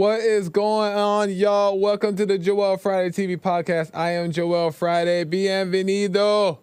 What 0.00 0.20
is 0.20 0.48
going 0.48 0.94
on, 0.94 1.30
y'all? 1.30 1.78
Welcome 1.78 2.16
to 2.16 2.24
the 2.24 2.38
Joel 2.38 2.78
Friday 2.78 3.10
TV 3.10 3.38
podcast. 3.38 3.94
I 3.94 4.12
am 4.12 4.32
Joel 4.32 4.70
Friday. 4.70 5.26
Bienvenido. 5.26 6.56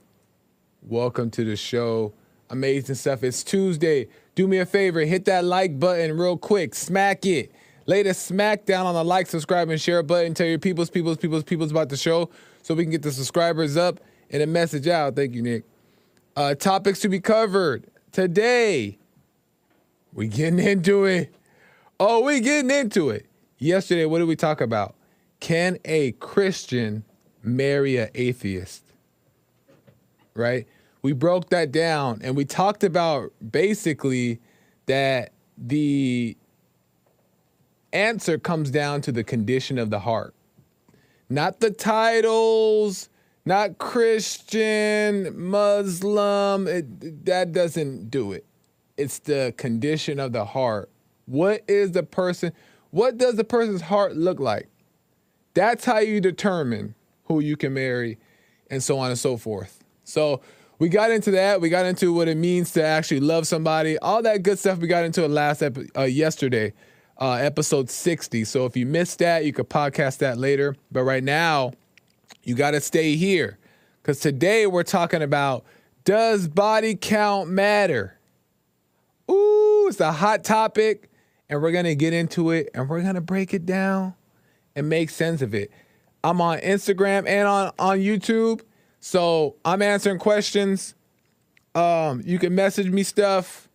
Welcome 0.81 1.29
to 1.29 1.45
the 1.45 1.56
show. 1.56 2.13
Amazing 2.50 2.95
stuff. 2.95 3.23
It's 3.23 3.44
Tuesday. 3.44 4.07
Do 4.34 4.47
me 4.47 4.57
a 4.57 4.66
favor, 4.66 5.01
hit 5.01 5.25
that 5.25 5.45
like 5.45 5.79
button 5.79 6.17
real 6.17 6.35
quick. 6.35 6.73
Smack 6.73 7.28
it. 7.28 7.51
Lay 7.85 8.01
the 8.01 8.16
smack 8.16 8.66
down 8.66 8.88
on 8.88 8.95
the 8.95 9.03
like, 9.03 9.28
subscribe, 9.28 9.69
and 9.69 9.79
share 9.79 10.01
button. 10.01 10.33
Tell 10.33 10.47
your 10.47 10.57
peoples, 10.57 10.89
peoples, 10.89 11.17
peoples, 11.17 11.44
peoples 11.44 11.69
about 11.69 11.89
the 11.89 11.97
show 11.97 12.31
so 12.63 12.73
we 12.73 12.85
can 12.85 12.91
get 12.91 13.03
the 13.03 13.12
subscribers 13.12 13.78
up 13.78 14.00
and 14.31 14.41
a 14.41 14.47
message 14.47 14.88
out. 14.88 15.16
Thank 15.16 15.35
you, 15.35 15.44
Nick. 15.44 15.63
Uh, 16.35 16.56
topics 16.56 17.01
to 17.01 17.07
be 17.07 17.19
covered 17.19 17.85
today. 18.12 18.97
We 20.12 20.28
getting 20.28 20.57
into 20.57 21.06
it. 21.06 21.35
Oh, 22.00 22.22
we 22.22 22.39
getting 22.41 22.72
into 22.72 23.12
it. 23.12 23.26
Yesterday, 23.57 24.06
what 24.06 24.19
did 24.19 24.28
we 24.28 24.35
talk 24.35 24.62
about? 24.62 24.95
Can 25.40 25.78
a 25.85 26.12
Christian 26.13 27.03
marry 27.44 27.97
an 27.97 28.09
atheist? 28.13 28.84
Right? 30.35 30.68
We 31.01 31.13
broke 31.13 31.50
that 31.50 31.72
down 31.72 32.22
and 32.23 32.35
we 32.35 32.45
talked 32.45 32.84
about 32.84 33.31
basically 33.51 34.40
that 34.85 35.31
the 35.57 36.38
answer 37.94 38.38
comes 38.38 38.69
down 38.69 39.01
to 39.01 39.12
the 39.12 39.23
condition 39.23 39.79
of 39.79 39.89
the 39.89 40.00
heart. 40.00 40.35
Not 41.29 41.59
the 41.59 41.72
titles, 41.72 43.09
not 43.45 43.79
Christian, 43.79 45.50
Muslim, 45.50 46.68
it, 46.68 47.25
that 47.25 47.53
doesn't 47.53 48.12
do 48.12 48.34
it. 48.34 48.45
It's 48.97 49.19
the 49.19 49.53
condition 49.57 50.19
of 50.19 50.31
the 50.31 50.45
heart. 50.45 50.89
What 51.25 51.63
is 51.68 51.91
the 51.91 52.03
person, 52.03 52.53
what 52.92 53.18
does 53.18 53.36
the 53.36 53.44
person's 53.44 53.81
heart 53.81 54.16
look 54.16 54.40
like? 54.40 54.68
That's 55.53 55.86
how 55.86 56.00
you 56.00 56.22
determine 56.22 56.96
who 57.25 57.40
you 57.40 57.58
can 57.58 57.74
marry 57.74 58.18
and 58.70 58.84
so 58.84 59.00
on 59.00 59.09
and 59.09 59.20
so 59.20 59.38
forth. 59.38 59.84
So 60.03 60.42
we 60.80 60.90
got 60.90 61.12
into 61.12 61.31
that. 61.31 61.59
We 61.62 61.70
got 61.70 61.86
into 61.86 62.14
what 62.14 62.28
it 62.28 62.38
means 62.38 62.72
to 62.74 62.84
actually 62.84 63.20
love 63.20 63.48
somebody. 63.48 63.98
All 63.98 64.22
that 64.22 64.44
good 64.44 64.59
stuff 64.59 64.78
we 64.80 64.88
got 64.88 65.03
into 65.03 65.24
it 65.24 65.30
last 65.30 65.62
epi- 65.64 65.90
uh, 65.98 66.03
yesterday, 66.03 66.74
uh, 67.20 67.34
episode 67.34 67.90
60. 67.90 68.46
So 68.46 68.66
if 68.66 68.78
you 68.78 68.86
missed 68.86 69.19
that, 69.19 69.46
you 69.46 69.54
could 69.54 69.69
podcast 69.69 70.19
that 70.19 70.38
later. 70.38 70.75
But 70.92 71.04
right 71.04 71.24
now, 71.24 71.74
you 72.44 72.56
got 72.56 72.72
to 72.72 72.81
stay 72.81 73.16
here 73.16 73.58
because 74.02 74.19
today 74.19 74.68
we're 74.68 74.84
talking 74.84 75.22
about 75.22 75.66
does 76.06 76.48
body 76.48 76.96
count 76.96 77.50
matter? 77.50 78.18
Ooh, 79.30 79.88
it's 79.90 80.00
a 80.00 80.14
hot 80.14 80.46
topic, 80.46 81.09
and 81.50 81.62
we're 81.62 81.72
gonna 81.72 81.96
get 81.96 82.13
into 82.13 82.52
it 82.52 82.69
and 82.74 82.90
we're 82.90 83.02
gonna 83.02 83.22
break 83.22 83.53
it 83.53 83.66
down 83.66 84.13
and 84.75 84.90
make 84.90 85.09
sense 85.09 85.41
of 85.41 85.53
it. 85.53 85.72
I'm 86.24 86.41
on 86.41 86.59
Instagram 86.59 87.28
and 87.28 87.47
on 87.47 87.72
on 87.80 88.00
YouTube, 88.00 88.62
so 89.00 89.56
I'm 89.63 89.81
answering 89.81 90.19
questions. 90.19 90.96
Um, 91.75 92.22
you 92.25 92.40
can 92.40 92.56
message 92.56 92.90
me 92.90 93.03
stuff. 93.03 93.69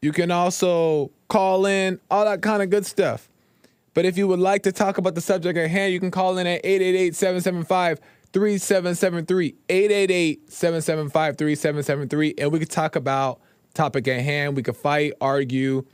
You 0.00 0.12
can 0.12 0.30
also 0.30 1.10
call 1.28 1.66
in, 1.66 2.00
all 2.10 2.24
that 2.24 2.42
kind 2.42 2.62
of 2.62 2.70
good 2.70 2.86
stuff. 2.86 3.28
But 3.94 4.04
if 4.04 4.18
you 4.18 4.28
would 4.28 4.38
like 4.38 4.62
to 4.64 4.72
talk 4.72 4.98
about 4.98 5.14
the 5.14 5.20
subject 5.20 5.58
at 5.58 5.70
hand, 5.70 5.92
you 5.92 6.00
can 6.00 6.10
call 6.10 6.36
in 6.38 6.46
at 6.46 6.60
888 6.64 7.14
775 7.14 8.00
3773. 8.32 9.54
888 9.68 10.52
775 10.52 11.38
3773. 11.38 12.34
And 12.38 12.52
we 12.52 12.58
could 12.58 12.70
talk 12.70 12.94
about 12.94 13.40
topic 13.72 14.06
at 14.08 14.20
hand. 14.20 14.54
We 14.54 14.62
could 14.62 14.76
fight, 14.76 15.14
argue, 15.20 15.86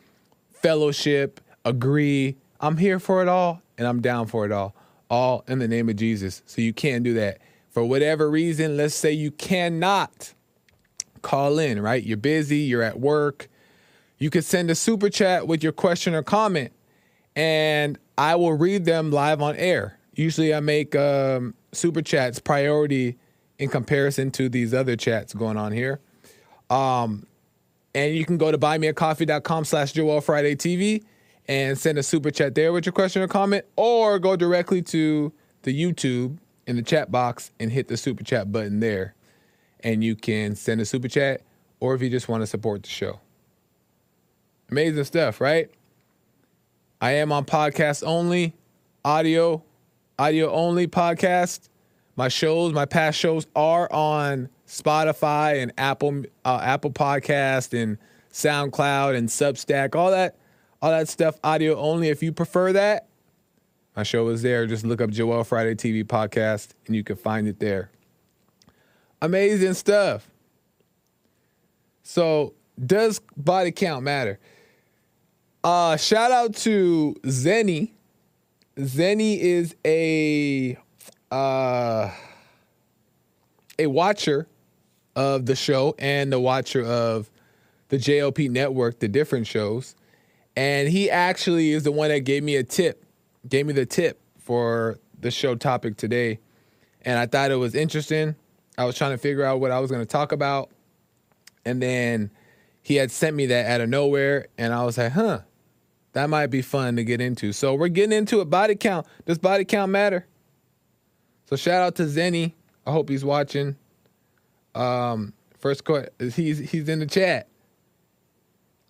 fellowship, 0.62 1.40
agree. 1.64 2.36
I'm 2.60 2.76
here 2.76 2.98
for 2.98 3.22
it 3.22 3.28
all 3.28 3.60
and 3.76 3.86
I'm 3.86 4.00
down 4.00 4.26
for 4.26 4.44
it 4.44 4.52
all. 4.52 4.74
All 5.10 5.44
in 5.46 5.58
the 5.58 5.68
name 5.68 5.88
of 5.88 5.96
Jesus. 5.96 6.42
So 6.46 6.62
you 6.62 6.72
can't 6.72 7.04
do 7.04 7.14
that. 7.14 7.38
For 7.70 7.84
whatever 7.84 8.30
reason, 8.30 8.76
let's 8.76 8.94
say 8.94 9.12
you 9.12 9.30
cannot 9.30 10.34
call 11.22 11.58
in, 11.58 11.80
right? 11.80 12.02
You're 12.02 12.16
busy, 12.16 12.58
you're 12.58 12.82
at 12.82 13.00
work. 13.00 13.48
You 14.18 14.30
could 14.30 14.44
send 14.44 14.70
a 14.70 14.74
super 14.74 15.10
chat 15.10 15.46
with 15.46 15.62
your 15.62 15.72
question 15.72 16.14
or 16.14 16.22
comment 16.22 16.72
and 17.34 17.98
I 18.16 18.36
will 18.36 18.52
read 18.52 18.84
them 18.84 19.10
live 19.10 19.40
on 19.40 19.56
air. 19.56 19.98
Usually 20.14 20.54
I 20.54 20.60
make 20.60 20.94
um, 20.94 21.54
super 21.72 22.02
chats 22.02 22.38
priority 22.38 23.18
in 23.58 23.68
comparison 23.68 24.30
to 24.32 24.48
these 24.48 24.74
other 24.74 24.96
chats 24.96 25.32
going 25.32 25.56
on 25.56 25.72
here. 25.72 26.00
Um, 26.68 27.26
and 27.94 28.14
you 28.14 28.24
can 28.24 28.38
go 28.38 28.50
to 28.50 28.58
buymeacoffee.com 28.58 29.64
slash 29.64 29.92
Joel 29.92 30.20
Friday 30.20 30.54
TV 30.56 31.04
and 31.46 31.76
send 31.76 31.98
a 31.98 32.02
super 32.02 32.30
chat 32.30 32.54
there 32.54 32.72
with 32.72 32.86
your 32.86 32.92
question 32.92 33.22
or 33.22 33.28
comment, 33.28 33.64
or 33.76 34.18
go 34.18 34.36
directly 34.36 34.82
to 34.82 35.32
the 35.62 35.78
YouTube 35.78 36.38
in 36.66 36.76
the 36.76 36.82
chat 36.82 37.10
box 37.10 37.50
and 37.58 37.72
hit 37.72 37.88
the 37.88 37.96
super 37.96 38.22
chat 38.22 38.52
button 38.52 38.80
there. 38.80 39.14
And 39.80 40.04
you 40.04 40.14
can 40.14 40.54
send 40.54 40.80
a 40.80 40.84
super 40.84 41.08
chat, 41.08 41.42
or 41.80 41.94
if 41.94 42.02
you 42.02 42.08
just 42.08 42.28
want 42.28 42.42
to 42.42 42.46
support 42.46 42.84
the 42.84 42.88
show. 42.88 43.20
Amazing 44.70 45.04
stuff, 45.04 45.40
right? 45.40 45.70
I 47.00 47.12
am 47.12 47.32
on 47.32 47.44
podcast 47.44 48.04
only, 48.06 48.54
audio, 49.04 49.64
audio 50.18 50.52
only 50.52 50.86
podcast. 50.86 51.68
My 52.14 52.28
shows, 52.28 52.72
my 52.72 52.84
past 52.84 53.18
shows 53.18 53.46
are 53.56 53.92
on 53.92 54.48
Spotify 54.72 55.62
and 55.62 55.70
Apple 55.76 56.22
uh, 56.46 56.60
Apple 56.62 56.90
Podcast 56.90 57.78
and 57.80 57.98
SoundCloud 58.32 59.14
and 59.14 59.28
Substack, 59.28 59.94
all 59.94 60.10
that, 60.10 60.38
all 60.80 60.90
that 60.90 61.08
stuff, 61.08 61.38
audio 61.44 61.76
only. 61.76 62.08
If 62.08 62.22
you 62.22 62.32
prefer 62.32 62.72
that, 62.72 63.06
my 63.94 64.02
show 64.02 64.26
is 64.28 64.40
there. 64.40 64.66
Just 64.66 64.86
look 64.86 65.02
up 65.02 65.10
Joel 65.10 65.44
Friday 65.44 65.74
TV 65.74 66.04
podcast 66.04 66.70
and 66.86 66.96
you 66.96 67.04
can 67.04 67.16
find 67.16 67.46
it 67.46 67.60
there. 67.60 67.90
Amazing 69.20 69.74
stuff. 69.74 70.30
So, 72.02 72.54
does 72.84 73.20
body 73.36 73.72
count 73.72 74.04
matter? 74.04 74.38
Uh, 75.62 75.98
shout 75.98 76.32
out 76.32 76.56
to 76.56 77.14
Zenny. 77.24 77.92
Zenny 78.78 79.38
is 79.38 79.76
a 79.84 80.78
uh, 81.30 82.10
a 83.78 83.86
watcher 83.86 84.48
of 85.14 85.46
the 85.46 85.56
show 85.56 85.94
and 85.98 86.32
the 86.32 86.40
watcher 86.40 86.84
of 86.84 87.30
the 87.88 87.98
JLP 87.98 88.50
network, 88.50 89.00
the 89.00 89.08
different 89.08 89.46
shows. 89.46 89.94
And 90.56 90.88
he 90.88 91.10
actually 91.10 91.72
is 91.72 91.82
the 91.82 91.92
one 91.92 92.08
that 92.08 92.20
gave 92.20 92.42
me 92.42 92.56
a 92.56 92.62
tip, 92.62 93.04
gave 93.48 93.66
me 93.66 93.72
the 93.72 93.86
tip 93.86 94.20
for 94.38 94.98
the 95.20 95.30
show 95.30 95.54
topic 95.54 95.96
today. 95.96 96.38
And 97.02 97.18
I 97.18 97.26
thought 97.26 97.50
it 97.50 97.56
was 97.56 97.74
interesting. 97.74 98.36
I 98.78 98.84
was 98.84 98.96
trying 98.96 99.12
to 99.12 99.18
figure 99.18 99.44
out 99.44 99.60
what 99.60 99.70
I 99.70 99.80
was 99.80 99.90
going 99.90 100.02
to 100.02 100.10
talk 100.10 100.32
about. 100.32 100.70
And 101.64 101.82
then 101.82 102.30
he 102.82 102.96
had 102.96 103.10
sent 103.10 103.36
me 103.36 103.46
that 103.46 103.66
out 103.66 103.80
of 103.80 103.88
nowhere. 103.88 104.48
And 104.58 104.72
I 104.72 104.84
was 104.84 104.98
like, 104.98 105.12
huh, 105.12 105.40
that 106.12 106.28
might 106.28 106.48
be 106.48 106.62
fun 106.62 106.96
to 106.96 107.04
get 107.04 107.20
into. 107.20 107.52
So 107.52 107.74
we're 107.74 107.88
getting 107.88 108.16
into 108.16 108.40
a 108.40 108.44
Body 108.44 108.74
count. 108.74 109.06
Does 109.26 109.38
body 109.38 109.64
count 109.64 109.90
matter? 109.90 110.26
So 111.46 111.56
shout 111.56 111.82
out 111.82 111.94
to 111.96 112.04
Zenny. 112.04 112.52
I 112.86 112.92
hope 112.92 113.08
he's 113.08 113.24
watching. 113.24 113.76
Um, 114.74 115.32
first 115.58 115.84
question. 115.84 116.10
He's 116.18 116.58
he's 116.58 116.88
in 116.88 116.98
the 117.00 117.06
chat. 117.06 117.48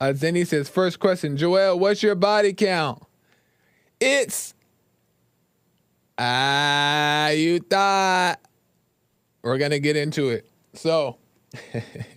Uh, 0.00 0.12
Zenny 0.12 0.44
says, 0.44 0.69
first 0.69 0.99
question, 0.99 1.37
Joel, 1.37 1.79
what's 1.79 2.02
your 2.02 2.17
body 2.17 2.52
count? 2.52 3.05
It's 4.00 4.55
ah, 6.19 7.29
you 7.29 7.61
thought. 7.61 8.40
We're 9.43 9.58
gonna 9.58 9.79
get 9.79 9.96
into 9.96 10.31
it. 10.31 10.49
So, 10.75 11.19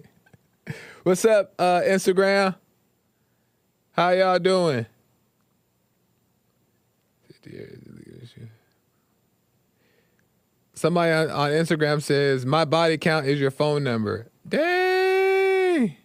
what's 1.03 1.25
up, 1.25 1.53
uh, 1.59 1.81
Instagram? 1.81 2.55
How 3.91 4.09
y'all 4.09 4.39
doing? 4.39 4.85
Somebody 10.75 11.11
on, 11.11 11.29
on 11.31 11.51
Instagram 11.51 12.01
says, 12.01 12.45
My 12.45 12.65
body 12.65 12.97
count 12.97 13.25
is 13.25 13.39
your 13.39 13.51
phone 13.51 13.83
number. 13.83 14.27
Dang. 14.47 15.95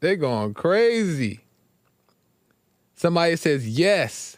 They're 0.00 0.16
going 0.16 0.54
crazy. 0.54 1.40
Somebody 2.96 3.36
says, 3.36 3.68
Yes. 3.68 4.36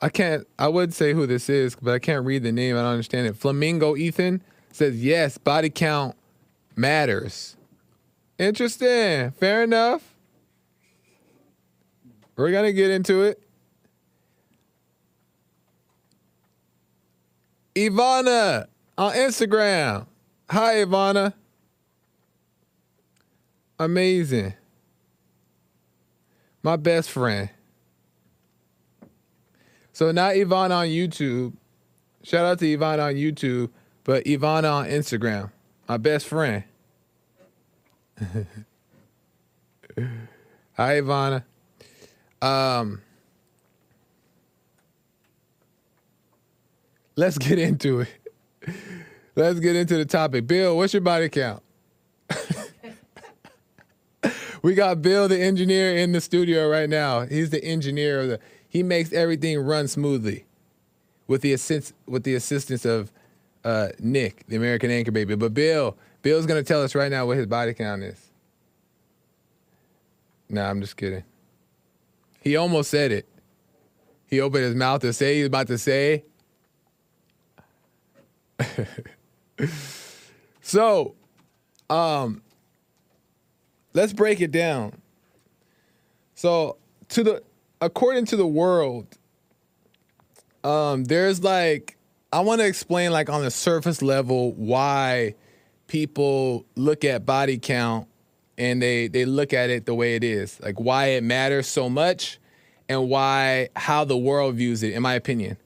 I 0.00 0.08
can't, 0.08 0.46
I 0.58 0.68
would 0.68 0.92
say 0.92 1.12
who 1.14 1.26
this 1.26 1.48
is, 1.48 1.76
but 1.80 1.94
I 1.94 1.98
can't 1.98 2.24
read 2.24 2.42
the 2.42 2.52
name. 2.52 2.76
I 2.76 2.80
don't 2.80 2.92
understand 2.92 3.26
it. 3.26 3.36
Flamingo 3.36 3.96
Ethan 3.96 4.42
says, 4.72 5.02
Yes, 5.02 5.38
body 5.38 5.70
count 5.70 6.16
matters. 6.74 7.56
Interesting. 8.38 9.30
Fair 9.32 9.62
enough. 9.62 10.14
We're 12.36 12.50
going 12.50 12.66
to 12.66 12.72
get 12.72 12.90
into 12.90 13.22
it. 13.22 13.42
Ivana 17.76 18.66
on 18.96 19.12
Instagram. 19.12 20.06
Hi, 20.48 20.76
Ivana. 20.76 21.34
Amazing. 23.78 24.54
My 26.62 26.76
best 26.76 27.10
friend. 27.10 27.50
So 29.92 30.10
not 30.10 30.34
Ivana 30.34 30.76
on 30.76 30.86
YouTube. 30.86 31.52
Shout 32.22 32.46
out 32.46 32.58
to 32.60 32.64
Ivana 32.64 33.08
on 33.08 33.14
YouTube, 33.14 33.70
but 34.04 34.24
Ivana 34.24 34.72
on 34.72 34.86
Instagram. 34.86 35.52
My 35.86 35.98
best 35.98 36.26
friend. 36.26 36.64
Hi, 40.76 41.00
Ivana. 41.00 41.44
Um, 42.40 43.02
let's 47.16 47.38
get 47.38 47.58
into 47.58 48.00
it. 48.00 48.08
Let's 49.34 49.60
get 49.60 49.76
into 49.76 49.96
the 49.96 50.04
topic. 50.04 50.46
Bill, 50.46 50.76
what's 50.76 50.94
your 50.94 51.02
body 51.02 51.28
count? 51.28 51.62
we 54.62 54.74
got 54.74 55.02
Bill, 55.02 55.28
the 55.28 55.38
engineer, 55.38 55.96
in 55.96 56.12
the 56.12 56.20
studio 56.20 56.68
right 56.68 56.88
now. 56.88 57.20
He's 57.22 57.50
the 57.50 57.62
engineer 57.62 58.20
of 58.20 58.28
the. 58.28 58.40
He 58.68 58.82
makes 58.82 59.12
everything 59.12 59.58
run 59.58 59.88
smoothly, 59.88 60.44
with 61.26 61.42
the 61.42 61.52
assist 61.52 61.92
with 62.06 62.24
the 62.24 62.34
assistance 62.34 62.84
of 62.84 63.12
uh, 63.64 63.88
Nick, 63.98 64.46
the 64.48 64.56
American 64.56 64.90
Anchor 64.90 65.12
Baby. 65.12 65.34
But 65.36 65.52
Bill, 65.52 65.96
Bill's 66.22 66.46
gonna 66.46 66.62
tell 66.62 66.82
us 66.82 66.94
right 66.94 67.10
now 67.10 67.26
what 67.26 67.36
his 67.36 67.46
body 67.46 67.74
count 67.74 68.02
is. 68.02 68.30
Nah, 70.48 70.70
I'm 70.70 70.80
just 70.80 70.96
kidding. 70.96 71.24
He 72.40 72.56
almost 72.56 72.90
said 72.90 73.12
it. 73.12 73.26
He 74.28 74.40
opened 74.40 74.64
his 74.64 74.74
mouth 74.74 75.02
to 75.02 75.12
say 75.12 75.36
he's 75.36 75.46
about 75.46 75.66
to 75.68 75.78
say. 75.78 76.24
so, 80.62 81.14
um, 81.90 82.42
let's 83.94 84.12
break 84.12 84.40
it 84.40 84.50
down. 84.50 84.92
So, 86.34 86.76
to 87.10 87.22
the 87.22 87.42
according 87.80 88.26
to 88.26 88.36
the 88.36 88.46
world, 88.46 89.06
um, 90.64 91.04
there's 91.04 91.42
like 91.42 91.96
I 92.32 92.40
want 92.40 92.60
to 92.60 92.66
explain 92.66 93.12
like 93.12 93.30
on 93.30 93.42
the 93.42 93.50
surface 93.50 94.02
level 94.02 94.52
why 94.52 95.34
people 95.86 96.66
look 96.74 97.04
at 97.04 97.24
body 97.24 97.58
count 97.58 98.08
and 98.58 98.82
they 98.82 99.08
they 99.08 99.24
look 99.24 99.52
at 99.52 99.70
it 99.70 99.86
the 99.86 99.94
way 99.94 100.16
it 100.16 100.24
is, 100.24 100.58
like 100.60 100.80
why 100.80 101.06
it 101.06 101.22
matters 101.22 101.66
so 101.66 101.88
much 101.88 102.38
and 102.88 103.08
why 103.08 103.68
how 103.76 104.04
the 104.04 104.16
world 104.16 104.56
views 104.56 104.82
it 104.82 104.92
in 104.92 105.02
my 105.02 105.14
opinion 105.14 105.56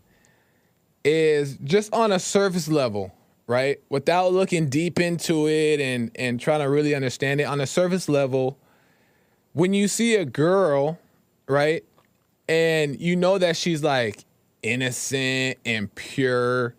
is 1.05 1.57
just 1.65 1.93
on 1.93 2.13
a 2.13 2.19
surface 2.19 2.69
level, 2.69 3.15
right? 3.47 3.81
Without 3.89 4.33
looking 4.33 4.69
deep 4.69 5.01
into 5.01 5.49
it 5.49 5.81
and 5.81 6.11
and 6.15 6.41
trying 6.41 6.61
to 6.61 6.69
really 6.69 6.95
understand 6.95 7.41
it 7.41 7.45
on 7.45 7.61
a 7.61 7.67
surface 7.67 8.09
level, 8.09 8.59
when 9.53 9.75
you 9.75 9.89
see 9.89 10.15
a 10.15 10.25
girl, 10.25 10.99
right? 11.47 11.85
And 12.49 13.01
you 13.01 13.17
know 13.17 13.39
that 13.39 13.57
she's 13.57 13.83
like 13.83 14.25
innocent 14.63 15.59
and 15.65 15.95
pure, 15.95 16.75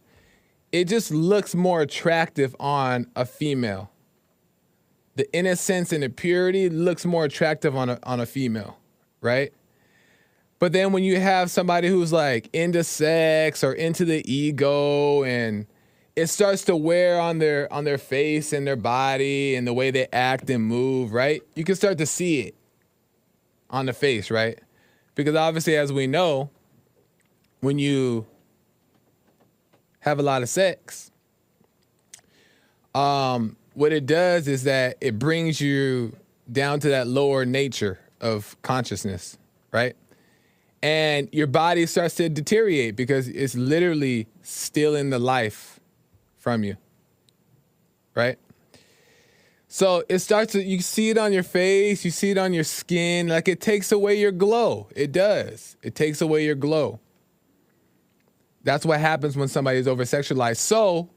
it 0.71 0.85
just 0.85 1.11
looks 1.11 1.55
more 1.55 1.81
attractive 1.81 2.55
on 2.59 3.07
a 3.15 3.25
female 3.25 3.91
the 5.15 5.31
innocence 5.33 5.91
and 5.91 6.03
the 6.03 6.09
purity 6.09 6.69
looks 6.69 7.05
more 7.05 7.25
attractive 7.25 7.75
on 7.75 7.89
a 7.89 7.99
on 8.03 8.19
a 8.19 8.25
female, 8.25 8.77
right? 9.21 9.53
But 10.61 10.73
then 10.73 10.91
when 10.91 11.03
you 11.03 11.19
have 11.19 11.49
somebody 11.49 11.87
who's 11.87 12.13
like 12.13 12.47
into 12.53 12.83
sex 12.83 13.63
or 13.63 13.73
into 13.73 14.05
the 14.05 14.23
ego 14.31 15.23
and 15.23 15.65
it 16.15 16.27
starts 16.27 16.65
to 16.65 16.75
wear 16.75 17.19
on 17.19 17.39
their 17.39 17.71
on 17.73 17.83
their 17.83 17.97
face 17.97 18.53
and 18.53 18.67
their 18.67 18.75
body 18.75 19.55
and 19.55 19.65
the 19.65 19.73
way 19.73 19.89
they 19.89 20.07
act 20.13 20.51
and 20.51 20.63
move, 20.63 21.13
right? 21.13 21.41
You 21.55 21.63
can 21.63 21.73
start 21.73 21.97
to 21.97 22.05
see 22.05 22.41
it 22.41 22.55
on 23.71 23.87
the 23.87 23.93
face, 23.93 24.29
right? 24.29 24.59
Because 25.15 25.33
obviously 25.33 25.75
as 25.75 25.91
we 25.91 26.05
know, 26.05 26.51
when 27.61 27.79
you 27.79 28.27
have 30.01 30.19
a 30.19 30.23
lot 30.23 30.43
of 30.43 30.49
sex, 30.49 31.09
um 32.93 33.55
what 33.73 33.91
it 33.91 34.05
does 34.05 34.47
is 34.47 34.65
that 34.65 34.97
it 35.01 35.17
brings 35.17 35.59
you 35.59 36.15
down 36.51 36.79
to 36.81 36.89
that 36.89 37.07
lower 37.07 37.45
nature 37.45 37.97
of 38.19 38.55
consciousness, 38.61 39.39
right? 39.71 39.95
And 40.83 41.29
your 41.31 41.47
body 41.47 41.85
starts 41.85 42.15
to 42.15 42.27
deteriorate 42.29 42.95
because 42.95 43.27
it's 43.27 43.55
literally 43.55 44.27
stealing 44.41 45.11
the 45.11 45.19
life 45.19 45.79
from 46.37 46.63
you, 46.63 46.75
right? 48.15 48.39
So 49.67 50.03
it 50.09 50.19
starts 50.19 50.53
to, 50.53 50.63
you 50.63 50.81
see 50.81 51.11
it 51.11 51.17
on 51.17 51.31
your 51.31 51.43
face, 51.43 52.03
you 52.03 52.11
see 52.11 52.31
it 52.31 52.37
on 52.37 52.51
your 52.51 52.63
skin, 52.63 53.27
like 53.27 53.47
it 53.47 53.61
takes 53.61 53.91
away 53.91 54.19
your 54.19 54.31
glow. 54.31 54.89
It 54.95 55.11
does. 55.11 55.77
It 55.83 55.95
takes 55.95 56.19
away 56.19 56.45
your 56.45 56.55
glow. 56.55 56.99
That's 58.63 58.85
what 58.85 58.99
happens 58.99 59.37
when 59.37 59.47
somebody 59.47 59.77
is 59.77 59.87
over 59.87 60.03
sexualized. 60.03 60.57
So 60.57 61.09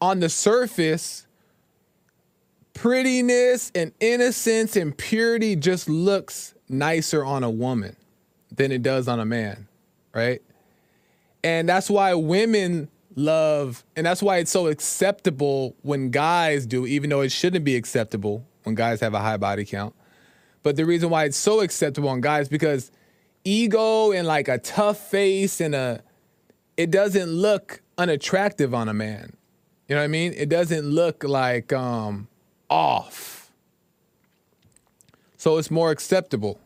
on 0.00 0.20
the 0.20 0.28
surface, 0.28 1.26
prettiness 2.74 3.72
and 3.74 3.92
innocence 4.00 4.76
and 4.76 4.96
purity 4.96 5.56
just 5.56 5.88
looks 5.88 6.54
nicer 6.68 7.24
on 7.24 7.42
a 7.42 7.50
woman 7.50 7.96
than 8.50 8.72
it 8.72 8.82
does 8.82 9.08
on 9.08 9.20
a 9.20 9.24
man, 9.24 9.68
right? 10.14 10.42
And 11.44 11.68
that's 11.68 11.88
why 11.88 12.14
women 12.14 12.88
love, 13.14 13.84
and 13.96 14.06
that's 14.06 14.22
why 14.22 14.38
it's 14.38 14.50
so 14.50 14.66
acceptable 14.66 15.76
when 15.82 16.10
guys 16.10 16.66
do, 16.66 16.86
even 16.86 17.10
though 17.10 17.20
it 17.20 17.32
shouldn't 17.32 17.64
be 17.64 17.76
acceptable 17.76 18.44
when 18.62 18.74
guys 18.74 19.00
have 19.00 19.14
a 19.14 19.20
high 19.20 19.36
body 19.36 19.64
count. 19.64 19.94
But 20.62 20.76
the 20.76 20.84
reason 20.84 21.10
why 21.10 21.24
it's 21.24 21.36
so 21.36 21.60
acceptable 21.60 22.08
on 22.08 22.20
guys 22.20 22.48
because 22.48 22.90
ego 23.44 24.12
and 24.12 24.26
like 24.26 24.48
a 24.48 24.58
tough 24.58 24.98
face 24.98 25.60
and 25.60 25.74
a 25.74 26.02
it 26.76 26.90
doesn't 26.90 27.28
look 27.28 27.80
unattractive 27.96 28.74
on 28.74 28.88
a 28.88 28.94
man. 28.94 29.36
You 29.88 29.94
know 29.94 30.02
what 30.02 30.04
I 30.04 30.08
mean? 30.08 30.34
It 30.36 30.48
doesn't 30.48 30.86
look 30.86 31.24
like 31.24 31.72
um 31.72 32.28
off. 32.68 33.50
So 35.36 35.56
it's 35.56 35.70
more 35.70 35.90
acceptable. 35.90 36.60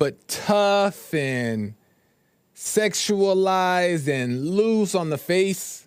But 0.00 0.26
tough 0.28 1.12
and 1.12 1.74
sexualized 2.56 4.08
and 4.08 4.48
loose 4.48 4.94
on 4.94 5.10
the 5.10 5.18
face 5.18 5.86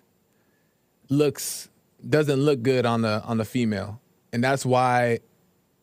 looks 1.08 1.68
doesn't 2.08 2.38
look 2.38 2.62
good 2.62 2.86
on 2.86 3.02
the 3.02 3.24
on 3.24 3.38
the 3.38 3.44
female. 3.44 4.00
And 4.32 4.44
that's 4.44 4.64
why 4.64 5.18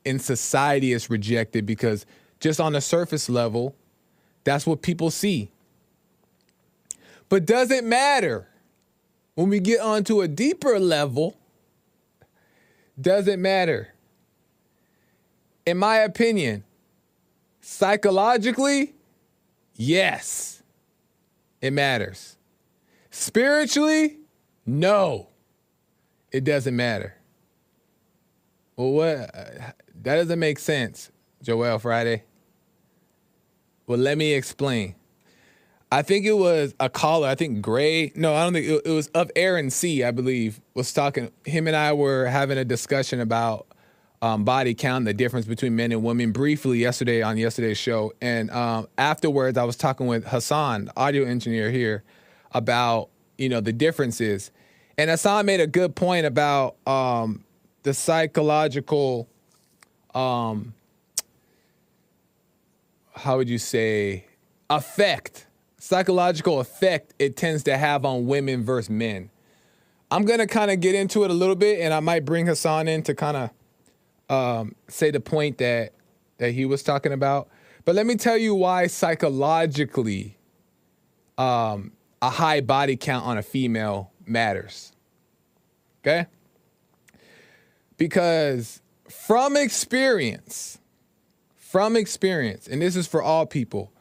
in 0.06 0.18
society 0.18 0.94
it's 0.94 1.10
rejected 1.10 1.66
because 1.66 2.06
just 2.40 2.62
on 2.62 2.72
the 2.72 2.80
surface 2.80 3.30
level, 3.30 3.76
that's 4.46 4.66
what 4.66 4.82
people 4.82 5.12
see. 5.12 5.52
But 7.28 7.46
does 7.46 7.70
it 7.70 7.84
matter 7.84 8.48
when 9.36 9.50
we 9.50 9.60
get 9.60 9.82
onto 9.82 10.22
a 10.22 10.30
deeper 10.30 10.80
level 10.80 11.36
doesn't 13.00 13.42
matter. 13.42 13.90
In 15.66 15.78
my 15.78 15.98
opinion, 15.98 16.64
psychologically, 17.62 18.94
yes, 19.76 20.62
it 21.62 21.72
matters. 21.72 22.38
Spiritually, 23.10 24.18
no, 24.66 25.30
it 26.32 26.44
doesn't 26.44 26.76
matter. 26.76 27.16
Well, 28.76 28.92
what? 28.92 29.36
Uh, 29.36 29.72
that 30.02 30.16
doesn't 30.16 30.40
make 30.40 30.60
sense, 30.60 31.12
Joel 31.42 31.80
Friday. 31.80 32.24
Well, 33.86 34.00
let 34.00 34.18
me 34.18 34.34
explain. 34.34 34.96
I 35.92 36.02
think 36.02 36.26
it 36.26 36.38
was 36.38 36.74
a 36.80 36.90
caller. 36.90 37.28
I 37.28 37.36
think 37.36 37.62
Gray. 37.62 38.14
No, 38.16 38.34
I 38.34 38.44
don't 38.44 38.54
think 38.54 38.66
it, 38.68 38.82
it 38.86 38.92
was 38.92 39.08
of 39.10 39.30
Aaron 39.36 39.70
C. 39.70 40.04
I 40.04 40.12
believe 40.12 40.62
was 40.74 40.94
talking. 40.94 41.32
Him 41.46 41.68
and 41.68 41.76
I 41.76 41.92
were 41.92 42.26
having 42.28 42.58
a 42.58 42.64
discussion 42.64 43.20
about 43.20 43.68
um, 44.22 44.44
body 44.44 44.74
count, 44.74 45.06
the 45.06 45.14
difference 45.14 45.46
between 45.46 45.76
men 45.76 45.92
and 45.92 46.04
women, 46.04 46.32
briefly 46.32 46.80
yesterday 46.80 47.22
on 47.22 47.38
yesterday's 47.38 47.78
show. 47.78 48.14
And 48.22 48.52
um, 48.52 48.88
afterwards, 48.98 49.58
I 49.58 49.64
was 49.64 49.76
talking 49.76 50.08
with 50.08 50.26
Hassan, 50.26 50.92
audio 50.96 51.26
engineer 51.26 51.72
here, 51.72 52.04
about 52.52 53.10
you 53.38 53.50
know 53.50 53.62
the 53.62 53.74
differences. 53.74 54.52
And 54.98 55.10
Hassan 55.10 55.46
made 55.46 55.60
a 55.60 55.68
good 55.68 55.96
point 55.96 56.26
about 56.26 56.76
um, 56.86 57.44
the 57.84 57.94
psychological. 57.94 59.28
Um, 60.14 60.74
how 63.14 63.38
would 63.38 63.50
you 63.50 63.58
say 63.58 64.26
effect 64.70 65.48
psychological 65.82 66.60
effect 66.60 67.14
it 67.18 67.36
tends 67.36 67.64
to 67.64 67.76
have 67.76 68.06
on 68.06 68.28
women 68.28 68.64
versus 68.64 68.90
men. 68.90 69.30
I'm 70.12 70.26
gonna 70.26 70.48
kind 70.48 70.70
of 70.70 70.80
get 70.80 70.94
into 70.94 71.24
it 71.24 71.32
a 71.32 71.34
little 71.34 71.56
bit, 71.56 71.80
and 71.80 71.94
I 71.94 72.00
might 72.00 72.24
bring 72.24 72.46
Hassan 72.46 72.88
in 72.88 73.02
to 73.04 73.16
kind 73.16 73.36
of 73.36 73.50
um, 74.32 74.76
say 74.88 75.12
the 75.12 75.20
point 75.20 75.58
that 75.60 75.94
that 76.38 76.52
he 76.54 76.66
was 76.66 76.82
talking 76.82 77.12
about. 77.12 77.50
But 77.86 77.96
let 77.96 78.06
me 78.06 78.16
tell 78.16 78.38
you 78.38 78.56
why 78.56 78.88
psychologically 78.88 80.38
um, 81.38 81.92
a 82.22 82.30
high 82.30 82.62
body 82.62 82.96
count 82.96 83.26
on 83.26 83.38
a 83.38 83.44
female 83.44 84.12
matters. 84.26 84.94
Okay? 86.02 86.26
Because 87.98 88.82
from 89.08 89.56
experience, 89.56 90.80
from 91.56 91.96
experience, 91.96 92.68
and 92.68 92.82
this 92.82 92.96
is 92.96 93.06
for 93.06 93.22
all 93.22 93.46
people, 93.46 93.92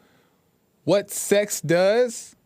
what 0.84 1.10
sex 1.10 1.60
does 1.60 2.36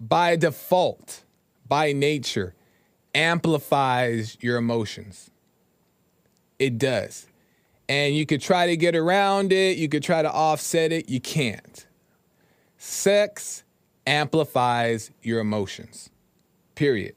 by 0.00 0.34
default, 0.34 1.22
by 1.68 1.92
nature, 1.92 2.54
amplifies 3.14 4.36
your 4.40 4.56
emotions. 4.56 5.30
It 6.58 6.78
does. 6.78 7.26
And 7.88 8.14
you 8.14 8.24
could 8.26 8.40
try 8.40 8.66
to 8.66 8.76
get 8.76 8.96
around 8.96 9.52
it, 9.52 9.76
you 9.76 9.88
could 9.88 10.02
try 10.02 10.22
to 10.22 10.30
offset 10.30 10.92
it, 10.92 11.08
you 11.08 11.20
can't. 11.20 11.86
Sex 12.78 13.64
amplifies 14.06 15.10
your 15.22 15.40
emotions, 15.40 16.10
period. 16.74 17.14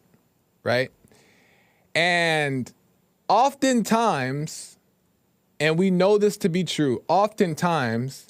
Right? 0.64 0.92
And 1.96 2.72
oftentimes, 3.30 4.78
and 5.60 5.78
we 5.78 5.90
know 5.90 6.18
this 6.18 6.38
to 6.38 6.50
be 6.50 6.64
true, 6.64 7.04
oftentimes, 7.08 8.28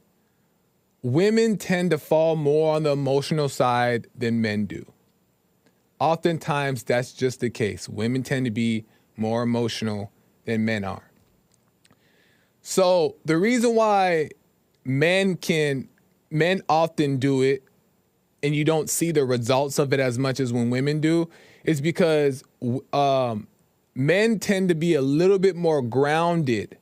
women 1.02 1.58
tend 1.58 1.92
to 1.92 1.98
fall 1.98 2.36
more 2.36 2.76
on 2.76 2.84
the 2.84 2.92
emotional 2.92 3.50
side 3.50 4.08
than 4.16 4.42
men 4.42 4.66
do. 4.66 4.86
Oftentimes, 6.00 6.84
that's 6.84 7.12
just 7.12 7.40
the 7.40 7.50
case. 7.50 7.90
Women 7.90 8.22
tend 8.22 8.46
to 8.46 8.52
be 8.52 8.86
more 9.16 9.42
emotional 9.42 10.12
than 10.48 10.66
men 10.66 10.84
are. 10.84 11.04
So, 12.62 13.16
the 13.24 13.38
reason 13.38 13.76
why 13.76 14.30
men 14.84 15.36
can, 15.36 15.88
men 16.32 16.64
often 16.68 17.18
do 17.18 17.44
it 17.44 17.64
and 18.42 18.56
you 18.56 18.64
don't 18.64 18.90
see 18.90 19.12
the 19.12 19.26
results 19.26 19.78
of 19.78 19.94
it 19.94 20.00
as 20.00 20.18
much 20.18 20.40
as 20.40 20.52
when 20.52 20.70
women 20.70 21.00
do 21.00 21.30
is 21.64 21.82
because 21.82 22.44
um, 22.94 23.48
men 23.94 24.40
tend 24.40 24.70
to 24.70 24.76
be 24.76 24.96
a 24.96 25.02
little 25.02 25.38
bit 25.38 25.56
more 25.56 25.82
grounded, 25.82 26.78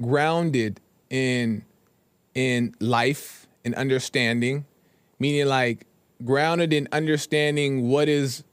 grounded 0.00 0.80
in 1.10 1.64
in 2.34 2.74
life 2.80 3.46
and 3.64 3.74
understanding, 3.76 4.64
meaning 5.18 5.46
like 5.46 5.86
grounded 6.24 6.72
in 6.72 6.88
understanding 6.92 7.88
what 7.88 8.08
is 8.08 8.44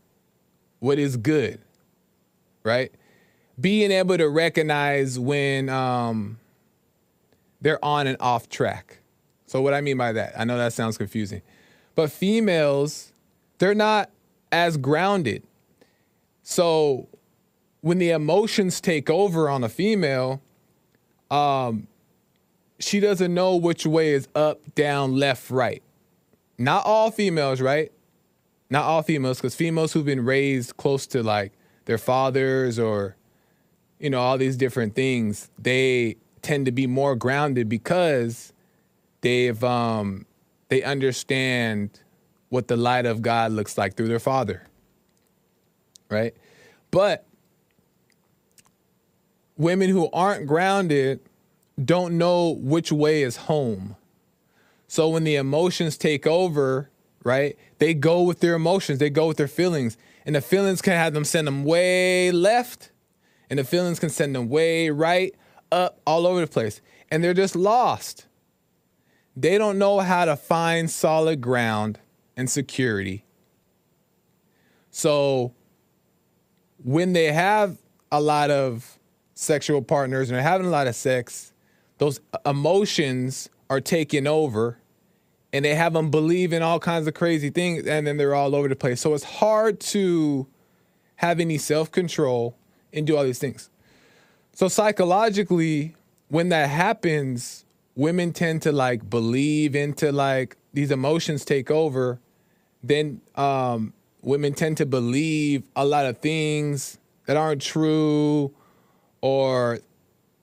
what 0.80 0.98
is 0.98 1.18
good, 1.18 1.60
right? 2.64 2.92
Being 3.60 3.92
able 3.92 4.18
to 4.18 4.28
recognize 4.30 5.20
when 5.20 5.70
um, 5.70 6.40
they're 7.60 7.84
on 7.84 8.08
and 8.08 8.18
off 8.20 8.50
track. 8.50 9.00
So 9.46 9.62
what 9.62 9.74
I 9.74 9.82
mean 9.82 9.98
by 9.98 10.14
that, 10.14 10.34
I 10.38 10.46
know 10.46 10.58
that 10.58 10.74
sounds 10.74 10.98
confusing, 10.98 11.42
but 11.94 12.12
females, 12.12 13.12
they're 13.58 13.76
not 13.76 14.10
as 14.52 14.78
grounded. 14.78 15.44
So 16.42 17.10
when 17.82 17.98
the 17.98 18.12
emotions 18.12 18.80
take 18.80 19.10
over 19.10 19.50
on 19.50 19.64
a 19.64 19.70
female, 19.70 20.42
um, 21.30 21.88
she 22.80 23.00
doesn't 23.00 23.34
know 23.34 23.56
which 23.56 23.86
way 23.86 24.14
is 24.14 24.28
up, 24.34 24.74
down, 24.74 25.16
left, 25.16 25.52
right. 25.52 25.84
Not 26.58 26.86
all 26.86 27.12
females, 27.12 27.62
right? 27.62 27.92
Not 28.70 28.86
all 28.86 29.04
females, 29.04 29.38
because 29.38 29.54
females 29.56 29.94
who've 29.94 30.06
been 30.06 30.24
raised 30.26 30.78
close 30.78 31.06
to 31.08 31.22
like 31.22 31.52
their 31.86 31.98
fathers 31.98 32.80
or, 32.80 33.16
you 34.02 34.10
know, 34.10 34.20
all 34.20 34.38
these 34.38 34.58
different 34.58 34.96
things, 34.96 35.50
they 35.60 36.18
tend 36.42 36.66
to 36.66 36.72
be 36.72 36.88
more 36.88 37.16
grounded 37.16 37.70
because 37.70 38.52
they've 39.22 39.64
um, 39.64 40.26
they 40.70 40.82
understand 40.82 42.00
what 42.50 42.68
the 42.68 42.76
light 42.76 43.06
of 43.06 43.22
God 43.22 43.52
looks 43.52 43.78
like 43.78 43.96
through 43.96 44.08
their 44.08 44.20
father. 44.20 44.64
Right? 46.10 46.36
But 46.90 47.26
women 49.56 49.90
who 49.90 50.10
aren't 50.12 50.48
grounded 50.48 51.22
don't 51.84 52.18
know 52.18 52.50
which 52.50 52.92
way 52.92 53.22
is 53.22 53.38
home. 53.38 53.96
So 54.88 55.10
when 55.10 55.24
the 55.24 55.36
emotions 55.36 55.98
take 55.98 56.28
over, 56.28 56.90
right, 57.24 57.58
they 57.78 57.94
go 57.94 58.24
with 58.24 58.42
their 58.42 58.56
emotions, 58.56 59.00
they 59.00 59.10
go 59.10 59.28
with 59.28 59.38
their 59.38 59.48
feelings. 59.48 59.98
And 60.26 60.36
the 60.36 60.42
feelings 60.42 60.82
can 60.82 60.94
have 60.94 61.14
them 61.14 61.24
send 61.24 61.48
them 61.48 61.64
way 61.64 62.32
left, 62.32 62.91
and 63.52 63.60
the 63.60 63.66
feelings 63.66 64.00
can 64.00 64.10
send 64.10 64.34
them 64.34 64.48
way 64.48 64.90
right, 64.90 65.36
up, 65.74 66.00
all 66.08 66.26
over 66.26 66.40
the 66.40 66.48
place. 66.48 66.82
And 67.12 67.22
they're 67.22 67.34
just 67.34 67.54
lost. 67.54 68.26
They 69.36 69.58
don't 69.58 69.78
know 69.78 70.00
how 70.00 70.24
to 70.24 70.38
find 70.38 70.90
solid 70.90 71.42
ground 71.42 72.00
and 72.38 72.50
security. 72.50 73.26
So 74.90 75.54
when 76.82 77.12
they 77.12 77.34
have 77.34 77.78
a 78.10 78.22
lot 78.22 78.52
of 78.52 78.98
sexual 79.34 79.82
partners 79.82 80.30
and 80.30 80.38
they're 80.38 80.44
having 80.44 80.68
a 80.68 80.72
lot 80.72 80.88
of 80.88 80.96
sex, 80.96 81.52
those 81.98 82.22
emotions 82.46 83.50
are 83.70 83.82
taking 83.82 84.28
over 84.28 84.78
and 85.52 85.66
they 85.66 85.76
have 85.76 85.92
them 85.92 86.10
believe 86.10 86.54
in 86.54 86.62
all 86.62 86.80
kinds 86.80 87.06
of 87.06 87.14
crazy 87.14 87.50
things 87.50 87.86
and 87.86 88.08
then 88.08 88.16
they're 88.16 88.34
all 88.34 88.56
over 88.56 88.70
the 88.70 88.78
place. 88.78 89.02
So 89.02 89.14
it's 89.14 89.26
hard 89.26 89.82
to 89.82 90.48
have 91.18 91.42
any 91.42 91.58
self 91.58 91.92
control 91.92 92.56
and 92.94 93.08
do 93.08 93.18
all 93.18 93.24
these 93.24 93.40
things. 93.40 93.70
So 94.54 94.68
psychologically, 94.68 95.96
when 96.28 96.50
that 96.50 96.70
happens, 96.70 97.66
women 97.96 98.34
tend 98.34 98.62
to 98.64 98.72
like 98.72 99.10
believe 99.10 99.76
into 99.76 100.12
like 100.12 100.58
these 100.74 100.92
emotions 100.92 101.46
take 101.46 101.70
over. 101.70 102.20
Then 102.84 103.22
um, 103.36 103.94
women 104.22 104.54
tend 104.54 104.78
to 104.78 104.86
believe 104.86 105.64
a 105.76 105.86
lot 105.86 106.06
of 106.06 106.20
things 106.20 106.98
that 107.26 107.38
aren't 107.38 107.62
true 107.62 108.54
or 109.22 109.80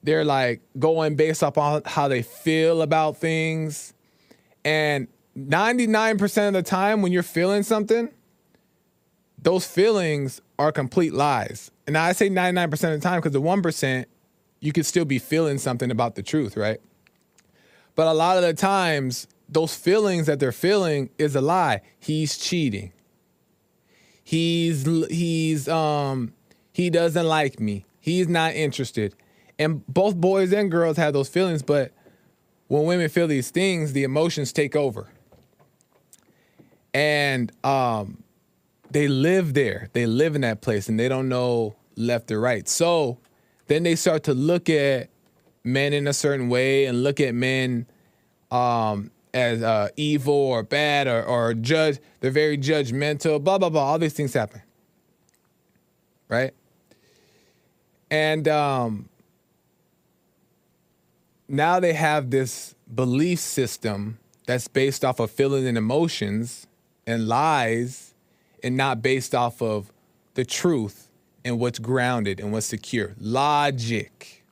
they're 0.03 0.25
like 0.25 0.61
going 0.79 1.17
based 1.17 1.43
upon 1.43 1.83
how 1.85 2.09
they 2.09 2.23
feel 2.23 2.83
about 2.83 3.17
things. 3.17 3.93
And 4.65 5.09
99% 5.37 6.49
of 6.49 6.55
the 6.55 6.63
time 6.63 7.03
when 7.03 7.13
you're 7.13 7.23
feeling 7.23 7.63
something, 7.63 8.09
those 9.43 9.67
feelings 9.67 10.41
are 10.59 10.73
complete 10.73 11.13
lies. 11.13 11.71
And 11.87 11.97
I 11.97 12.13
say 12.13 12.29
99% 12.29 12.73
of 12.73 12.81
the 12.81 12.99
time 13.01 13.21
because 13.21 13.33
the 13.33 13.41
1%, 13.41 14.05
you 14.61 14.73
could 14.73 14.87
still 14.87 15.05
be 15.05 15.19
feeling 15.19 15.59
something 15.59 15.91
about 15.91 16.17
the 16.17 16.23
truth, 16.23 16.57
right? 16.57 16.81
But 17.95 18.07
a 18.07 18.13
lot 18.13 18.37
of 18.37 18.43
the 18.43 18.55
times, 18.55 19.27
those 19.49 19.75
feelings 19.75 20.27
that 20.27 20.41
they're 20.41 20.53
feeling 20.53 21.11
is 21.19 21.35
a 21.35 21.41
lie. 21.41 21.81
He's 21.99 22.37
cheating. 22.37 22.93
He's 24.23 24.85
he's 25.09 25.69
um 25.69 26.35
he 26.73 26.91
doesn't 26.91 27.27
like 27.27 27.59
me. 27.59 27.87
He's 27.99 28.29
not 28.29 28.55
interested. 28.55 29.15
And 29.59 29.87
both 29.87 30.17
boys 30.17 30.53
and 30.53 30.71
girls 30.71 30.97
have 30.99 31.13
those 31.13 31.29
feelings, 31.29 31.63
but 31.63 31.93
when 32.69 32.85
women 32.85 33.09
feel 33.09 33.27
these 33.27 33.51
things, 33.51 33.95
the 33.95 34.05
emotions 34.05 34.53
take 34.53 34.77
over. 34.77 35.09
And 36.95 37.51
um, 37.65 38.23
they 38.91 39.09
live 39.09 39.55
there. 39.55 39.91
They 39.93 40.07
live 40.07 40.35
in 40.35 40.43
that 40.43 40.61
place 40.61 40.89
and 40.89 40.99
they 40.99 41.09
don't 41.09 41.29
know 41.29 41.77
left 41.97 42.31
or 42.31 42.41
right. 42.41 42.69
So 42.69 43.19
then 43.67 43.83
they 43.83 43.97
start 43.97 44.25
to 44.25 44.35
look 44.35 44.71
at 44.71 45.11
men 45.65 45.93
in 45.93 46.07
a 46.07 46.13
certain 46.13 46.49
way 46.49 46.87
and 46.87 47.03
look 47.03 47.21
at 47.21 47.35
men 47.35 47.87
um, 48.51 49.11
as 49.35 49.63
uh, 49.63 49.89
evil 49.97 50.35
or 50.35 50.63
bad 50.63 51.07
or, 51.07 51.23
or 51.23 51.55
judge. 51.55 51.99
They're 52.21 52.31
very 52.31 52.57
judgmental, 52.57 53.43
blah, 53.43 53.59
blah, 53.59 53.69
blah. 53.69 53.83
All 53.83 53.99
these 53.99 54.15
things 54.15 54.33
happen. 54.33 54.63
Right? 56.29 56.55
And 58.11 58.49
um, 58.49 59.09
now 61.47 61.81
they 61.81 61.93
have 61.93 62.31
this 62.31 62.75
belief 62.93 63.39
system 63.39 64.19
that's 64.47 64.67
based 64.69 65.05
off 65.05 65.21
of 65.21 65.31
feelings 65.31 65.67
and 65.67 65.77
emotions 65.77 66.67
and 67.07 67.29
lies 67.29 68.08
and 68.63 68.77
not 68.77 69.03
based 69.03 69.35
off 69.35 69.63
of 69.63 69.93
the 70.35 70.45
truth 70.45 71.09
and 71.45 71.59
what's 71.59 71.79
grounded 71.79 72.41
and 72.41 72.53
what's 72.53 72.67
secure. 72.67 73.15
Logic. 73.19 74.45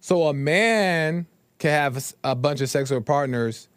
So 0.00 0.24
a 0.24 0.34
man 0.34 1.26
can 1.58 1.70
have 1.70 2.14
a 2.24 2.34
bunch 2.34 2.60
of 2.60 2.70
sexual 2.70 3.00
partners, 3.00 3.68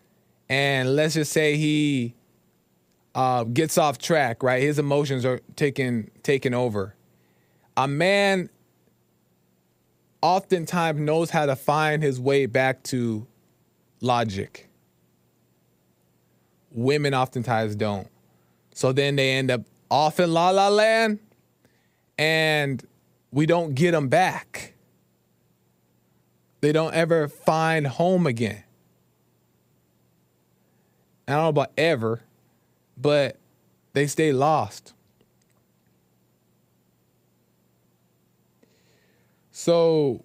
and 0.49 0.95
let's 0.95 1.13
just 1.13 1.31
say 1.31 1.57
he 1.57 2.15
uh, 3.13 3.43
gets 3.43 3.77
off 3.77 3.97
track, 3.97 4.41
right? 4.41 4.61
His 4.61 4.79
emotions 4.79 5.25
are 5.25 5.41
taken 5.55 6.09
taken 6.23 6.53
over. 6.53 6.95
A 7.77 7.87
man 7.87 8.49
oftentimes 10.21 10.99
knows 10.99 11.29
how 11.29 11.45
to 11.45 11.55
find 11.55 12.01
his 12.01 12.19
way 12.19 12.45
back 12.45 12.81
to 12.83 13.27
logic. 14.01 14.69
Women 16.73 17.13
oftentimes 17.13 17.75
don't. 17.75 18.07
So 18.73 18.91
then 18.91 19.15
they 19.15 19.31
end 19.31 19.51
up 19.51 19.61
off 19.89 20.19
in 20.19 20.33
la 20.33 20.49
la 20.49 20.69
land 20.69 21.19
and 22.17 22.85
we 23.31 23.45
don't 23.45 23.75
get 23.75 23.91
them 23.91 24.09
back. 24.09 24.73
They 26.61 26.71
don't 26.71 26.93
ever 26.93 27.27
find 27.27 27.85
home 27.85 28.25
again. 28.25 28.63
I 31.27 31.33
don't 31.33 31.43
know 31.43 31.49
about 31.49 31.71
ever, 31.77 32.21
but 32.97 33.37
they 33.93 34.07
stay 34.07 34.31
lost. 34.33 34.93
So 39.51 40.23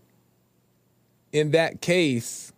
in 1.33 1.53
that 1.53 1.81
case, 1.81 2.53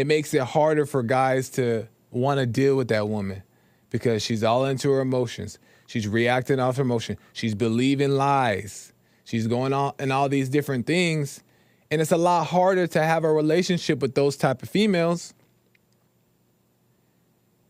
it 0.00 0.06
makes 0.06 0.32
it 0.32 0.40
harder 0.40 0.86
for 0.86 1.02
guys 1.02 1.50
to 1.50 1.86
want 2.10 2.40
to 2.40 2.46
deal 2.46 2.74
with 2.74 2.88
that 2.88 3.06
woman 3.06 3.42
because 3.90 4.22
she's 4.22 4.42
all 4.42 4.64
into 4.64 4.90
her 4.90 5.00
emotions. 5.00 5.58
She's 5.86 6.08
reacting 6.08 6.58
off 6.58 6.76
her 6.76 6.82
emotion. 6.82 7.18
She's 7.34 7.54
believing 7.54 8.12
lies. 8.12 8.94
She's 9.24 9.46
going 9.46 9.74
on 9.74 9.92
and 9.98 10.10
all 10.10 10.30
these 10.30 10.48
different 10.48 10.86
things. 10.86 11.42
And 11.90 12.00
it's 12.00 12.12
a 12.12 12.16
lot 12.16 12.46
harder 12.46 12.86
to 12.86 13.02
have 13.02 13.24
a 13.24 13.32
relationship 13.32 14.00
with 14.00 14.14
those 14.14 14.38
type 14.38 14.62
of 14.62 14.70
females 14.70 15.34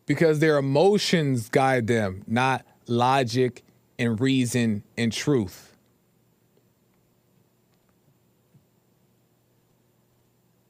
because 0.06 0.38
their 0.38 0.56
emotions 0.56 1.48
guide 1.48 1.88
them, 1.88 2.22
not 2.28 2.64
logic 2.86 3.64
and 3.98 4.20
reason 4.20 4.84
and 4.96 5.12
truth. 5.12 5.76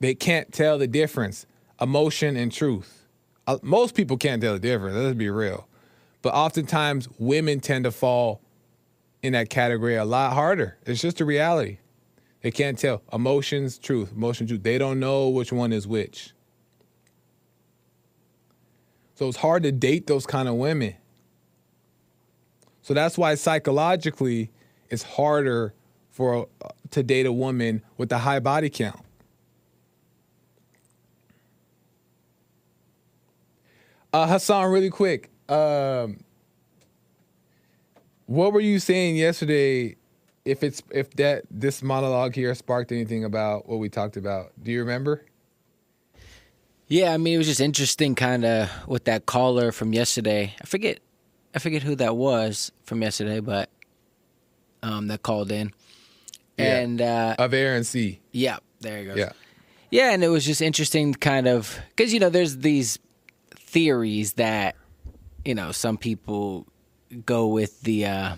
They 0.01 0.15
can't 0.15 0.51
tell 0.51 0.79
the 0.79 0.87
difference, 0.87 1.47
emotion 1.81 2.37
and 2.37 2.53
truth. 2.53 3.07
Uh, 3.47 3.59
most 3.63 3.95
people 3.95 4.17
can't 4.17 4.43
tell 4.43 4.55
the 4.55 4.61
difference, 4.61 4.97
let's 4.97 5.17
be 5.17 5.31
real. 5.31 5.67
But 6.23 6.35
oftentimes, 6.35 7.09
women 7.19 7.61
tend 7.61 7.85
to 7.85 7.91
fall 7.91 8.41
in 9.23 9.33
that 9.33 9.51
category 9.51 9.97
a 9.97 10.05
lot 10.05 10.35
harder. 10.35 10.77
It's 10.87 11.01
just 11.01 11.21
a 11.21 11.25
reality. 11.25 11.79
They 12.43 12.51
can't 12.51 12.79
tell 12.79 13.03
emotions, 13.13 13.79
truth, 13.79 14.13
emotion, 14.13 14.47
truth. 14.47 14.63
They 14.63 14.79
don't 14.79 14.99
know 14.99 15.29
which 15.29 15.53
one 15.53 15.73
is 15.73 15.87
which. 15.87 16.33
So 19.15 19.29
it's 19.29 19.37
hard 19.37 19.63
to 19.65 19.73
date 19.73 20.07
those 20.07 20.25
kind 20.25 20.49
of 20.49 20.55
women. 20.55 20.95
So 22.83 22.95
that's 22.95 23.19
why 23.19 23.35
psychologically 23.35 24.51
it's 24.89 25.03
harder 25.03 25.75
for 26.11 26.49
uh, 26.65 26.69
to 26.91 27.03
date 27.03 27.27
a 27.27 27.33
woman 27.33 27.83
with 27.99 28.11
a 28.13 28.19
high 28.19 28.41
body 28.41 28.71
count. 28.71 29.01
Uh, 34.13 34.27
Hassan, 34.27 34.71
really 34.71 34.91
quick. 34.91 35.31
Um, 35.49 36.25
what 38.27 38.53
were 38.53 38.61
you 38.61 38.79
saying 38.79 39.17
yesterday? 39.17 39.97
If 40.45 40.63
it's 40.65 40.83
if 40.91 41.11
that 41.13 41.45
this 41.51 41.83
monologue 41.83 42.35
here 42.35 42.55
sparked 42.55 42.93
anything 42.93 43.25
about 43.25 43.69
what 43.69 43.79
we 43.79 43.89
talked 43.89 44.17
about, 44.17 44.53
do 44.63 44.73
you 44.73 44.81
remember? 44.81 45.25
Yeah, 46.89 47.13
I 47.13 47.19
mean 47.19 47.35
it 47.35 47.39
was 47.39 47.47
just 47.47 47.61
interesting, 47.61 48.15
kind 48.15 48.45
of 48.45 48.71
with 48.89 49.05
that 49.05 49.27
caller 49.27 49.71
from 49.71 49.93
yesterday. 49.93 50.55
I 50.61 50.65
forget, 50.67 50.99
I 51.55 51.59
forget 51.61 51.83
who 51.83 51.95
that 51.97 52.17
was 52.17 52.73
from 52.83 53.03
yesterday, 53.03 53.39
but 53.41 53.69
um, 54.83 55.07
that 55.09 55.23
called 55.23 55.53
in, 55.53 55.73
Yeah. 56.59 56.79
and 56.81 57.01
uh, 57.01 57.37
Of 57.39 57.55
Air 57.55 57.77
and 57.77 57.87
C. 57.87 58.21
yeah, 58.33 58.59
there 58.81 59.01
you 59.03 59.09
go. 59.09 59.15
Yeah. 59.15 59.33
Yeah, 59.91 60.13
and 60.13 60.25
it 60.25 60.29
was 60.29 60.45
just 60.45 60.63
interesting, 60.63 61.15
kind 61.15 61.47
of, 61.47 61.79
because 61.91 62.13
you 62.15 62.19
know, 62.19 62.31
there's 62.31 62.57
these 62.59 62.99
theories 63.71 64.35
that 64.35 64.77
you 65.45 65.55
know 65.55 65.73
some 65.73 65.97
people 65.97 66.67
go 67.25 67.49
with 67.49 67.81
the. 67.83 68.07
uh 68.07 68.37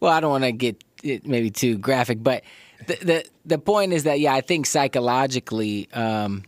Well, 0.00 0.12
I 0.12 0.20
don't 0.20 0.30
want 0.30 0.44
to 0.44 0.52
get 0.52 0.82
it 1.02 1.26
maybe 1.26 1.50
too 1.50 1.78
graphic, 1.78 2.22
but 2.22 2.42
the 2.86 2.96
the 3.02 3.24
the 3.44 3.58
point 3.58 3.92
is 3.92 4.04
that 4.04 4.20
yeah, 4.20 4.34
I 4.34 4.40
think 4.40 4.66
psychologically, 4.66 5.88
um, 5.92 6.44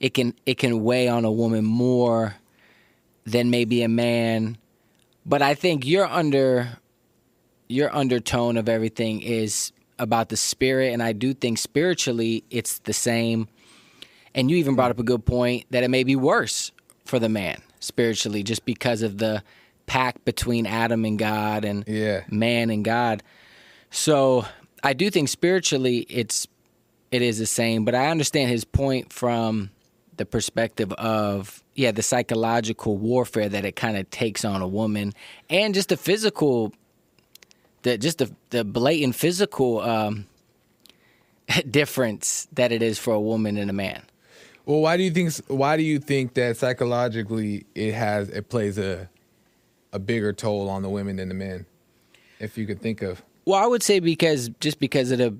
it 0.00 0.14
can 0.14 0.34
it 0.46 0.58
can 0.58 0.82
weigh 0.82 1.08
on 1.08 1.24
a 1.24 1.32
woman 1.32 1.64
more 1.64 2.36
than 3.24 3.50
maybe 3.50 3.82
a 3.82 3.88
man, 3.88 4.56
but 5.24 5.42
I 5.42 5.54
think 5.54 5.84
your 5.84 6.06
under 6.06 6.78
your 7.68 7.94
undertone 7.94 8.56
of 8.56 8.68
everything 8.68 9.20
is 9.20 9.72
about 9.98 10.28
the 10.28 10.36
spirit 10.36 10.92
and 10.92 11.02
I 11.02 11.12
do 11.12 11.34
think 11.34 11.58
spiritually 11.58 12.44
it's 12.50 12.78
the 12.80 12.92
same. 12.92 13.48
And 14.34 14.50
you 14.50 14.58
even 14.58 14.76
brought 14.76 14.90
up 14.90 15.00
a 15.00 15.02
good 15.02 15.24
point 15.24 15.64
that 15.70 15.82
it 15.82 15.88
may 15.88 16.04
be 16.04 16.14
worse 16.14 16.70
for 17.08 17.18
the 17.18 17.28
man 17.28 17.62
spiritually 17.80 18.42
just 18.42 18.64
because 18.64 19.02
of 19.02 19.18
the 19.18 19.42
pact 19.86 20.24
between 20.24 20.66
Adam 20.66 21.04
and 21.04 21.18
God 21.18 21.64
and 21.64 21.84
Yeah. 21.86 22.22
man 22.28 22.70
and 22.70 22.84
God. 22.84 23.22
So 23.90 24.44
I 24.82 24.92
do 24.92 25.10
think 25.10 25.28
spiritually 25.28 26.06
it's 26.08 26.46
it 27.12 27.22
is 27.22 27.38
the 27.38 27.46
same, 27.46 27.84
but 27.84 27.94
I 27.94 28.10
understand 28.10 28.50
his 28.50 28.64
point 28.64 29.12
from 29.12 29.70
the 30.16 30.26
perspective 30.26 30.92
of 30.94 31.62
yeah, 31.74 31.92
the 31.92 32.02
psychological 32.02 32.96
warfare 32.96 33.48
that 33.48 33.64
it 33.64 33.76
kind 33.76 33.96
of 33.96 34.08
takes 34.10 34.44
on 34.44 34.62
a 34.62 34.66
woman 34.68 35.12
and 35.50 35.74
just 35.74 35.90
the 35.90 35.96
physical 35.96 36.72
the 37.82 37.96
just 37.98 38.18
the 38.18 38.30
the 38.50 38.64
blatant 38.64 39.14
physical 39.14 39.80
um 39.80 40.26
difference 41.70 42.48
that 42.52 42.72
it 42.72 42.82
is 42.82 42.98
for 42.98 43.14
a 43.14 43.20
woman 43.20 43.56
and 43.56 43.70
a 43.70 43.74
man. 43.74 44.02
Well, 44.66 44.80
why 44.80 44.96
do 44.96 45.04
you 45.04 45.12
think? 45.12 45.32
Why 45.46 45.76
do 45.76 45.84
you 45.84 46.00
think 46.00 46.34
that 46.34 46.56
psychologically 46.56 47.64
it 47.74 47.94
has 47.94 48.28
it 48.28 48.48
plays 48.48 48.76
a 48.78 49.08
a 49.92 49.98
bigger 50.00 50.32
toll 50.32 50.68
on 50.68 50.82
the 50.82 50.88
women 50.90 51.16
than 51.16 51.28
the 51.28 51.34
men? 51.34 51.66
If 52.40 52.58
you 52.58 52.66
could 52.66 52.82
think 52.82 53.00
of, 53.00 53.22
Well, 53.46 53.62
I 53.62 53.66
would 53.66 53.82
say 53.82 54.00
because 54.00 54.50
just 54.60 54.78
because 54.78 55.10
of 55.10 55.18
the, 55.18 55.34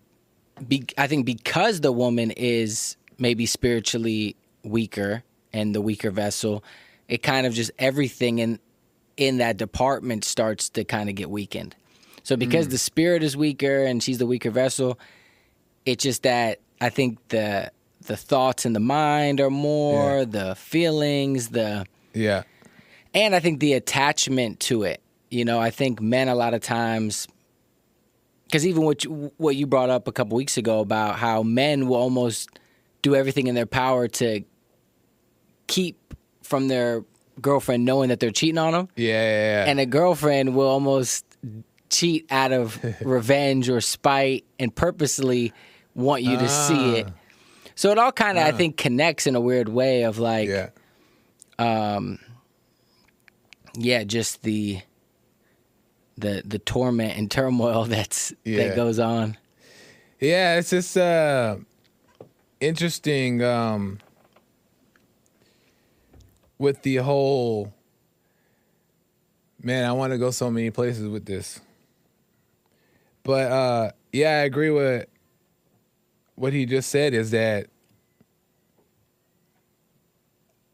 be, 0.66 0.86
I 0.96 1.08
think 1.08 1.26
because 1.26 1.82
the 1.82 1.92
woman 1.92 2.30
is 2.30 2.96
maybe 3.18 3.44
spiritually 3.44 4.36
weaker 4.62 5.24
and 5.52 5.74
the 5.74 5.82
weaker 5.82 6.10
vessel, 6.10 6.64
it 7.08 7.22
kind 7.22 7.46
of 7.46 7.52
just 7.52 7.72
everything 7.78 8.38
in 8.38 8.60
in 9.16 9.38
that 9.38 9.56
department 9.56 10.24
starts 10.24 10.68
to 10.70 10.84
kind 10.84 11.08
of 11.08 11.16
get 11.16 11.30
weakened. 11.30 11.74
So 12.22 12.36
because 12.36 12.66
hmm. 12.66 12.72
the 12.72 12.78
spirit 12.78 13.22
is 13.24 13.36
weaker 13.36 13.84
and 13.84 14.02
she's 14.02 14.18
the 14.18 14.26
weaker 14.26 14.50
vessel, 14.50 14.98
it's 15.84 16.02
just 16.02 16.22
that 16.22 16.60
I 16.80 16.90
think 16.90 17.18
the 17.28 17.72
the 18.06 18.16
thoughts 18.16 18.64
in 18.66 18.72
the 18.72 18.80
mind 18.80 19.40
are 19.40 19.50
more, 19.50 20.18
Yeah. 20.18 20.24
the 20.24 20.54
feelings, 20.54 21.48
the 21.48 21.84
yeah, 22.14 22.42
and 23.14 23.34
I 23.34 23.40
think 23.40 23.60
the 23.60 23.74
attachment 23.74 24.60
to 24.60 24.82
it. 24.84 25.00
You 25.30 25.44
know, 25.44 25.58
I 25.60 25.70
think 25.70 26.00
men 26.00 26.28
a 26.28 26.34
lot 26.34 26.54
of 26.54 26.60
times, 26.62 27.26
because 28.44 28.66
even 28.66 28.84
what 28.84 29.04
you, 29.04 29.32
what 29.36 29.56
you 29.56 29.66
brought 29.66 29.90
up 29.90 30.06
a 30.08 30.12
couple 30.12 30.36
weeks 30.36 30.56
ago 30.56 30.80
about 30.80 31.16
how 31.18 31.42
men 31.42 31.88
will 31.88 31.96
almost 31.96 32.48
do 33.02 33.14
everything 33.14 33.46
in 33.48 33.54
their 33.54 33.66
power 33.66 34.08
to 34.08 34.42
keep 35.66 36.14
from 36.42 36.68
their 36.68 37.04
girlfriend 37.40 37.84
knowing 37.84 38.08
that 38.08 38.20
they're 38.20 38.30
cheating 38.30 38.58
on 38.58 38.72
them, 38.72 38.88
yeah, 38.96 39.06
yeah, 39.06 39.64
yeah. 39.64 39.70
and 39.70 39.80
a 39.80 39.86
girlfriend 39.86 40.54
will 40.54 40.68
almost 40.68 41.24
cheat 41.90 42.26
out 42.30 42.52
of 42.52 42.78
revenge 43.04 43.68
or 43.68 43.80
spite 43.80 44.44
and 44.58 44.74
purposely 44.74 45.52
want 45.94 46.22
you 46.22 46.36
to 46.36 46.48
see 46.48 46.96
it. 46.96 47.06
Ah. 47.08 47.12
So 47.76 47.90
it 47.90 47.98
all 47.98 48.10
kind 48.10 48.38
of, 48.38 48.44
I 48.44 48.52
think, 48.52 48.78
connects 48.78 49.26
in 49.26 49.36
a 49.36 49.40
weird 49.40 49.68
way 49.68 50.02
of 50.04 50.18
like, 50.18 50.48
yeah. 50.48 50.70
yeah, 53.74 54.04
just 54.04 54.42
the 54.42 54.80
the 56.18 56.42
the 56.44 56.58
torment 56.58 57.16
and 57.18 57.30
turmoil 57.30 57.84
that's 57.88 58.32
Yeah. 58.44 58.68
that 58.68 58.76
goes 58.76 58.98
on. 58.98 59.36
Yeah, 60.20 60.56
it's 60.58 60.70
just 60.70 60.96
uh 60.96 61.56
interesting 62.60 63.42
um 63.44 63.98
with 66.58 66.82
the 66.82 66.96
whole 66.96 67.74
man, 69.62 69.84
I 69.84 69.92
want 69.92 70.12
to 70.12 70.18
go 70.18 70.30
so 70.30 70.50
many 70.50 70.70
places 70.70 71.06
with 71.08 71.26
this. 71.26 71.60
But 73.22 73.52
uh 73.52 73.90
yeah, 74.12 74.30
I 74.30 74.44
agree 74.44 74.70
with 74.70 75.06
what 76.36 76.52
he 76.52 76.66
just 76.66 76.90
said 76.90 77.12
is 77.14 77.32
that 77.32 77.66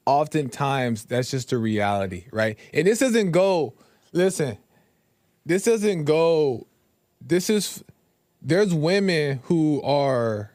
oftentimes 0.04 1.04
that's 1.04 1.30
just 1.30 1.52
a 1.52 1.58
reality, 1.58 2.26
right? 2.32 2.58
And 2.74 2.86
this 2.86 2.98
doesn't 2.98 3.30
go 3.30 3.74
listen, 4.12 4.58
this 5.46 5.64
doesn't 5.64 6.04
go 6.04 6.66
this 7.20 7.48
is 7.48 7.82
there's 8.40 8.74
women 8.74 9.40
who 9.44 9.80
are 9.82 10.50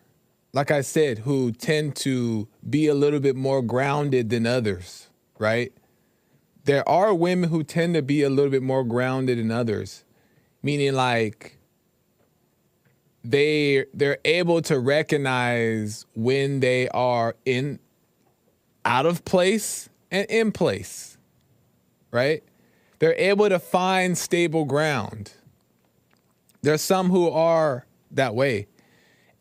like 0.54 0.72
I 0.72 0.82
said 0.82 1.20
who 1.20 1.52
tend 1.52 1.96
to 1.98 2.48
be 2.70 2.88
a 2.88 2.94
little 2.94 3.20
bit 3.20 3.36
more 3.36 3.62
grounded 3.62 4.30
than 4.30 4.46
others, 4.46 5.08
right? 5.40 5.72
There 6.66 6.88
are 6.88 7.14
women 7.14 7.50
who 7.50 7.64
tend 7.64 7.94
to 7.96 8.02
be 8.02 8.24
a 8.24 8.30
little 8.30 8.52
bit 8.52 8.64
more 8.64 8.84
grounded 8.84 9.38
than 9.38 9.52
others, 9.52 10.04
meaning 10.62 10.94
like 10.94 11.57
they 13.24 13.86
they're 13.94 14.20
able 14.26 14.62
to 14.64 14.80
recognize 14.80 16.06
when 16.16 16.60
they 16.60 16.88
are 16.90 17.36
in 17.46 17.80
out 18.86 19.06
of 19.06 19.26
place 19.26 19.90
and 20.12 20.26
in 20.30 20.52
place, 20.52 21.18
right? 22.12 22.44
They're 23.00 23.16
able 23.16 23.50
to 23.50 23.60
find 23.60 24.18
stable 24.18 24.66
ground. 24.66 25.34
There's 26.62 26.82
some 26.82 27.10
who 27.10 27.30
are 27.30 27.86
that 28.12 28.34
way. 28.34 28.68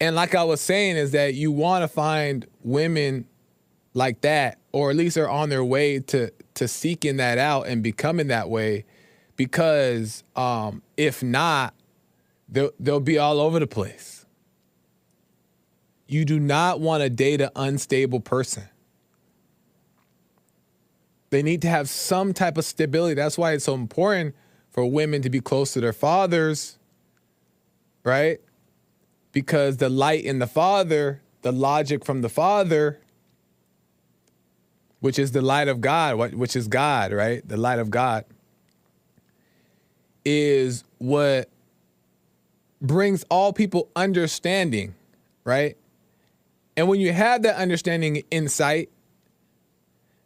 And 0.01 0.15
like 0.15 0.35
I 0.35 0.45
was 0.45 0.61
saying, 0.61 0.97
is 0.97 1.13
that 1.13 1.35
you 1.35 1.51
want 1.51 1.83
to 1.83 1.89
find 1.89 2.47
women 2.63 3.27
like 3.95 4.21
that, 4.21 4.59
or 4.73 4.91
at 4.91 4.97
least 4.97 5.17
are 5.17 5.29
on 5.29 5.49
their 5.49 5.65
way 5.65 6.01
to 6.01 6.31
to 6.55 6.69
seeking 6.69 7.17
that 7.17 7.39
out 7.39 7.67
and 7.67 7.83
becoming 7.83 8.27
that 8.29 8.51
way, 8.51 8.85
because 9.37 10.23
um, 10.35 10.83
if 10.97 11.23
not, 11.23 11.73
they'll 12.49 12.71
they'll 12.79 13.01
be 13.01 13.19
all 13.19 13.41
over 13.41 13.59
the 13.59 13.67
place. 13.67 14.25
You 16.07 16.25
do 16.25 16.39
not 16.39 16.81
want 16.81 17.03
to 17.03 17.11
date 17.11 17.41
an 17.41 17.51
unstable 17.57 18.21
person. 18.21 18.69
They 21.31 21.43
need 21.43 21.63
to 21.63 21.69
have 21.69 21.89
some 21.89 22.33
type 22.33 22.57
of 22.57 22.65
stability. 22.65 23.15
That's 23.15 23.37
why 23.37 23.53
it's 23.53 23.65
so 23.65 23.75
important 23.75 24.35
for 24.71 24.87
women 24.87 25.23
to 25.23 25.31
be 25.31 25.41
close 25.41 25.73
to 25.73 25.81
their 25.81 25.93
fathers, 25.93 26.79
right? 28.05 28.41
Because 29.33 29.79
the 29.79 29.89
light 29.89 30.25
in 30.25 30.39
the 30.39 30.47
father, 30.47 31.23
the 31.43 31.51
logic 31.51 32.05
from 32.05 32.23
the 32.23 32.29
father, 32.29 33.01
which 35.01 35.19
is 35.19 35.33
the 35.33 35.43
light 35.43 35.69
of 35.69 35.81
God, 35.81 36.35
which 36.35 36.55
is 36.55 36.69
God, 36.69 37.13
right? 37.13 37.47
The 37.47 37.57
light 37.57 37.79
of 37.79 37.91
God 37.91 38.25
is 40.25 40.85
what 40.99 41.49
brings 42.87 43.25
all 43.31 43.53
people 43.53 43.91
understanding, 43.97 44.95
right? 45.45 45.77
And 46.77 46.89
when 46.89 47.01
you 47.01 47.13
have 47.13 47.43
that 47.43 47.57
understanding 47.57 48.23
insight, 48.31 48.91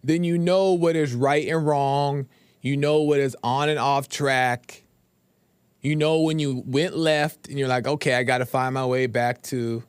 then 0.03 0.25
you 0.25 0.39
know 0.39 0.73
what 0.73 0.97
is 0.97 1.15
right 1.15 1.47
and 1.47 1.67
wrong. 1.67 2.27
You 2.61 2.77
know 2.77 3.03
what 3.03 3.21
is 3.21 3.37
on 3.43 3.69
and 3.69 3.79
off 3.79 4.09
track. 4.09 4.83
You 5.81 5.97
know 5.97 6.21
when 6.21 6.39
you 6.39 6.63
went 6.67 6.97
left 6.97 7.49
and 7.49 7.59
you're 7.59 7.69
like, 7.69 7.87
okay, 7.87 8.15
I 8.15 8.23
got 8.23 8.39
to 8.39 8.47
find 8.47 8.75
my 8.75 8.85
way 8.85 9.07
back 9.07 9.43
to, 9.45 9.83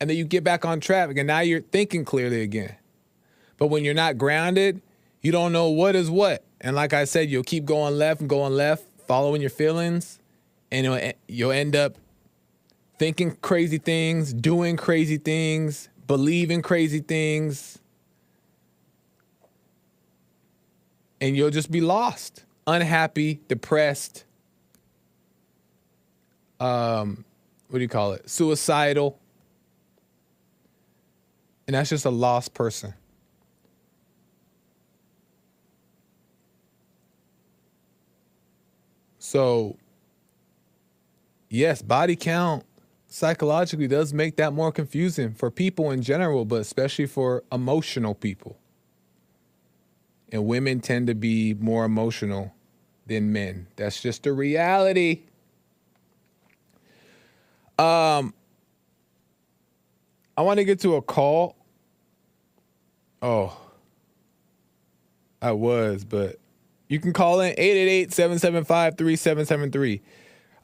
and 0.00 0.08
then 0.08 0.16
you 0.16 0.24
get 0.24 0.44
back 0.44 0.64
on 0.64 0.80
track 0.80 1.10
and 1.16 1.26
now 1.26 1.40
you're 1.40 1.60
thinking 1.60 2.04
clearly 2.04 2.42
again. 2.42 2.76
But 3.58 3.68
when 3.68 3.84
you're 3.84 3.94
not 3.94 4.18
grounded, 4.18 4.80
you 5.20 5.32
don't 5.32 5.52
know 5.52 5.68
what 5.68 5.96
is 5.96 6.10
what. 6.10 6.44
And 6.60 6.76
like 6.76 6.92
I 6.92 7.04
said, 7.04 7.28
you'll 7.28 7.42
keep 7.42 7.64
going 7.64 7.98
left 7.98 8.20
and 8.20 8.30
going 8.30 8.52
left, 8.54 8.84
following 9.06 9.40
your 9.40 9.50
feelings, 9.50 10.18
and 10.70 10.84
you'll, 10.84 11.12
you'll 11.26 11.52
end 11.52 11.76
up 11.76 11.96
thinking 12.98 13.36
crazy 13.42 13.78
things, 13.78 14.32
doing 14.32 14.76
crazy 14.76 15.18
things, 15.18 15.88
believing 16.06 16.62
crazy 16.62 17.00
things 17.00 17.78
and 21.20 21.36
you'll 21.36 21.50
just 21.50 21.70
be 21.70 21.80
lost, 21.80 22.44
unhappy, 22.66 23.40
depressed. 23.48 24.24
Um, 26.60 27.24
what 27.68 27.78
do 27.78 27.82
you 27.82 27.88
call 27.88 28.12
it? 28.12 28.28
Suicidal. 28.28 29.18
And 31.66 31.74
that's 31.74 31.90
just 31.90 32.04
a 32.04 32.10
lost 32.10 32.54
person. 32.54 32.94
So, 39.18 39.76
yes, 41.48 41.82
body 41.82 42.14
count 42.14 42.64
psychologically 43.08 43.88
does 43.88 44.12
make 44.12 44.36
that 44.36 44.52
more 44.52 44.72
confusing 44.72 45.32
for 45.32 45.50
people 45.50 45.90
in 45.90 46.02
general, 46.02 46.44
but 46.44 46.60
especially 46.60 47.06
for 47.06 47.44
emotional 47.50 48.14
people 48.14 48.58
and 50.32 50.46
women 50.46 50.80
tend 50.80 51.06
to 51.06 51.14
be 51.14 51.54
more 51.54 51.84
emotional 51.84 52.54
than 53.06 53.32
men. 53.32 53.66
That's 53.76 54.00
just 54.00 54.26
a 54.26 54.32
reality. 54.32 55.22
Um, 57.78 58.34
I 60.36 60.42
want 60.42 60.58
to 60.58 60.64
get 60.64 60.80
to 60.80 60.96
a 60.96 61.02
call. 61.02 61.56
Oh, 63.22 63.58
I 65.40 65.52
was, 65.52 66.04
but 66.04 66.36
you 66.88 66.98
can 66.98 67.12
call 67.12 67.40
in 67.40 67.52
888 67.52 68.12
775 68.12 68.98
3773. 68.98 70.02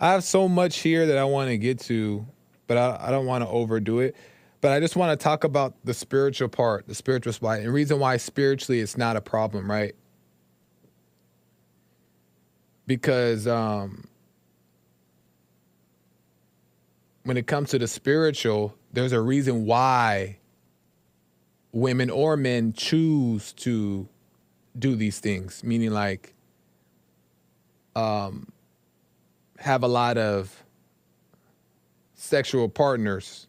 I 0.02 0.10
have 0.10 0.24
so 0.24 0.48
much 0.48 0.78
here 0.78 1.06
that 1.06 1.16
I 1.16 1.22
want 1.22 1.50
to 1.50 1.56
get 1.56 1.78
to, 1.82 2.26
but 2.66 2.76
I, 2.76 2.98
I 3.02 3.10
don't 3.12 3.24
want 3.24 3.44
to 3.44 3.48
overdo 3.48 4.00
it. 4.00 4.16
But 4.60 4.72
I 4.72 4.80
just 4.80 4.96
want 4.96 5.18
to 5.18 5.22
talk 5.22 5.44
about 5.44 5.74
the 5.84 5.94
spiritual 5.94 6.48
part, 6.48 6.88
the 6.88 6.94
spiritual 6.94 7.32
spot, 7.32 7.60
and 7.60 7.72
reason 7.72 8.00
why 8.00 8.16
spiritually 8.16 8.80
it's 8.80 8.96
not 8.96 9.16
a 9.16 9.20
problem, 9.20 9.70
right? 9.70 9.94
Because 12.84 13.46
um, 13.46 14.08
when 17.22 17.36
it 17.36 17.46
comes 17.46 17.70
to 17.70 17.78
the 17.78 17.86
spiritual, 17.86 18.74
there's 18.92 19.12
a 19.12 19.20
reason 19.20 19.66
why 19.66 20.38
women 21.70 22.10
or 22.10 22.36
men 22.36 22.72
choose 22.72 23.52
to 23.52 24.08
do 24.76 24.96
these 24.96 25.20
things, 25.20 25.62
meaning 25.62 25.92
like 25.92 26.34
um, 27.94 28.51
have 29.62 29.82
a 29.82 29.88
lot 29.88 30.18
of 30.18 30.64
sexual 32.14 32.68
partners 32.68 33.46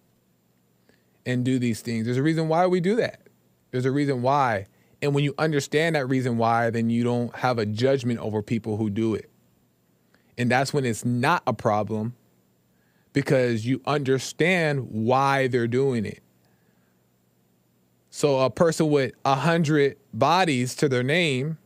and 1.26 1.44
do 1.44 1.58
these 1.58 1.82
things. 1.82 2.06
There's 2.06 2.18
a 2.18 2.24
reason 2.24 2.48
why 2.48 2.68
we 2.68 2.80
do 2.80 2.96
that. 2.98 3.22
There's 3.72 3.86
a 3.86 3.92
reason 3.92 4.22
why. 4.22 4.68
And 5.02 5.16
when 5.16 5.24
you 5.24 5.34
understand 5.38 5.96
that 5.96 6.08
reason 6.08 6.38
why, 6.38 6.70
then 6.70 6.90
you 6.90 7.04
don't 7.04 7.36
have 7.36 7.58
a 7.58 7.66
judgment 7.66 8.20
over 8.20 8.42
people 8.42 8.78
who 8.78 8.90
do 8.90 9.16
it. 9.16 9.30
And 10.38 10.50
that's 10.50 10.74
when 10.74 10.86
it's 10.86 11.04
not 11.04 11.44
a 11.48 11.54
problem 11.54 12.16
because 13.12 13.66
you 13.66 13.82
understand 13.86 14.88
why 14.92 15.48
they're 15.48 15.68
doing 15.68 16.06
it. 16.06 16.22
So 18.10 18.40
a 18.42 18.50
person 18.52 18.90
with 18.90 19.14
a 19.26 19.36
hundred 19.36 19.98
bodies 20.14 20.76
to 20.76 20.90
their 20.90 21.04
name, 21.04 21.58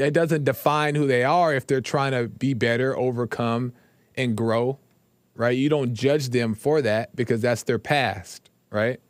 that 0.00 0.12
doesn't 0.12 0.44
define 0.44 0.96
who 0.96 1.06
they 1.06 1.22
are 1.22 1.54
if 1.54 1.66
they're 1.66 1.80
trying 1.80 2.12
to 2.12 2.28
be 2.28 2.54
better, 2.54 2.96
overcome, 2.98 3.72
and 4.16 4.36
grow 4.36 4.78
right? 5.40 5.56
You 5.56 5.70
don't 5.70 5.94
judge 5.94 6.28
them 6.28 6.54
for 6.54 6.82
that 6.82 7.16
because 7.16 7.40
that's 7.40 7.62
their 7.62 7.78
past, 7.78 8.50
right? 8.70 9.00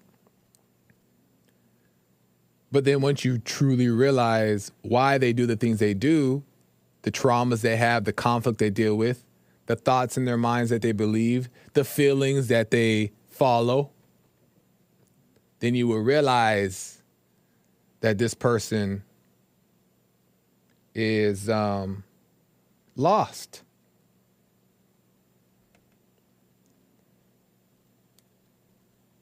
But 2.70 2.84
then 2.84 3.00
once 3.00 3.24
you 3.24 3.38
truly 3.38 3.88
realize 3.88 4.70
why 4.82 5.18
they 5.18 5.32
do 5.32 5.44
the 5.44 5.56
things 5.56 5.80
they 5.80 5.92
do, 5.92 6.44
the 7.02 7.10
traumas 7.10 7.62
they 7.62 7.76
have, 7.76 8.04
the 8.04 8.12
conflict 8.12 8.58
they 8.58 8.70
deal 8.70 8.94
with, 8.94 9.24
the 9.66 9.74
thoughts 9.74 10.16
in 10.16 10.24
their 10.24 10.36
minds 10.36 10.70
that 10.70 10.82
they 10.82 10.92
believe, 10.92 11.48
the 11.72 11.82
feelings 11.82 12.46
that 12.46 12.70
they 12.70 13.10
follow, 13.26 13.90
then 15.58 15.74
you 15.74 15.88
will 15.88 15.98
realize 15.98 17.02
that 18.02 18.18
this 18.18 18.34
person 18.34 19.02
is 20.94 21.48
um, 21.48 22.04
lost. 22.96 23.62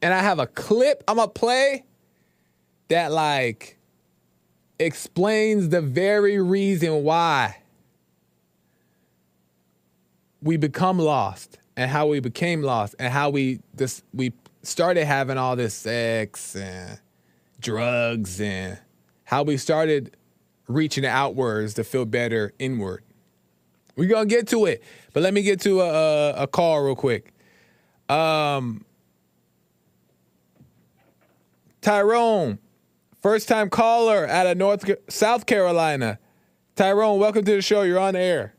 and 0.03 0.15
I 0.15 0.21
have 0.21 0.39
a 0.39 0.47
clip 0.47 1.03
I'm 1.09 1.17
gonna 1.17 1.29
play 1.29 1.85
that 2.89 3.13
like 3.13 3.79
explains 4.79 5.69
the 5.69 5.81
very 5.81 6.41
reason 6.41 7.03
why 7.03 7.59
we 10.41 10.57
become 10.57 10.99
lost 10.99 11.59
and 11.77 11.91
how 11.91 12.07
we 12.07 12.21
became 12.21 12.63
lost 12.63 12.95
and 12.99 13.13
how 13.13 13.31
we 13.31 13.61
this 13.75 14.03
we 14.15 14.33
started 14.63 15.05
having 15.05 15.37
all 15.37 15.57
this 15.57 15.75
sex 15.75 16.55
and 16.55 16.99
drugs 17.61 18.41
and 18.41 18.79
how 19.25 19.43
we 19.43 19.57
started 19.57 20.17
reaching 20.69 21.05
outwards 21.05 21.75
to 21.75 21.85
feel 21.85 22.05
better 22.05 22.53
inward. 22.59 23.03
We're 23.97 24.09
gonna 24.09 24.27
get 24.27 24.47
to 24.49 24.67
it, 24.67 24.85
but 25.13 25.23
let 25.23 25.35
me 25.35 25.43
get 25.43 25.61
to 25.63 25.81
a, 25.81 25.89
a, 25.89 26.43
a 26.43 26.47
call 26.47 26.81
real 26.83 26.95
quick. 26.95 27.33
Um, 28.09 28.85
Tyrone, 31.81 32.59
first 33.21 33.49
time 33.49 33.71
caller 33.71 34.27
out 34.29 34.47
of 34.47 34.57
North 34.57 34.89
South 35.09 35.47
Carolina. 35.47 36.19
Tyrone, 36.77 37.19
welcome 37.19 37.45
to 37.45 37.57
the 37.57 37.63
show. 37.63 37.83
You're 37.83 37.99
on 37.99 38.15
air. 38.15 38.55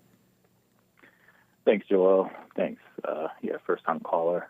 Thanks, 1.64 1.88
Joel. 1.88 2.30
Thanks. 2.56 2.82
Uh, 3.08 3.28
yeah, 3.42 3.54
first 3.66 3.86
time 3.86 4.02
caller. 4.02 4.50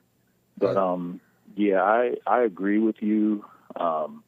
But 0.57 0.75
um, 0.75 1.21
yeah, 1.55 1.83
I 1.83 2.15
I 2.25 2.41
agree 2.41 2.79
with 2.79 3.01
you. 3.01 3.45
Um, 3.75 4.23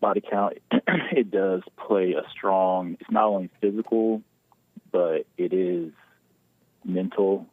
body 0.00 0.22
count 0.28 0.58
it 0.70 1.30
does 1.30 1.62
play 1.76 2.12
a 2.12 2.28
strong. 2.30 2.96
It's 3.00 3.10
not 3.10 3.24
only 3.24 3.50
physical, 3.60 4.22
but 4.92 5.26
it 5.36 5.52
is 5.52 5.92
mental. 6.84 7.46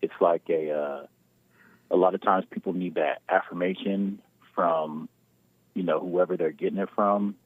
It's 0.00 0.14
like 0.20 0.42
a 0.48 0.70
uh, 0.70 1.06
a 1.90 1.96
lot 1.96 2.14
of 2.14 2.22
times 2.22 2.44
people 2.50 2.72
need 2.72 2.94
that 2.94 3.22
affirmation 3.28 4.20
from, 4.54 5.08
you 5.74 5.82
know, 5.82 6.00
whoever 6.00 6.36
they're 6.36 6.50
getting 6.50 6.78
it 6.78 6.88
from, 6.94 7.36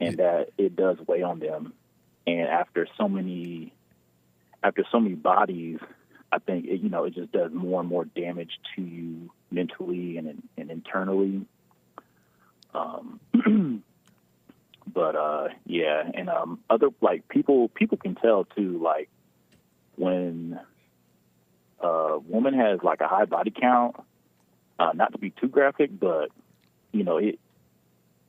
and 0.00 0.16
that 0.18 0.50
it 0.58 0.76
does 0.76 0.98
weigh 1.06 1.22
on 1.22 1.38
them. 1.38 1.72
And 2.26 2.48
after 2.48 2.86
so 2.96 3.08
many, 3.08 3.72
after 4.62 4.84
so 4.90 5.00
many 5.00 5.14
bodies, 5.14 5.78
I 6.30 6.38
think 6.38 6.66
it, 6.66 6.80
you 6.80 6.88
know 6.88 7.04
it 7.04 7.14
just 7.14 7.32
does 7.32 7.52
more 7.52 7.80
and 7.80 7.88
more 7.88 8.04
damage 8.04 8.52
to 8.76 8.82
you 8.82 9.30
mentally 9.50 10.16
and 10.16 10.42
and 10.56 10.70
internally. 10.70 11.46
Um, 12.74 13.20
but 14.86 15.16
uh, 15.16 15.48
yeah, 15.66 16.02
and 16.14 16.28
um, 16.28 16.60
other 16.70 16.88
like 17.00 17.28
people 17.28 17.68
people 17.68 17.98
can 17.98 18.14
tell 18.14 18.44
too, 18.44 18.80
like 18.82 19.08
when 19.96 20.58
a 21.80 22.18
woman 22.18 22.54
has 22.54 22.80
like 22.82 23.00
a 23.00 23.08
high 23.08 23.26
body 23.26 23.50
count, 23.50 23.96
Uh, 24.78 24.92
not 24.94 25.12
to 25.12 25.18
be 25.18 25.30
too 25.30 25.48
graphic, 25.48 25.90
but 25.98 26.30
you 26.92 27.04
know 27.04 27.18
it 27.18 27.38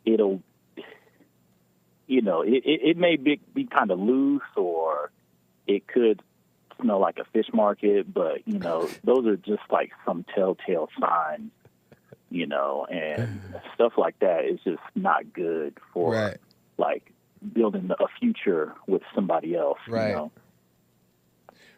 it'll 0.05 0.41
you 2.07 2.21
know 2.21 2.41
it 2.41 2.63
it, 2.65 2.81
it 2.89 2.97
may 2.97 3.15
be 3.15 3.39
be 3.53 3.65
kind 3.65 3.91
of 3.91 3.99
loose 3.99 4.41
or 4.57 5.11
it 5.65 5.87
could 5.87 6.21
smell 6.81 6.99
like 6.99 7.17
a 7.17 7.25
fish 7.31 7.47
market, 7.53 8.13
but 8.13 8.45
you 8.45 8.59
know 8.59 8.89
those 9.03 9.25
are 9.25 9.37
just 9.37 9.63
like 9.71 9.91
some 10.05 10.25
telltale 10.35 10.89
signs. 10.99 11.51
You 12.33 12.47
know, 12.47 12.87
and 12.89 13.39
mm. 13.39 13.61
stuff 13.75 13.93
like 13.95 14.17
that 14.19 14.45
is 14.45 14.59
just 14.63 14.81
not 14.95 15.31
good 15.33 15.77
for 15.93 16.13
Right. 16.13 16.37
like 16.79 17.13
building 17.53 17.91
a 17.91 18.07
future 18.19 18.73
with 18.87 19.03
somebody 19.13 19.55
else. 19.55 19.77
Right. 19.87 20.09
You 20.09 20.15
know? 20.15 20.31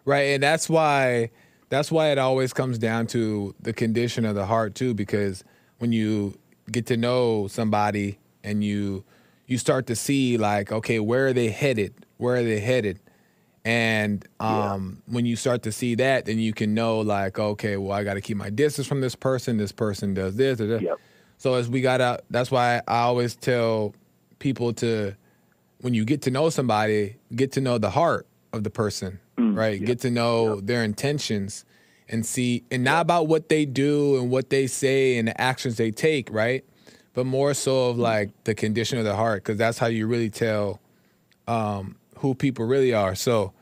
Right, 0.06 0.30
and 0.30 0.42
that's 0.44 0.70
why 0.70 1.32
that's 1.70 1.92
why 1.92 2.10
it 2.12 2.18
always 2.18 2.54
comes 2.54 2.78
down 2.78 3.08
to 3.08 3.54
the 3.60 3.74
condition 3.74 4.24
of 4.24 4.36
the 4.36 4.46
heart 4.46 4.76
too 4.76 4.94
because 4.94 5.44
when 5.80 5.92
you 5.92 6.38
get 6.72 6.86
to 6.86 6.96
know 6.96 7.48
somebody 7.48 8.18
and 8.44 8.64
you 8.64 9.04
you 9.48 9.58
start 9.58 9.88
to 9.88 9.96
see 9.96 10.38
like 10.38 10.72
okay, 10.72 11.00
where 11.00 11.28
are 11.28 11.34
they 11.34 11.50
headed? 11.50 11.94
Where 12.18 12.38
are 12.38 12.44
they 12.44 12.62
headed? 12.62 13.00
And 13.66 14.24
um, 14.40 15.02
when 15.08 15.26
you 15.26 15.36
start 15.36 15.64
to 15.64 15.72
see 15.72 15.96
that, 15.96 16.26
then 16.26 16.38
you 16.38 16.54
can 16.54 16.76
know 16.76 17.00
like, 17.00 17.40
okay, 17.40 17.78
well, 17.78 17.92
I 17.94 18.04
got 18.04 18.14
to 18.14 18.22
keep 18.22 18.38
my 18.38 18.52
distance 18.52 18.88
from 18.88 19.02
this 19.02 19.16
person. 19.16 19.58
This 19.58 19.72
person 19.72 20.14
does 20.14 20.36
this. 20.36 20.62
Or 20.62 20.68
this. 20.68 20.84
Yep. 20.84 21.00
So 21.40 21.56
as 21.56 21.68
we 21.68 21.82
gotta, 21.82 22.22
that's 22.30 22.52
why 22.52 22.82
I 22.88 23.00
always 23.00 23.36
tell 23.36 23.96
people 24.38 24.72
to, 24.74 25.16
when 25.82 25.94
you 25.96 26.06
get 26.06 26.22
to 26.24 26.32
know 26.32 26.50
somebody, 26.50 27.16
get 27.36 27.52
to 27.54 27.62
know 27.62 27.78
the 27.78 27.90
heart 27.90 28.28
of 28.54 28.64
the 28.64 28.70
person, 28.70 29.20
right? 29.38 29.84
Get 29.84 30.00
to 30.02 30.12
know 30.12 30.62
their 30.62 30.84
intentions 30.84 31.66
and 32.08 32.26
see, 32.26 32.64
and 32.72 32.84
not 32.84 33.02
about 33.02 33.28
what 33.28 33.50
they 33.50 33.66
do 33.66 34.18
and 34.20 34.30
what 34.30 34.50
they 34.50 34.68
say 34.68 35.18
and 35.18 35.28
the 35.28 35.42
actions 35.42 35.76
they 35.78 35.92
take, 35.92 36.32
right? 36.32 36.64
But 37.14 37.26
more 37.26 37.54
so 37.54 37.90
of 37.90 37.98
like 37.98 38.30
the 38.46 38.56
condition 38.56 38.98
of 38.98 39.06
the 39.06 39.16
heart, 39.16 39.44
because 39.44 39.58
that's 39.58 39.78
how 39.78 39.88
you 39.88 40.08
really 40.08 40.30
tell 40.30 40.80
um, 41.48 41.98
who 42.20 42.36
people 42.36 42.66
really 42.66 42.94
are. 42.94 43.16
So, 43.16 43.54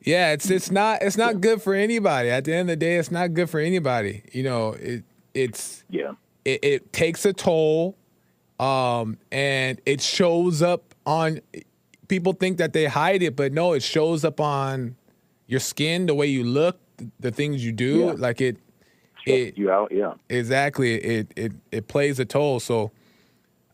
yeah, 0.00 0.32
it's 0.32 0.50
it's 0.50 0.70
not 0.70 1.02
it's 1.02 1.16
not 1.16 1.40
good 1.40 1.62
for 1.62 1.74
anybody. 1.74 2.30
At 2.30 2.44
the 2.44 2.52
end 2.54 2.62
of 2.70 2.78
the 2.78 2.84
day, 2.84 2.96
it's 2.96 3.10
not 3.10 3.34
good 3.34 3.50
for 3.50 3.60
anybody. 3.60 4.22
You 4.32 4.42
know, 4.44 4.72
it 4.72 5.04
it's 5.34 5.84
Yeah. 5.90 6.12
it, 6.44 6.64
it 6.64 6.92
takes 6.92 7.24
a 7.26 7.32
toll 7.32 7.96
um 8.58 9.18
and 9.30 9.80
it 9.84 10.00
shows 10.00 10.62
up 10.62 10.94
on 11.04 11.40
people 12.08 12.32
think 12.32 12.56
that 12.56 12.72
they 12.72 12.86
hide 12.86 13.22
it 13.22 13.36
but 13.36 13.52
no 13.52 13.74
it 13.74 13.82
shows 13.82 14.24
up 14.24 14.40
on 14.40 14.96
your 15.46 15.60
skin 15.60 16.06
the 16.06 16.14
way 16.14 16.26
you 16.26 16.42
look 16.42 16.78
the 17.20 17.30
things 17.30 17.62
you 17.62 17.70
do 17.70 17.98
Yeah. 17.98 18.12
like 18.16 18.40
it 18.40 18.56
it 19.26 19.58
you 19.58 19.70
out. 19.70 19.92
Yeah. 19.92 20.14
exactly 20.30 20.94
it 20.94 21.32
it 21.36 21.52
it 21.70 21.86
plays 21.88 22.18
a 22.18 22.24
toll 22.24 22.60
so 22.60 22.92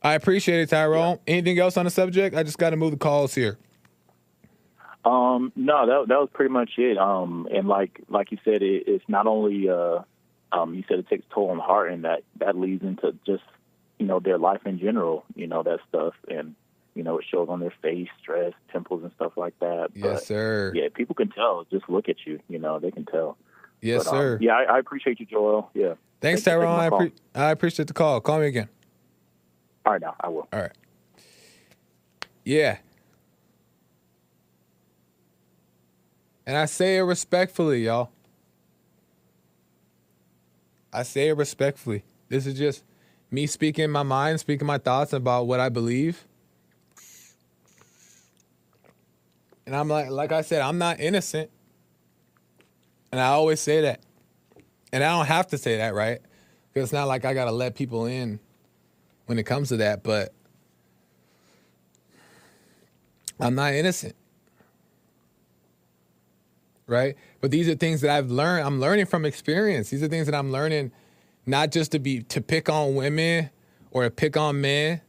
i 0.02 0.14
appreciate 0.14 0.60
it 0.60 0.68
tyrone 0.68 1.18
anything 1.26 1.58
else 1.58 1.76
on 1.76 1.84
the 1.84 1.90
subject 1.90 2.34
i 2.36 2.42
just 2.42 2.58
got 2.58 2.70
to 2.70 2.76
move 2.76 2.90
the 2.92 2.96
calls 2.96 3.34
here 3.34 3.58
Um, 5.04 5.52
no, 5.56 5.84
that 5.86 6.08
that 6.08 6.18
was 6.20 6.28
pretty 6.32 6.52
much 6.52 6.70
it. 6.78 6.96
Um, 6.96 7.48
and 7.52 7.66
like 7.66 8.00
like 8.08 8.30
you 8.30 8.38
said, 8.44 8.62
it, 8.62 8.84
it's 8.86 9.04
not 9.08 9.26
only 9.26 9.68
uh, 9.68 10.02
um, 10.52 10.74
you 10.74 10.84
said 10.88 11.00
it 11.00 11.08
takes 11.08 11.24
a 11.28 11.34
toll 11.34 11.50
on 11.50 11.56
the 11.56 11.62
heart, 11.64 11.90
and 11.90 12.04
that 12.04 12.22
that 12.38 12.56
leads 12.56 12.84
into 12.84 13.12
just 13.26 13.42
you 13.98 14.06
know 14.06 14.20
their 14.20 14.38
life 14.38 14.60
in 14.64 14.78
general. 14.78 15.24
You 15.34 15.48
know 15.48 15.64
that 15.64 15.80
stuff, 15.88 16.14
and 16.28 16.54
you 16.94 17.02
know 17.02 17.18
it 17.18 17.24
shows 17.28 17.48
on 17.48 17.58
their 17.58 17.74
face, 17.82 18.10
stress, 18.20 18.52
pimples, 18.68 19.02
and 19.02 19.10
stuff 19.16 19.32
like 19.36 19.58
that. 19.58 19.88
yes 19.94 20.04
but, 20.04 20.22
sir 20.22 20.72
Yeah, 20.72 20.86
people 20.94 21.16
can 21.16 21.30
tell. 21.30 21.66
Just 21.68 21.88
look 21.88 22.08
at 22.08 22.24
you. 22.24 22.38
You 22.48 22.60
know 22.60 22.78
they 22.78 22.92
can 22.92 23.04
tell. 23.04 23.36
yes 23.80 24.04
But, 24.04 24.12
um, 24.12 24.16
sir 24.16 24.38
yeah, 24.40 24.52
I, 24.52 24.76
I 24.76 24.78
appreciate 24.78 25.18
you, 25.18 25.26
Joel. 25.26 25.68
Yeah. 25.74 25.94
thanks 26.20 26.42
Thanks 26.42 26.44
tyrone 26.44 26.78
I, 26.78 26.90
appre- 26.90 27.12
I 27.34 27.50
appreciate 27.50 27.88
the 27.88 27.94
call 27.94 28.20
call 28.20 28.38
me 28.38 28.46
again 28.46 28.68
All 29.84 29.92
right, 29.92 30.00
now 30.00 30.14
I 30.20 30.28
will. 30.28 30.48
All 30.52 30.60
right. 30.60 30.72
Yeah. 32.44 32.78
And 36.46 36.56
I 36.56 36.66
say 36.66 36.96
it 36.96 37.02
respectfully, 37.02 37.84
y'all. 37.84 38.10
I 40.92 41.02
say 41.04 41.28
it 41.28 41.36
respectfully. 41.36 42.04
This 42.28 42.46
is 42.46 42.58
just 42.58 42.84
me 43.30 43.46
speaking 43.46 43.90
my 43.90 44.02
mind, 44.02 44.40
speaking 44.40 44.66
my 44.66 44.78
thoughts 44.78 45.12
about 45.12 45.46
what 45.46 45.60
I 45.60 45.68
believe. 45.68 46.26
And 49.64 49.74
I'm 49.74 49.88
like, 49.88 50.10
like 50.10 50.32
I 50.32 50.42
said, 50.42 50.60
I'm 50.60 50.78
not 50.78 51.00
innocent. 51.00 51.50
And 53.10 53.20
I 53.20 53.28
always 53.28 53.60
say 53.60 53.82
that. 53.82 54.00
And 54.92 55.02
I 55.02 55.16
don't 55.16 55.26
have 55.26 55.46
to 55.48 55.58
say 55.58 55.78
that, 55.78 55.94
right? 55.94 56.20
Because 56.72 56.88
it's 56.88 56.92
not 56.92 57.08
like 57.08 57.24
I 57.24 57.32
got 57.32 57.46
to 57.46 57.52
let 57.52 57.74
people 57.74 58.06
in 58.06 58.40
when 59.26 59.38
it 59.38 59.44
comes 59.44 59.68
to 59.68 59.78
that, 59.78 60.02
but 60.02 60.32
I'm 63.40 63.54
not 63.54 63.74
innocent. 63.74 64.14
Right? 66.86 67.16
But 67.40 67.50
these 67.50 67.68
are 67.68 67.74
things 67.74 68.00
that 68.02 68.10
I've 68.10 68.30
learned. 68.30 68.66
I'm 68.66 68.80
learning 68.80 69.06
from 69.06 69.24
experience. 69.24 69.90
These 69.90 70.02
are 70.02 70.08
things 70.08 70.26
that 70.26 70.34
I'm 70.34 70.52
learning 70.52 70.92
not 71.46 71.72
just 71.72 71.92
to 71.92 71.98
be 71.98 72.22
to 72.24 72.40
pick 72.40 72.68
on 72.68 72.94
women 72.94 73.50
or 73.90 74.04
to 74.04 74.10
pick 74.10 74.36
on 74.36 74.60
men 74.60 75.00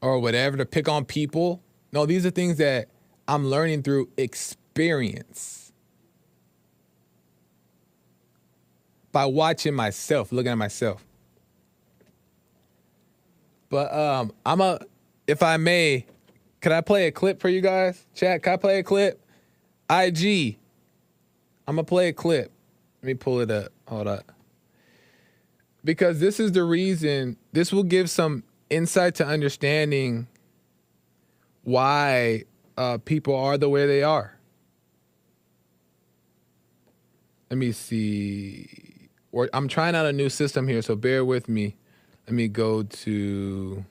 or 0.00 0.18
whatever, 0.18 0.56
to 0.56 0.66
pick 0.66 0.88
on 0.88 1.04
people. 1.04 1.62
No, 1.92 2.06
these 2.06 2.26
are 2.26 2.30
things 2.30 2.58
that 2.58 2.88
I'm 3.26 3.46
learning 3.46 3.82
through 3.82 4.10
experience. 4.16 5.72
By 9.12 9.24
watching 9.24 9.74
myself, 9.74 10.30
looking 10.30 10.52
at 10.52 10.58
myself. 10.58 11.05
But 13.68 13.92
um, 13.92 14.32
I'm 14.44 14.60
a, 14.60 14.80
if 15.26 15.42
I 15.42 15.56
may, 15.56 16.06
could 16.60 16.72
I 16.72 16.80
play 16.80 17.06
a 17.06 17.12
clip 17.12 17.40
for 17.40 17.48
you 17.48 17.60
guys? 17.60 18.06
Chat, 18.14 18.42
can 18.42 18.54
I 18.54 18.56
play 18.56 18.78
a 18.78 18.82
clip? 18.82 19.20
IG, 19.90 20.58
I'm 21.66 21.76
gonna 21.76 21.84
play 21.84 22.08
a 22.08 22.12
clip. 22.12 22.52
Let 23.02 23.06
me 23.06 23.14
pull 23.14 23.40
it 23.40 23.50
up. 23.50 23.72
Hold 23.88 24.08
up. 24.08 24.32
Because 25.84 26.18
this 26.18 26.40
is 26.40 26.52
the 26.52 26.64
reason. 26.64 27.36
This 27.52 27.72
will 27.72 27.84
give 27.84 28.10
some 28.10 28.42
insight 28.68 29.14
to 29.16 29.26
understanding 29.26 30.26
why 31.62 32.44
uh, 32.76 32.98
people 33.04 33.34
are 33.36 33.56
the 33.58 33.68
way 33.68 33.86
they 33.86 34.02
are. 34.02 34.36
Let 37.50 37.58
me 37.58 37.72
see. 37.72 39.08
Or 39.30 39.48
I'm 39.52 39.68
trying 39.68 39.94
out 39.94 40.06
a 40.06 40.12
new 40.12 40.28
system 40.28 40.66
here, 40.66 40.82
so 40.82 40.96
bear 40.96 41.24
with 41.24 41.48
me. 41.48 41.76
Let 42.26 42.34
me 42.34 42.48
go 42.48 42.82
to 42.82 43.84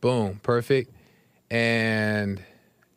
boom, 0.00 0.40
perfect. 0.42 0.92
And 1.50 2.42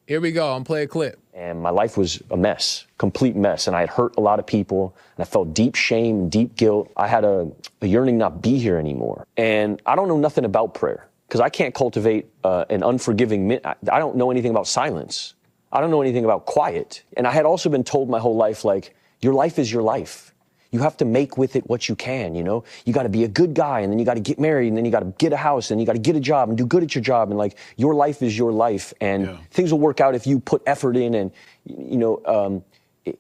here 0.08 0.22
we 0.22 0.32
go. 0.32 0.54
I'm 0.54 0.64
play 0.64 0.84
a 0.84 0.88
clip. 0.88 1.20
and 1.34 1.62
my 1.62 1.70
life 1.70 1.98
was 1.98 2.22
a 2.32 2.38
mess, 2.38 2.86
complete 2.98 3.36
mess. 3.36 3.68
And 3.68 3.76
I 3.76 3.82
had 3.82 3.90
hurt 3.90 4.16
a 4.18 4.22
lot 4.22 4.40
of 4.40 4.46
people, 4.46 4.96
and 5.16 5.24
I 5.24 5.26
felt 5.26 5.54
deep 5.54 5.76
shame, 5.76 6.30
deep 6.30 6.56
guilt. 6.56 6.92
I 6.98 7.08
had 7.08 7.24
a, 7.24 7.50
a 7.82 7.88
yearning 7.88 8.18
not 8.18 8.42
be 8.42 8.58
here 8.60 8.78
anymore. 8.78 9.26
And 9.38 9.82
I 9.86 9.96
don't 9.96 10.08
know 10.08 10.18
nothing 10.18 10.46
about 10.46 10.74
prayer 10.74 11.08
because 11.28 11.40
I 11.42 11.50
can't 11.50 11.74
cultivate 11.74 12.28
uh, 12.44 12.66
an 12.70 12.84
unforgiving. 12.84 13.48
Mi- 13.48 13.62
I 13.66 13.76
I 13.92 14.00
don't 14.00 14.16
know 14.18 14.32
anything 14.32 14.52
about 14.52 14.68
silence. 14.68 15.34
I 15.72 15.80
don't 15.80 15.92
know 15.92 16.02
anything 16.02 16.26
about 16.26 16.46
quiet. 16.46 17.04
And 17.16 17.26
I 17.26 17.32
had 17.32 17.46
also 17.46 17.70
been 17.70 17.84
told 17.86 18.10
my 18.10 18.20
whole 18.20 18.36
life, 18.36 18.66
like, 18.66 18.94
your 19.22 19.34
life 19.34 19.58
is 19.58 19.72
your 19.72 19.84
life. 19.84 20.34
You 20.72 20.80
have 20.80 20.96
to 20.98 21.06
make 21.06 21.38
with 21.38 21.56
it 21.58 21.70
what 21.70 21.90
you 21.90 21.96
can, 21.96 22.34
you 22.34 22.44
know? 22.44 22.64
You 22.86 22.94
got 22.94 23.04
to 23.04 23.10
be 23.10 23.26
a 23.26 23.28
good 23.28 23.54
guy 23.54 23.82
and 23.82 23.92
then 23.92 24.00
you 24.00 24.06
got 24.06 24.14
to 24.14 24.22
get 24.22 24.40
married 24.40 24.70
and 24.70 24.78
then 24.78 24.86
you 24.86 24.92
got 24.92 25.02
to 25.02 25.14
get 25.18 25.34
a 25.34 25.38
house 25.38 25.70
and 25.70 25.82
you 25.82 25.86
got 25.86 25.94
to 25.94 26.00
get 26.00 26.16
a 26.16 26.20
job 26.22 26.48
and 26.48 26.58
do 26.58 26.66
good 26.66 26.82
at 26.82 26.96
your 26.96 27.04
job 27.04 27.30
and 27.30 27.38
like 27.38 27.58
your 27.76 27.94
life 27.94 28.22
is 28.22 28.38
your 28.38 28.54
life 28.54 28.94
and 29.02 29.26
Yeah. 29.26 29.38
things 29.52 29.72
will 29.74 29.80
work 29.80 30.00
out 30.00 30.16
if 30.16 30.26
you 30.26 30.40
put 30.40 30.62
effort 30.66 30.96
in 30.96 31.14
and 31.14 31.32
you 31.66 31.98
know 31.98 32.22
um, 32.26 32.64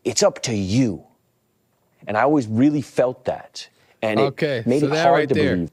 it's 0.05 0.23
up 0.23 0.41
to 0.43 0.53
you. 0.55 1.03
And 2.07 2.15
I 2.17 2.21
always 2.21 2.47
really 2.47 2.81
felt 2.81 3.25
that. 3.25 3.67
And 4.01 4.19
it 4.19 4.23
Okay, 4.23 4.63
made 4.65 4.79
so 4.79 4.87
it 4.87 4.91
that 4.93 5.03
hard 5.03 5.19
right 5.19 5.29
to 5.29 5.35
there. 5.35 5.55
believe. 5.55 5.71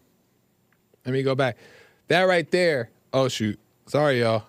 Let 1.06 1.12
me 1.12 1.22
go 1.22 1.34
back. 1.36 1.56
That 2.08 2.22
right 2.22 2.50
there. 2.50 2.90
Oh 3.12 3.28
shoot. 3.28 3.58
Sorry, 3.86 4.20
y'all. 4.20 4.42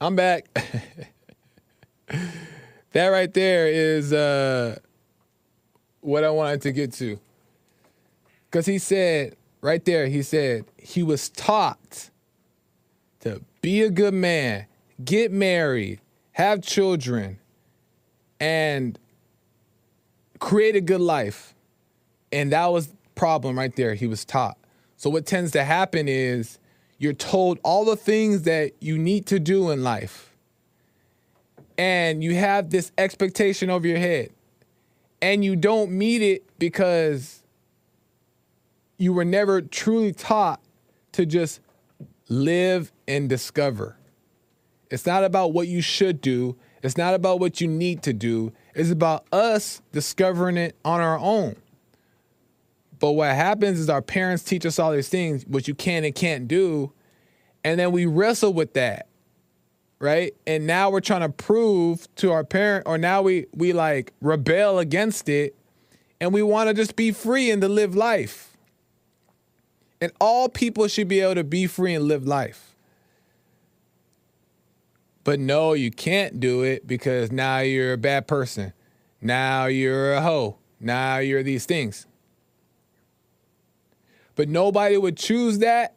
I'm 0.00 0.16
back. 0.16 0.48
that 2.94 3.08
right 3.08 3.32
there 3.32 3.68
is 3.68 4.12
uh 4.12 4.78
what 6.00 6.24
I 6.24 6.30
wanted 6.30 6.62
to 6.62 6.72
get 6.72 6.92
to. 6.94 7.18
Cuz 8.50 8.66
he 8.66 8.78
said 8.78 9.36
right 9.60 9.84
there 9.84 10.06
he 10.06 10.22
said 10.22 10.64
he 10.76 11.02
was 11.02 11.28
taught 11.28 12.10
to 13.20 13.42
be 13.60 13.82
a 13.82 13.90
good 13.90 14.14
man, 14.14 14.66
get 15.04 15.32
married, 15.32 16.00
have 16.32 16.62
children 16.62 17.38
and 18.40 18.98
create 20.38 20.76
a 20.76 20.80
good 20.80 21.00
life. 21.00 21.54
And 22.30 22.52
that 22.52 22.66
was 22.66 22.88
problem 23.14 23.56
right 23.56 23.74
there. 23.76 23.94
He 23.94 24.06
was 24.06 24.24
taught. 24.24 24.58
So 24.96 25.08
what 25.10 25.26
tends 25.26 25.52
to 25.52 25.64
happen 25.64 26.08
is 26.08 26.58
you're 26.98 27.12
told 27.12 27.58
all 27.62 27.84
the 27.84 27.96
things 27.96 28.42
that 28.42 28.72
you 28.80 28.98
need 28.98 29.26
to 29.26 29.38
do 29.38 29.70
in 29.70 29.82
life. 29.82 30.33
And 31.78 32.22
you 32.22 32.34
have 32.36 32.70
this 32.70 32.92
expectation 32.98 33.70
over 33.70 33.86
your 33.86 33.98
head. 33.98 34.30
and 35.22 35.44
you 35.44 35.56
don't 35.56 35.90
meet 35.90 36.20
it 36.22 36.44
because 36.58 37.42
you 38.98 39.12
were 39.12 39.24
never 39.24 39.62
truly 39.62 40.12
taught 40.12 40.60
to 41.12 41.24
just 41.24 41.60
live 42.28 42.92
and 43.08 43.28
discover. 43.28 43.96
It's 44.90 45.06
not 45.06 45.24
about 45.24 45.52
what 45.54 45.66
you 45.68 45.80
should 45.80 46.20
do, 46.20 46.56
it's 46.82 46.96
not 46.98 47.14
about 47.14 47.40
what 47.40 47.60
you 47.60 47.68
need 47.68 48.02
to 48.02 48.12
do. 48.12 48.52
It's 48.74 48.90
about 48.90 49.26
us 49.32 49.80
discovering 49.92 50.58
it 50.58 50.76
on 50.84 51.00
our 51.00 51.18
own. 51.18 51.56
But 52.98 53.12
what 53.12 53.34
happens 53.34 53.80
is 53.80 53.88
our 53.88 54.02
parents 54.02 54.42
teach 54.44 54.66
us 54.66 54.78
all 54.78 54.92
these 54.92 55.08
things, 55.08 55.44
what 55.46 55.66
you 55.68 55.74
can 55.74 56.04
and 56.04 56.14
can't 56.14 56.46
do, 56.46 56.92
and 57.64 57.80
then 57.80 57.92
we 57.92 58.04
wrestle 58.06 58.52
with 58.52 58.74
that. 58.74 59.08
Right? 59.98 60.34
And 60.46 60.66
now 60.66 60.90
we're 60.90 61.00
trying 61.00 61.22
to 61.22 61.28
prove 61.28 62.08
to 62.16 62.32
our 62.32 62.44
parent 62.44 62.86
or 62.86 62.98
now 62.98 63.22
we 63.22 63.46
we 63.54 63.72
like 63.72 64.12
rebel 64.20 64.78
against 64.78 65.28
it 65.28 65.56
and 66.20 66.32
we 66.32 66.42
want 66.42 66.68
to 66.68 66.74
just 66.74 66.96
be 66.96 67.10
free 67.10 67.50
and 67.50 67.62
to 67.62 67.68
live 67.68 67.94
life. 67.94 68.56
And 70.00 70.12
all 70.20 70.48
people 70.48 70.88
should 70.88 71.08
be 71.08 71.20
able 71.20 71.36
to 71.36 71.44
be 71.44 71.66
free 71.66 71.94
and 71.94 72.04
live 72.04 72.26
life. 72.26 72.74
But 75.22 75.40
no, 75.40 75.72
you 75.72 75.90
can't 75.90 76.38
do 76.38 76.62
it 76.62 76.86
because 76.86 77.32
now 77.32 77.60
you're 77.60 77.94
a 77.94 77.98
bad 77.98 78.28
person. 78.28 78.74
Now 79.22 79.66
you're 79.66 80.12
a 80.12 80.20
hoe. 80.20 80.58
Now 80.78 81.18
you're 81.18 81.42
these 81.42 81.64
things. 81.64 82.06
But 84.36 84.48
nobody 84.48 84.98
would 84.98 85.16
choose 85.16 85.58
that 85.60 85.96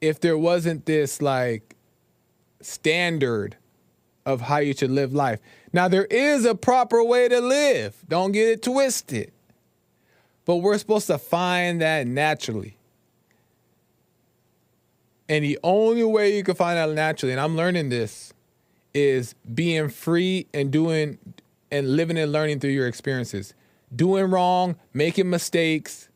if 0.00 0.20
there 0.20 0.38
wasn't 0.38 0.86
this 0.86 1.20
like 1.20 1.73
standard 2.64 3.56
of 4.26 4.42
how 4.42 4.58
you 4.58 4.72
should 4.72 4.90
live 4.90 5.12
life. 5.12 5.40
Now, 5.72 5.88
there 5.88 6.06
is 6.06 6.44
a 6.44 6.54
proper 6.54 7.02
way 7.04 7.28
to 7.28 7.40
live, 7.40 7.96
don't 8.08 8.32
get 8.32 8.48
it 8.48 8.62
twisted. 8.62 9.32
But 10.44 10.56
we're 10.56 10.78
supposed 10.78 11.06
to 11.06 11.18
find 11.18 11.80
that 11.80 12.06
naturally. 12.06 12.76
And 15.28 15.42
the 15.42 15.58
only 15.62 16.04
way 16.04 16.36
you 16.36 16.42
can 16.42 16.54
find 16.54 16.78
out 16.78 16.90
naturally, 16.90 17.32
and 17.32 17.40
I'm 17.40 17.56
learning 17.56 17.88
this, 17.88 18.34
is 18.92 19.34
being 19.52 19.88
free 19.88 20.46
and 20.52 20.70
doing 20.70 21.18
and 21.70 21.96
living 21.96 22.18
and 22.18 22.30
learning 22.30 22.60
through 22.60 22.70
your 22.70 22.86
experiences. 22.86 23.54
Doing 23.94 24.30
wrong, 24.30 24.76
making 24.92 25.28
mistakes, 25.30 26.08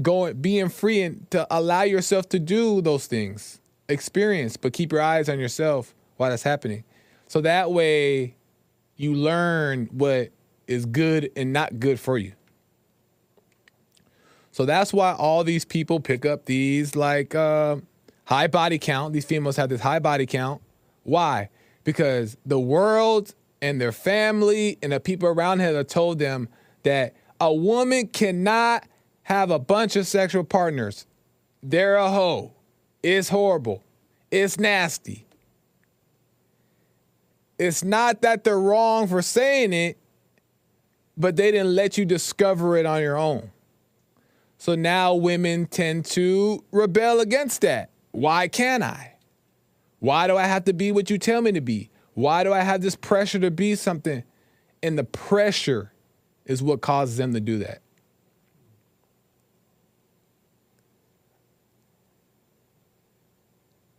going 0.00 0.40
being 0.40 0.68
free 0.68 1.02
and 1.02 1.30
to 1.30 1.46
allow 1.50 1.82
yourself 1.82 2.28
to 2.30 2.38
do 2.38 2.80
those 2.80 3.06
things. 3.06 3.60
Experience, 3.88 4.56
but 4.56 4.72
keep 4.72 4.92
your 4.92 5.00
eyes 5.00 5.28
on 5.28 5.38
yourself 5.38 5.94
while 6.16 6.30
that's 6.30 6.42
happening. 6.42 6.84
So 7.26 7.40
that 7.40 7.70
way 7.70 8.34
you 8.96 9.14
learn 9.14 9.86
what 9.92 10.30
is 10.66 10.84
good 10.84 11.30
and 11.36 11.52
not 11.52 11.80
good 11.80 11.98
for 11.98 12.18
you. 12.18 12.32
So 14.52 14.64
that's 14.64 14.92
why 14.92 15.12
all 15.12 15.44
these 15.44 15.64
people 15.64 16.00
pick 16.00 16.26
up 16.26 16.46
these 16.46 16.96
like 16.96 17.34
uh, 17.34 17.76
high 18.24 18.48
body 18.48 18.78
count. 18.78 19.12
These 19.12 19.24
females 19.24 19.56
have 19.56 19.68
this 19.68 19.80
high 19.80 20.00
body 20.00 20.26
count. 20.26 20.60
Why? 21.04 21.48
Because 21.84 22.36
the 22.44 22.58
world 22.58 23.34
and 23.62 23.80
their 23.80 23.92
family 23.92 24.78
and 24.82 24.92
the 24.92 25.00
people 25.00 25.28
around 25.28 25.60
her 25.60 25.74
have 25.74 25.86
told 25.86 26.18
them 26.18 26.48
that 26.82 27.14
a 27.40 27.54
woman 27.54 28.08
cannot 28.08 28.84
have 29.22 29.50
a 29.50 29.58
bunch 29.58 29.96
of 29.96 30.06
sexual 30.06 30.44
partners. 30.44 31.06
They're 31.62 31.96
a 31.96 32.10
hoe. 32.10 32.52
It's 33.02 33.28
horrible. 33.28 33.82
It's 34.30 34.58
nasty. 34.58 35.26
It's 37.58 37.82
not 37.82 38.22
that 38.22 38.44
they're 38.44 38.60
wrong 38.60 39.08
for 39.08 39.22
saying 39.22 39.72
it, 39.72 39.98
but 41.16 41.36
they 41.36 41.50
didn't 41.50 41.74
let 41.74 41.98
you 41.98 42.04
discover 42.04 42.76
it 42.76 42.86
on 42.86 43.02
your 43.02 43.16
own. 43.16 43.50
So 44.58 44.74
now 44.74 45.14
women 45.14 45.66
tend 45.66 46.04
to 46.06 46.64
rebel 46.70 47.20
against 47.20 47.60
that. 47.62 47.90
Why 48.10 48.48
can't 48.48 48.82
I? 48.82 49.14
Why 50.00 50.26
do 50.26 50.36
I 50.36 50.44
have 50.44 50.64
to 50.64 50.72
be 50.72 50.92
what 50.92 51.10
you 51.10 51.18
tell 51.18 51.42
me 51.42 51.52
to 51.52 51.60
be? 51.60 51.90
Why 52.14 52.44
do 52.44 52.52
I 52.52 52.60
have 52.60 52.80
this 52.80 52.96
pressure 52.96 53.38
to 53.40 53.50
be 53.50 53.74
something? 53.74 54.24
And 54.82 54.98
the 54.98 55.04
pressure 55.04 55.92
is 56.44 56.62
what 56.62 56.80
causes 56.80 57.16
them 57.16 57.32
to 57.34 57.40
do 57.40 57.58
that. 57.58 57.82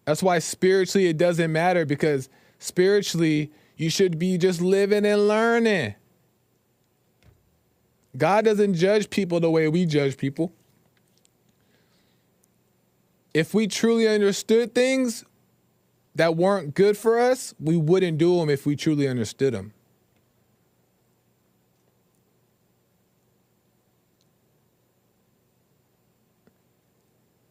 That's 0.10 0.24
why 0.24 0.40
spiritually 0.40 1.06
it 1.06 1.20
doesn't 1.20 1.52
matter 1.52 1.86
because 1.86 2.30
spiritually 2.58 3.52
you 3.78 3.92
should 3.92 4.18
be 4.18 4.40
just 4.40 4.60
living 4.60 5.06
and 5.06 5.28
learning. 5.28 5.94
God 8.18 8.46
doesn't 8.46 8.74
judge 8.74 9.12
people 9.12 9.40
the 9.40 9.52
way 9.52 9.68
we 9.68 9.86
judge 9.86 10.18
people. 10.18 10.52
If 13.36 13.54
we 13.54 13.68
truly 13.68 14.08
understood 14.08 14.74
things 14.74 15.26
that 16.16 16.36
weren't 16.36 16.74
good 16.74 16.98
for 16.98 17.20
us, 17.20 17.54
we 17.60 17.78
wouldn't 17.78 18.18
do 18.18 18.40
them 18.40 18.50
if 18.50 18.66
we 18.66 18.76
truly 18.76 19.08
understood 19.08 19.54
them. 19.54 19.74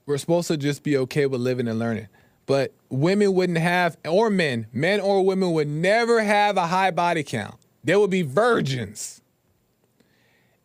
We're 0.06 0.18
supposed 0.18 0.48
to 0.48 0.56
just 0.56 0.82
be 0.82 0.96
okay 0.96 1.26
with 1.26 1.40
living 1.40 1.68
and 1.68 1.78
learning. 1.78 2.08
But 2.48 2.72
women 2.88 3.34
wouldn't 3.34 3.58
have, 3.58 3.98
or 4.06 4.30
men, 4.30 4.68
men 4.72 5.00
or 5.00 5.22
women 5.22 5.52
would 5.52 5.68
never 5.68 6.22
have 6.22 6.56
a 6.56 6.66
high 6.66 6.90
body 6.90 7.22
count. 7.22 7.56
They 7.84 7.94
would 7.94 8.08
be 8.08 8.22
virgins 8.22 9.20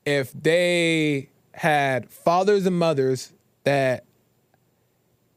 if 0.05 0.31
they 0.31 1.29
had 1.55 2.09
fathers 2.09 2.65
and 2.65 2.79
mothers 2.79 3.33
that 3.65 4.05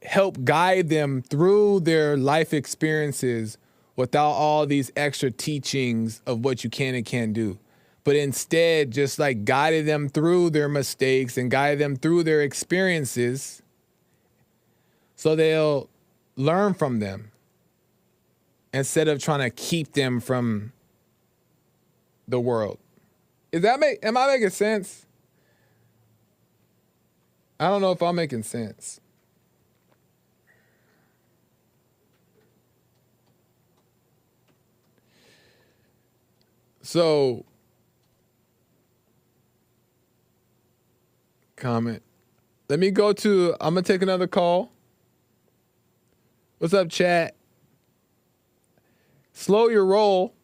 help 0.03 0.45
guide 0.45 0.89
them 0.89 1.21
through 1.21 1.81
their 1.81 2.17
life 2.17 2.55
experiences 2.55 3.59
without 3.97 4.31
all 4.31 4.67
these 4.67 4.93
extra 4.95 5.33
teachings 5.33 6.23
of 6.27 6.45
what 6.45 6.63
you 6.63 6.71
can 6.71 6.95
and 6.95 7.05
can't 7.05 7.33
do 7.33 7.59
but 8.05 8.15
instead 8.15 8.93
just 8.93 9.19
like 9.19 9.45
guided 9.45 9.85
them 9.85 10.09
through 10.09 10.49
their 10.51 10.69
mistakes 10.69 11.37
and 11.37 11.51
guided 11.51 11.81
them 11.81 11.97
through 11.97 12.23
their 12.23 12.43
experiences 12.43 13.63
so 15.17 15.35
they'll 15.35 15.89
learn 16.37 16.75
from 16.75 17.01
them 17.01 17.33
instead 18.73 19.09
of 19.09 19.21
trying 19.21 19.41
to 19.41 19.51
keep 19.51 19.93
them 19.93 20.21
from 20.21 20.73
the 22.29 22.39
world 22.39 22.79
is 23.57 23.63
that 23.63 23.81
make 23.81 24.05
am 24.05 24.19
I 24.19 24.27
making 24.27 24.51
sense? 24.51 25.07
I 27.59 27.69
don't 27.69 27.81
know 27.81 27.93
if 27.93 28.03
I'm 28.03 28.15
making 28.15 28.43
sense. 28.43 29.01
So 36.83 37.47
comment. 41.57 42.03
Let 42.69 42.79
me 42.79 42.91
go 42.91 43.15
to 43.15 43.55
I'm 43.59 43.73
gonna 43.73 43.83
take 43.83 44.03
another 44.03 44.27
call. 44.27 44.71
What's 46.59 46.73
up, 46.73 46.89
chat? 46.89 47.35
Slow 49.33 49.69
your 49.69 49.85
roll. 49.85 50.35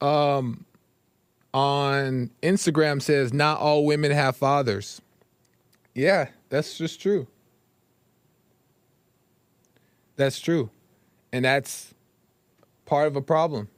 Um 0.00 0.64
on 1.52 2.30
Instagram 2.42 3.02
says 3.02 3.32
not 3.32 3.58
all 3.58 3.84
women 3.84 4.12
have 4.12 4.36
fathers. 4.36 5.02
Yeah, 5.94 6.28
that's 6.48 6.78
just 6.78 7.00
true. 7.00 7.26
That's 10.16 10.38
true. 10.38 10.70
And 11.32 11.44
that's 11.44 11.94
part 12.84 13.06
of 13.06 13.16
a 13.16 13.22
problem. 13.22 13.68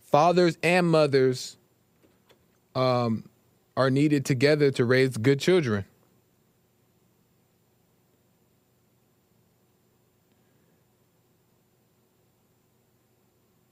Fathers 0.00 0.58
and 0.62 0.86
mothers 0.86 1.56
um, 2.74 3.28
are 3.76 3.90
needed 3.90 4.24
together 4.26 4.70
to 4.72 4.84
raise 4.84 5.16
good 5.16 5.40
children. 5.40 5.84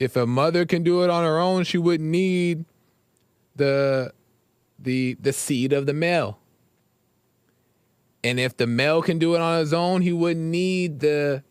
If 0.01 0.15
a 0.15 0.25
mother 0.25 0.65
can 0.65 0.81
do 0.81 1.03
it 1.03 1.11
on 1.11 1.23
her 1.23 1.37
own, 1.37 1.63
she 1.63 1.77
wouldn't 1.77 2.09
need 2.09 2.65
the 3.55 4.11
the 4.79 5.15
the 5.21 5.31
seed 5.31 5.73
of 5.73 5.85
the 5.85 5.93
male. 5.93 6.39
And 8.23 8.39
if 8.39 8.57
the 8.57 8.65
male 8.65 9.03
can 9.03 9.19
do 9.19 9.35
it 9.35 9.41
on 9.41 9.59
his 9.59 9.73
own, 9.73 10.01
he 10.01 10.11
wouldn't 10.11 10.47
need 10.47 11.01
the 11.01 11.43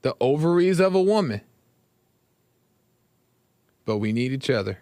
the 0.00 0.16
ovaries 0.20 0.80
of 0.80 0.94
a 0.94 1.02
woman. 1.02 1.42
But 3.84 3.98
we 3.98 4.14
need 4.14 4.32
each 4.32 4.48
other. 4.48 4.78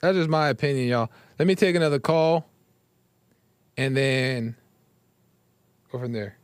That's 0.00 0.18
just 0.18 0.28
my 0.28 0.48
opinion, 0.48 0.88
y'all. 0.88 1.10
Let 1.38 1.48
me 1.48 1.54
take 1.54 1.74
another 1.74 1.98
call 1.98 2.50
and 3.78 3.96
then 3.96 4.56
go 5.90 5.98
from 6.00 6.12
there. 6.12 6.36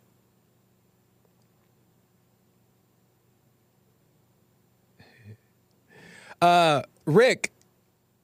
Uh, 6.41 6.83
Rick, 7.05 7.53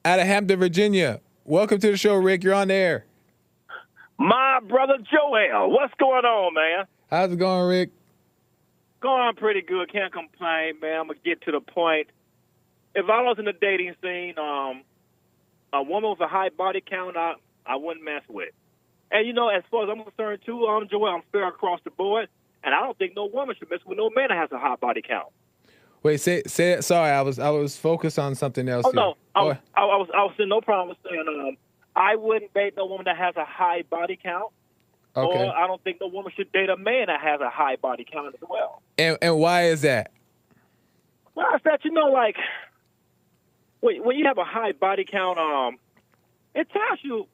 out 0.05 0.19
of 0.19 0.27
Hampton, 0.27 0.59
Virginia. 0.59 1.19
Welcome 1.43 1.79
to 1.79 1.91
the 1.91 1.97
show, 1.97 2.15
Rick. 2.15 2.43
You're 2.43 2.53
on 2.53 2.69
the 2.69 2.73
air. 2.73 3.05
My 4.17 4.59
brother 4.65 4.97
Joel, 5.11 5.71
what's 5.71 5.93
going 5.99 6.23
on, 6.23 6.53
man? 6.53 6.85
How's 7.11 7.33
it 7.33 7.35
going, 7.37 7.67
Rick? 7.67 7.91
Going 9.01 9.35
pretty 9.35 9.61
good. 9.61 9.91
Can't 9.91 10.13
complain, 10.13 10.79
man. 10.81 11.01
I'm 11.01 11.07
gonna 11.07 11.19
get 11.23 11.41
to 11.43 11.51
the 11.51 11.59
point. 11.59 12.07
If 12.95 13.09
I 13.09 13.21
was 13.21 13.35
in 13.37 13.45
the 13.45 13.53
dating 13.53 13.93
scene, 14.01 14.35
um, 14.39 14.83
a 15.73 15.83
woman 15.83 16.11
with 16.11 16.21
a 16.21 16.27
high 16.27 16.49
body 16.49 16.81
count, 16.81 17.17
I 17.17 17.33
I 17.65 17.75
wouldn't 17.75 18.05
mess 18.05 18.23
with. 18.29 18.53
And 19.11 19.27
you 19.27 19.33
know, 19.33 19.49
as 19.49 19.63
far 19.69 19.83
as 19.83 19.89
I'm 19.91 20.03
concerned, 20.03 20.39
too, 20.45 20.65
um, 20.65 20.87
Joel, 20.89 21.07
I'm 21.15 21.21
fair 21.33 21.47
across 21.47 21.81
the 21.83 21.91
board, 21.91 22.29
and 22.63 22.73
I 22.73 22.79
don't 22.79 22.97
think 22.97 23.13
no 23.15 23.25
woman 23.25 23.55
should 23.59 23.69
mess 23.69 23.81
with 23.85 23.97
no 23.97 24.09
man 24.15 24.29
that 24.29 24.37
has 24.37 24.51
a 24.53 24.57
high 24.57 24.77
body 24.77 25.01
count. 25.01 25.27
Wait, 26.05 26.21
say 26.21 26.43
say 26.45 26.73
it. 26.73 26.83
Sorry, 26.83 27.09
I 27.09 27.23
was 27.23 27.39
I 27.39 27.49
was 27.49 27.75
focused 27.77 28.19
on 28.19 28.35
something 28.35 28.69
else. 28.69 28.85
Oh 28.85 28.91
here. 28.91 28.95
no, 28.95 29.17
I 29.33 29.41
was, 29.41 29.57
I, 29.73 29.81
I 29.81 29.97
was 29.97 30.09
I 30.13 30.23
was 30.25 30.35
in 30.37 30.49
no 30.49 30.61
problem 30.61 30.89
with 30.89 30.99
saying 31.03 31.25
um, 31.27 31.57
I 31.95 32.15
wouldn't 32.15 32.53
date 32.53 32.75
no 32.77 32.85
woman 32.85 33.05
that 33.05 33.17
has 33.17 33.35
a 33.37 33.43
high 33.43 33.81
body 33.89 34.15
count. 34.21 34.51
Okay. 35.15 35.47
Or 35.47 35.55
I 35.55 35.65
don't 35.65 35.83
think 35.83 35.97
no 35.99 36.07
woman 36.07 36.31
should 36.35 36.51
date 36.51 36.69
a 36.69 36.77
man 36.77 37.07
that 37.07 37.21
has 37.21 37.41
a 37.41 37.49
high 37.49 37.77
body 37.77 38.05
count 38.05 38.35
as 38.35 38.47
well. 38.47 38.83
And 38.99 39.17
and 39.19 39.39
why 39.39 39.69
is 39.69 39.81
that? 39.81 40.11
Well, 41.33 41.47
it's 41.55 41.63
that 41.63 41.83
you 41.83 41.89
know, 41.89 42.11
like 42.11 42.35
when 43.79 44.03
when 44.03 44.15
you 44.15 44.25
have 44.27 44.37
a 44.37 44.45
high 44.45 44.73
body 44.73 45.07
count, 45.11 45.39
um, 45.39 45.79
it 46.53 46.69
tells 46.69 46.99
you, 47.01 47.25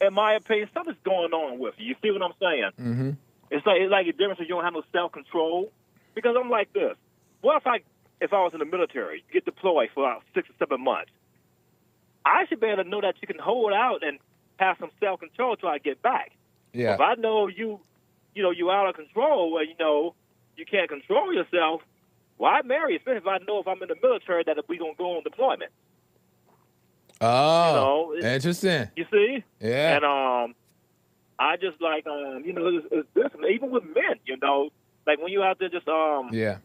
in 0.00 0.14
my 0.14 0.34
opinion, 0.34 0.68
something's 0.74 0.98
going 1.04 1.32
on 1.32 1.60
with 1.60 1.74
you. 1.78 1.90
You 1.90 1.94
see 2.02 2.10
what 2.10 2.22
I'm 2.22 2.32
saying? 2.40 2.70
Mm-hmm. 2.80 3.10
It's 3.52 3.64
like 3.64 3.76
it's 3.82 3.92
like 3.92 4.08
a 4.08 4.12
difference 4.14 4.40
if 4.40 4.48
you 4.48 4.56
don't 4.56 4.64
have 4.64 4.72
no 4.72 4.82
self 4.90 5.12
control. 5.12 5.70
Because 6.16 6.34
I'm 6.36 6.50
like 6.50 6.72
this. 6.72 6.96
What 7.40 7.56
if 7.56 7.66
I 7.66 7.80
if 8.20 8.32
I 8.32 8.42
was 8.42 8.52
in 8.52 8.58
the 8.58 8.64
military, 8.64 9.24
get 9.32 9.44
deployed 9.44 9.90
for 9.94 10.04
about 10.04 10.22
six 10.34 10.48
or 10.50 10.54
seven 10.58 10.82
months? 10.82 11.10
I 12.24 12.46
should 12.46 12.60
be 12.60 12.66
able 12.66 12.84
to 12.84 12.88
know 12.88 13.00
that 13.00 13.14
you 13.20 13.28
can 13.28 13.38
hold 13.38 13.72
out 13.72 14.02
and 14.02 14.18
have 14.58 14.76
some 14.80 14.90
self 15.00 15.20
control 15.20 15.56
till 15.56 15.68
I 15.68 15.78
get 15.78 16.02
back. 16.02 16.32
Yeah. 16.72 16.94
If 16.94 17.00
I 17.00 17.14
know 17.14 17.46
you, 17.46 17.80
you 18.34 18.42
know, 18.42 18.50
you 18.50 18.70
out 18.70 18.88
of 18.88 18.94
control, 18.94 19.54
or 19.54 19.62
you 19.62 19.74
know, 19.78 20.14
you 20.56 20.66
can't 20.66 20.88
control 20.88 21.32
yourself. 21.32 21.82
Why 22.36 22.60
marry? 22.62 22.96
Especially 22.96 23.18
if 23.18 23.26
I 23.26 23.38
know 23.38 23.60
if 23.60 23.68
I'm 23.68 23.82
in 23.82 23.88
the 23.88 23.96
military 24.02 24.44
that 24.44 24.56
we 24.68 24.78
gonna 24.78 24.92
go 24.96 25.16
on 25.16 25.22
deployment. 25.22 25.72
Oh, 27.20 28.14
know, 28.20 28.28
interesting. 28.28 28.88
You 28.94 29.04
see? 29.10 29.44
Yeah. 29.60 29.96
And 29.96 30.04
um, 30.04 30.54
I 31.38 31.56
just 31.56 31.80
like 31.80 32.06
um, 32.06 32.42
you 32.44 32.52
know, 32.52 32.68
it's, 32.68 32.86
it's 32.90 33.08
different. 33.14 33.50
Even 33.50 33.70
with 33.70 33.84
men, 33.84 34.16
you 34.26 34.36
know, 34.36 34.70
like 35.06 35.20
when 35.20 35.32
you 35.32 35.42
out 35.42 35.58
there 35.58 35.68
just 35.68 35.88
um 35.88 36.30
yeah. 36.32 36.58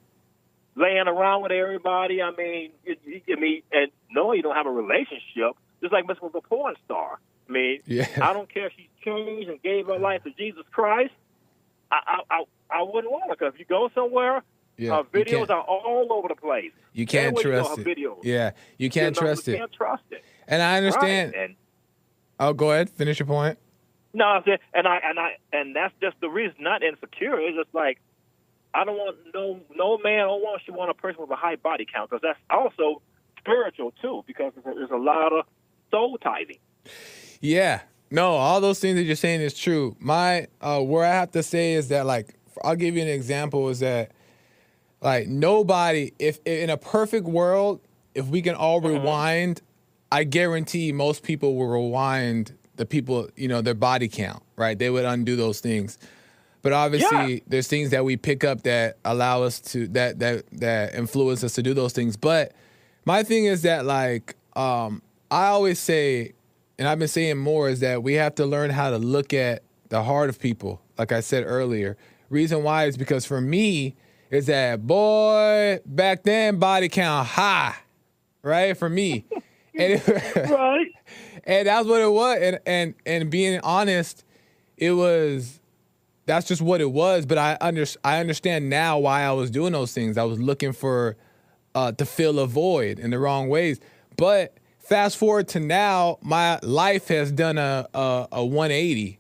Laying 0.75 1.07
around 1.07 1.43
with 1.43 1.51
everybody. 1.51 2.21
I 2.21 2.31
mean, 2.31 2.71
it, 2.85 2.99
I 3.31 3.39
mean, 3.39 3.61
and 3.71 3.91
knowing 4.11 4.37
you 4.37 4.43
don't 4.43 4.55
have 4.55 4.65
a 4.65 4.71
relationship, 4.71 5.53
just 5.81 5.93
like 5.93 6.07
messing 6.07 6.23
with 6.23 6.35
a 6.35 6.41
porn 6.41 6.75
star. 6.85 7.19
I 7.47 7.51
mean, 7.51 7.79
Yeah. 7.85 8.07
I 8.21 8.33
don't 8.33 8.51
care 8.53 8.67
if 8.67 8.73
she's 8.77 8.87
changed 9.03 9.49
and 9.49 9.61
gave 9.61 9.87
her 9.87 9.99
life 9.99 10.23
to 10.23 10.31
Jesus 10.31 10.63
Christ. 10.71 11.11
I 11.91 11.99
I 12.29 12.35
I, 12.35 12.43
I 12.79 12.81
wouldn't 12.83 13.11
want 13.11 13.25
her 13.29 13.35
because 13.35 13.53
if 13.53 13.59
you 13.59 13.65
go 13.65 13.89
somewhere, 13.93 14.43
Yeah. 14.77 14.97
her 14.97 15.03
videos 15.03 15.49
are 15.49 15.61
all 15.61 16.07
over 16.11 16.29
the 16.29 16.35
place. 16.35 16.71
You 16.93 17.05
can't 17.05 17.37
Everywhere 17.37 17.59
you 17.59 17.63
trust 17.67 17.83
go, 17.83 17.91
it. 17.91 17.97
videos. 17.97 18.19
Yeah, 18.23 18.51
you 18.77 18.89
can't 18.89 19.15
You 19.15 19.21
know, 19.21 19.27
trust 19.27 19.47
you 19.47 19.53
it. 19.55 19.57
Can't 19.57 19.73
trust 19.73 20.03
it. 20.11 20.23
And 20.47 20.61
I 20.61 20.77
understand. 20.77 21.33
Right. 21.35 21.43
And 21.49 21.55
Oh, 22.39 22.51
go 22.53 22.71
ahead. 22.71 22.89
Finish 22.89 23.19
your 23.19 23.27
point. 23.27 23.57
No, 24.13 24.25
I 24.25 24.41
said, 24.43 24.59
and 24.73 24.87
I 24.87 24.97
and 25.03 25.19
I 25.19 25.37
and 25.51 25.75
that's 25.75 25.93
just 26.01 26.15
the 26.21 26.29
reason. 26.29 26.55
Not 26.59 26.81
insecure. 26.83 27.39
It's 27.39 27.57
just 27.57 27.73
like 27.73 27.99
I 28.73 28.85
don't 28.85 28.95
want 28.95 29.17
no 29.33 29.59
no 29.75 29.97
man 29.99 30.27
woman 30.27 30.41
should 30.41 30.43
want 30.43 30.61
you 30.67 30.73
want 30.73 30.91
a 30.91 30.93
person 30.93 31.21
with 31.21 31.31
a 31.31 31.35
high 31.35 31.55
body 31.55 31.85
count 31.91 32.09
because 32.09 32.21
that's 32.21 32.39
also 32.49 33.01
spiritual 33.39 33.93
too. 34.01 34.23
Because 34.25 34.53
there's 34.55 34.75
a, 34.75 34.79
there's 34.79 34.91
a 34.91 34.97
lot 34.97 35.31
of 35.31 35.45
soul 35.91 36.17
tithing. 36.17 36.57
Yeah. 37.39 37.81
No, 38.09 38.33
all 38.33 38.61
those 38.61 38.79
things 38.79 38.95
that 38.95 39.03
you're 39.03 39.15
saying 39.15 39.41
is 39.41 39.53
true. 39.53 39.95
My 39.99 40.47
uh 40.61 40.81
where 40.81 41.05
I 41.05 41.13
have 41.13 41.31
to 41.31 41.43
say 41.43 41.73
is 41.73 41.89
that 41.89 42.05
like 42.05 42.35
I'll 42.63 42.75
give 42.75 42.95
you 42.95 43.01
an 43.01 43.07
example 43.07 43.69
is 43.69 43.79
that 43.79 44.11
like 45.01 45.27
nobody 45.27 46.11
if 46.19 46.39
in 46.45 46.69
a 46.69 46.77
perfect 46.77 47.25
world 47.25 47.81
if 48.15 48.27
we 48.27 48.41
can 48.41 48.55
all 48.55 48.81
rewind 48.81 49.61
I 50.13 50.25
guarantee 50.25 50.91
most 50.91 51.23
people 51.23 51.55
will 51.55 51.67
rewind 51.67 52.55
the 52.75 52.85
people, 52.85 53.29
you 53.35 53.47
know, 53.47 53.61
their 53.61 53.73
body 53.73 54.07
count, 54.07 54.43
right? 54.55 54.77
They 54.77 54.91
would 54.91 55.05
undo 55.05 55.35
those 55.35 55.59
things. 55.59 55.97
But 56.63 56.73
obviously 56.73 57.33
Yeah. 57.35 57.39
there's 57.47 57.67
things 57.67 57.91
that 57.91 58.03
we 58.05 58.17
pick 58.17 58.43
up 58.43 58.63
that 58.63 58.97
allow 59.05 59.43
us 59.43 59.59
to 59.73 59.87
that 59.89 60.17
that 60.19 60.45
that 60.53 60.95
influence 60.95 61.43
us 61.43 61.53
to 61.53 61.61
do 61.61 61.73
those 61.75 61.93
things. 61.93 62.17
But 62.17 62.53
my 63.05 63.21
thing 63.21 63.45
is 63.45 63.61
that 63.61 63.85
like 63.85 64.35
um 64.55 65.03
I 65.29 65.47
always 65.47 65.77
say 65.79 66.33
and 66.79 66.87
I've 66.87 66.97
been 66.99 67.07
saying 67.07 67.37
more 67.37 67.69
is 67.69 67.81
that 67.81 68.01
we 68.01 68.13
have 68.13 68.33
to 68.35 68.45
learn 68.47 68.71
how 68.71 68.89
to 68.89 68.97
look 68.97 69.33
at 69.33 69.61
the 69.89 70.01
heart 70.03 70.29
of 70.29 70.39
people. 70.39 70.81
Like 70.97 71.11
I 71.11 71.19
said 71.19 71.43
earlier, 71.45 71.97
reason 72.29 72.63
why 72.63 72.85
is 72.85 72.97
because 72.97 73.25
for 73.25 73.39
me 73.41 73.95
is 74.31 74.47
that 74.47 74.87
boy 74.87 75.79
back 75.85 76.23
then 76.23 76.57
body 76.59 76.89
count 76.89 77.27
high, 77.27 77.75
right? 78.41 78.75
For 78.75 78.89
me, 78.89 79.25
and 79.75 79.93
it, 79.93 80.07
Right. 80.49 80.87
and 81.43 81.67
that's 81.67 81.87
what 81.87 82.01
it 82.01 82.11
was. 82.11 82.39
And 82.41 82.59
and 82.65 82.93
and 83.05 83.29
being 83.29 83.59
honest, 83.63 84.23
it 84.77 84.91
was 84.93 85.59
that's 86.25 86.47
just 86.47 86.61
what 86.61 86.81
it 86.81 86.91
was. 86.91 87.25
But 87.25 87.37
I 87.37 87.57
under 87.61 87.85
I 88.03 88.19
understand 88.19 88.69
now 88.69 88.99
why 88.99 89.23
I 89.23 89.31
was 89.31 89.51
doing 89.51 89.73
those 89.73 89.93
things. 89.93 90.17
I 90.17 90.23
was 90.23 90.39
looking 90.39 90.73
for 90.73 91.17
uh, 91.75 91.91
to 91.93 92.05
fill 92.05 92.39
a 92.39 92.47
void 92.47 92.99
in 92.99 93.11
the 93.11 93.19
wrong 93.19 93.49
ways. 93.49 93.79
But 94.17 94.57
fast 94.79 95.17
forward 95.17 95.47
to 95.49 95.59
now, 95.59 96.19
my 96.21 96.59
life 96.61 97.07
has 97.07 97.31
done 97.31 97.57
a 97.57 97.87
a, 97.93 98.27
a 98.31 98.45
180. 98.45 99.19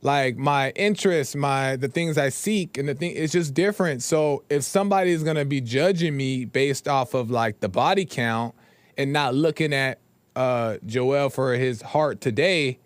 Like 0.00 0.36
my 0.36 0.70
interests, 0.70 1.34
my 1.34 1.74
the 1.74 1.88
things 1.88 2.16
I 2.18 2.28
seek, 2.28 2.78
and 2.78 2.88
the 2.88 2.94
thing 2.94 3.14
it's 3.16 3.32
just 3.32 3.52
different. 3.52 4.02
So 4.02 4.44
if 4.48 4.62
somebody 4.62 5.10
is 5.10 5.24
gonna 5.24 5.44
be 5.44 5.60
judging 5.60 6.16
me 6.16 6.44
based 6.44 6.86
off 6.86 7.14
of 7.14 7.30
like 7.32 7.60
the 7.60 7.68
body 7.68 8.04
count 8.04 8.54
and 8.96 9.12
not 9.12 9.34
looking 9.34 9.72
at 9.74 9.98
uh, 10.36 10.76
Joel 10.86 11.30
for 11.30 11.54
his 11.54 11.82
heart 11.82 12.20
today, 12.20 12.78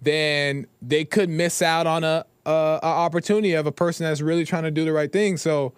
then 0.00 0.68
they 0.80 1.04
could 1.04 1.28
miss 1.28 1.60
out 1.60 1.86
on 1.86 2.04
a, 2.04 2.24
a, 2.46 2.80
a 2.82 2.86
opportunity 2.86 3.54
of 3.54 3.66
a 3.66 3.72
person 3.72 4.04
that's 4.04 4.20
really 4.20 4.44
trying 4.44 4.64
to 4.64 4.70
do 4.70 4.84
the 4.84 4.92
right 4.92 5.12
thing. 5.12 5.36
So 5.36 5.72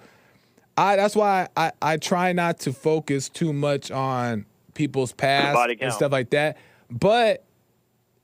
I 0.76 0.96
that's 0.96 1.14
why 1.14 1.48
I, 1.56 1.72
I 1.80 1.96
try 1.96 2.32
not 2.32 2.58
to 2.60 2.72
focus 2.72 3.28
too 3.28 3.52
much 3.52 3.90
on 3.90 4.46
people's 4.74 5.12
past 5.12 5.56
and 5.80 5.92
stuff 5.92 6.12
like 6.12 6.30
that. 6.30 6.56
But 6.90 7.44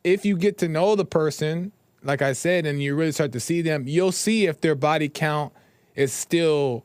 if 0.05 0.25
you 0.25 0.37
get 0.37 0.59
to 0.59 0.69
know 0.69 0.97
the 0.97 1.05
person, 1.05 1.73
like 2.03 2.23
I 2.23 2.33
said, 2.33 2.67
and 2.67 2.83
you 2.83 2.95
really 2.95 3.13
start 3.13 3.33
to 3.33 3.41
see 3.41 3.63
them, 3.63 3.85
you'll 3.87 4.13
see 4.13 4.47
if 4.47 4.61
their 4.61 4.75
body 4.75 5.09
count 5.09 5.53
is 5.95 6.13
still 6.13 6.85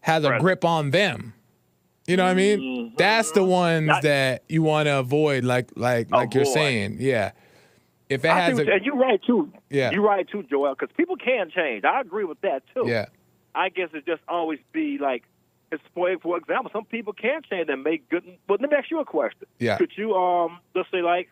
has 0.00 0.24
a 0.24 0.28
Present. 0.28 0.42
grip 0.42 0.64
on 0.64 0.90
them. 0.90 1.34
You 2.06 2.16
know 2.16 2.24
what 2.24 2.30
I 2.30 2.34
mean? 2.34 2.94
That's 2.96 3.30
the 3.32 3.44
ones 3.44 3.92
that 4.02 4.42
you 4.48 4.62
want 4.62 4.86
to 4.86 4.98
avoid, 4.98 5.44
like 5.44 5.70
like 5.76 6.10
like 6.10 6.34
you're 6.34 6.44
saying. 6.44 6.96
Yeah. 6.98 7.32
If 8.10 8.24
it 8.24 8.28
I 8.30 8.40
has 8.40 8.58
what 8.58 8.68
a 8.68 8.72
and 8.74 8.84
you're 8.84 8.96
right 8.96 9.20
too. 9.24 9.50
Yeah. 9.70 9.90
You're 9.92 10.02
right 10.02 10.28
too, 10.28 10.42
Joel. 10.42 10.74
Because 10.74 10.94
people 10.96 11.16
can 11.16 11.50
change. 11.50 11.84
I 11.84 12.00
agree 12.00 12.24
with 12.24 12.40
that 12.42 12.62
too. 12.74 12.84
yeah 12.86 13.06
I 13.54 13.68
guess 13.68 13.88
it 13.94 14.04
just 14.06 14.22
always 14.28 14.58
be 14.72 14.98
like, 14.98 15.24
it's 15.72 15.82
for 15.94 16.14
for 16.22 16.36
example, 16.36 16.70
some 16.72 16.84
people 16.84 17.12
can 17.12 17.40
change 17.48 17.68
and 17.68 17.82
make 17.82 18.08
good. 18.08 18.24
But 18.46 18.60
let 18.60 18.70
me 18.70 18.76
ask 18.76 18.90
you 18.90 19.00
a 19.00 19.04
question. 19.04 19.46
Yeah. 19.58 19.78
Could 19.78 19.92
you 19.96 20.14
um 20.14 20.58
let's 20.74 20.90
say 20.90 21.00
like 21.02 21.30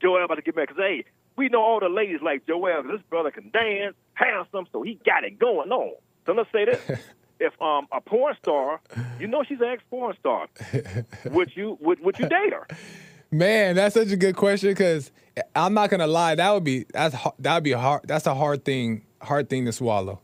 Joel 0.00 0.24
about 0.24 0.36
to 0.36 0.42
get 0.42 0.54
married? 0.54 0.68
Because 0.68 0.82
hey, 0.82 1.04
we 1.36 1.48
know 1.48 1.62
all 1.62 1.80
the 1.80 1.88
ladies 1.88 2.20
like 2.22 2.46
Joel. 2.46 2.82
'cause 2.82 2.92
This 2.92 3.02
brother 3.08 3.30
can 3.30 3.50
dance, 3.50 3.94
handsome, 4.14 4.66
so 4.72 4.82
he 4.82 4.98
got 5.06 5.24
it 5.24 5.38
going 5.38 5.70
on. 5.72 5.94
So 6.26 6.32
let's 6.32 6.50
say 6.52 6.66
this: 6.66 6.80
if 7.40 7.52
um 7.62 7.88
a 7.92 8.00
porn 8.00 8.36
star, 8.42 8.80
you 9.18 9.26
know 9.26 9.42
she's 9.42 9.60
an 9.60 9.68
ex 9.68 9.82
porn 9.90 10.14
star, 10.20 10.48
would 11.30 11.54
you 11.56 11.78
would 11.80 12.00
would 12.00 12.18
you 12.18 12.28
date 12.28 12.52
her? 12.52 12.66
Man, 13.30 13.76
that's 13.76 13.94
such 13.94 14.10
a 14.10 14.16
good 14.16 14.34
question 14.36 14.70
because 14.70 15.12
I'm 15.56 15.74
not 15.74 15.90
gonna 15.90 16.06
lie. 16.06 16.34
That 16.34 16.50
would 16.52 16.64
be 16.64 16.84
that's 16.92 17.16
that 17.38 17.54
would 17.54 17.64
be 17.64 17.72
hard. 17.72 18.02
That's 18.06 18.26
a 18.26 18.34
hard 18.34 18.64
thing, 18.64 19.04
hard 19.22 19.48
thing 19.48 19.64
to 19.66 19.72
swallow. 19.72 20.20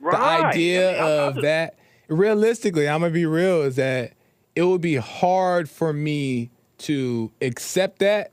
Right. 0.00 0.12
The 0.12 0.46
idea 0.48 0.90
I 0.90 0.92
mean, 1.02 1.18
of 1.28 1.34
just- 1.34 1.42
that, 1.42 1.74
realistically, 2.08 2.88
I'm 2.88 3.00
gonna 3.00 3.12
be 3.12 3.26
real, 3.26 3.62
is 3.62 3.76
that 3.76 4.12
it 4.54 4.62
would 4.62 4.80
be 4.80 4.96
hard 4.96 5.68
for 5.68 5.92
me 5.92 6.50
to 6.78 7.30
accept 7.42 7.98
that. 8.00 8.30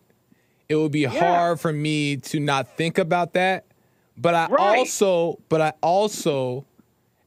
It 0.69 0.75
would 0.75 0.91
be 0.91 1.03
hard 1.03 1.59
for 1.59 1.71
me 1.73 2.17
to 2.17 2.39
not 2.39 2.67
think 2.77 2.97
about 2.97 3.33
that. 3.33 3.65
But 4.17 4.35
I 4.35 4.47
Right. 4.47 4.77
also, 4.79 5.39
but 5.49 5.59
I 5.61 5.73
also, 5.81 6.65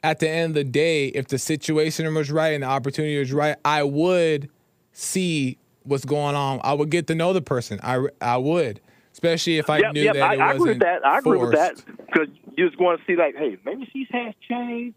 at 0.03 0.19
the 0.21 0.29
end 0.29 0.51
of 0.51 0.55
the 0.55 0.65
day, 0.65 1.07
if 1.09 1.27
the 1.29 1.39
situation 1.39 2.13
was 2.15 2.31
right 2.31 2.55
and 2.55 2.63
the 2.63 2.69
opportunity 2.69 3.19
was 3.19 3.33
right, 3.33 3.57
I 3.65 3.83
would 3.83 4.49
see 4.93 5.59
what's 5.83 6.05
going 6.05 6.35
on. 6.35 6.61
I 6.65 6.73
would 6.75 6.91
get 6.91 7.07
to 7.09 7.15
know 7.15 7.33
the 7.33 7.43
person. 7.43 7.79
I, 7.83 8.07
I 8.21 8.37
would, 8.39 8.81
especially 9.17 9.57
if 9.57 9.71
I 9.71 9.79
Yep, 9.79 9.95
knew 9.95 10.05
yep, 10.05 10.15
that 10.15 10.23
I, 10.23 10.35
it 10.35 10.39
I 10.41 10.53
wasn't 10.53 10.61
agree 10.61 10.73
with 10.73 10.79
that. 10.81 11.07
I 11.07 11.19
agree 11.19 11.39
with 11.39 11.53
that 11.53 11.75
because 12.07 12.29
you 12.55 12.69
just 12.69 12.79
want 12.79 13.01
to 13.01 13.07
see 13.07 13.17
like, 13.17 13.35
hey, 13.35 13.57
maybe 13.65 13.89
she 13.91 14.07
has 14.13 14.35
changed, 14.47 14.95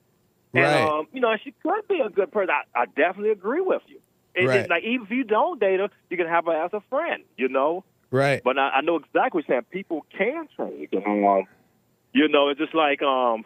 and 0.53 0.63
Right. 0.65 0.83
um, 0.83 1.07
you 1.13 1.21
know, 1.21 1.33
she 1.41 1.53
could 1.63 1.87
be 1.87 2.01
a 2.05 2.09
good 2.09 2.29
person. 2.31 2.49
I, 2.49 2.81
I 2.81 2.85
definitely 2.85 3.31
agree 3.31 3.61
with 3.61 3.81
you. 3.87 3.99
It's 4.35 4.45
Right. 4.47 4.69
like 4.69 4.83
even 4.83 5.05
if 5.05 5.11
you 5.11 5.23
don't 5.23 5.59
date 5.59 5.79
her, 5.79 5.87
you 6.09 6.17
can 6.17 6.27
have 6.27 6.45
her 6.45 6.65
as 6.65 6.71
a 6.73 6.81
friend, 6.89 7.23
you 7.37 7.47
know. 7.47 7.85
Right. 8.11 8.41
But 8.43 8.57
I, 8.57 8.69
I 8.69 8.81
know 8.81 8.97
exactly 8.97 9.39
what 9.39 9.47
you're 9.47 9.55
saying. 9.55 9.65
People 9.71 10.05
can 10.17 10.47
change. 10.57 10.89
Um, 10.93 11.45
you 12.13 12.27
know, 12.27 12.49
it's 12.49 12.59
just 12.59 12.75
like 12.75 13.01
um, 13.01 13.45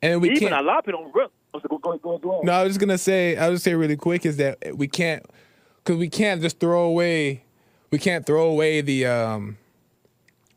And 0.00 0.22
we 0.22 0.30
even 0.30 0.48
can't. 0.48 0.54
a 0.54 0.62
lot 0.62 0.78
of 0.78 0.84
people 0.86 1.02
don't 1.02 1.14
realize. 1.14 1.32
Go, 1.68 1.78
go, 1.78 1.98
go, 1.98 2.18
go. 2.18 2.40
No, 2.42 2.52
I 2.52 2.62
was 2.62 2.70
just 2.70 2.80
gonna 2.80 2.98
say. 2.98 3.36
I 3.36 3.48
was 3.48 3.56
just 3.58 3.64
say 3.64 3.74
really 3.74 3.96
quick 3.96 4.24
is 4.26 4.38
that 4.38 4.58
we 4.74 4.88
can't, 4.88 5.24
because 5.78 5.98
we 5.98 6.08
can't 6.08 6.40
just 6.40 6.58
throw 6.58 6.82
away. 6.84 7.44
We 7.90 7.98
can't 7.98 8.24
throw 8.26 8.48
away 8.48 8.80
the. 8.80 9.06
um 9.06 9.58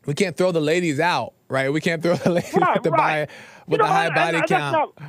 We 0.08 0.14
can't 0.14 0.34
throw 0.38 0.52
the 0.52 0.60
ladies 0.60 1.00
out, 1.00 1.34
right? 1.48 1.70
We 1.70 1.82
can't 1.82 2.02
throw 2.02 2.14
the 2.14 2.30
ladies 2.40 2.54
Right, 2.54 2.74
with 2.76 2.82
the 2.82 2.90
right. 2.92 3.28
bi- 3.28 3.34
with 3.66 3.72
You 3.72 3.76
the 3.76 3.82
know, 3.84 3.88
high 3.92 4.06
and- 4.06 4.14
body 4.14 4.38
that's 4.38 4.50
count. 4.50 4.72
not- 4.98 5.08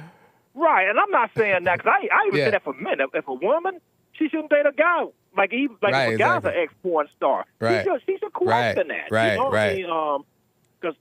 right, 0.56 0.89
and 0.89 1.00
I'm 1.00 1.10
not 1.10 1.30
saying 1.38 1.64
that 1.64 1.78
because 1.78 1.93
I, 2.02 2.08
I 2.14 2.28
even 2.28 2.38
Yeah. 2.39 2.45
say 2.47 2.52
that 2.52 2.64
for 2.66 2.74
men. 2.74 2.97
If, 3.14 3.26
a 3.30 3.34
woman, 3.34 3.80
she 4.12 4.28
shouldn't 4.28 4.50
date 4.50 4.66
a 4.66 4.74
guy 4.74 5.06
like 5.38 5.54
even 5.54 5.78
like 5.82 5.93
Right, 5.93 6.10
if 6.10 6.16
a 6.16 6.18
guy's 6.18 6.38
exactly. 6.39 6.52
an 6.52 6.64
ex 6.66 6.74
porn 6.84 7.08
star. 7.16 7.45
Right. 7.62 7.82
She 7.86 7.89
should, 7.89 8.02
she 8.08 8.18
should 8.18 8.24
Right, 8.45 8.74
question 8.76 8.88
that. 8.89 9.10
right, 9.10 9.32
you 9.32 9.38
know? 9.38 9.50
right. 9.52 9.72
I 9.72 9.76
mean, 9.76 9.89
um, 9.89 10.26
because 10.82 10.95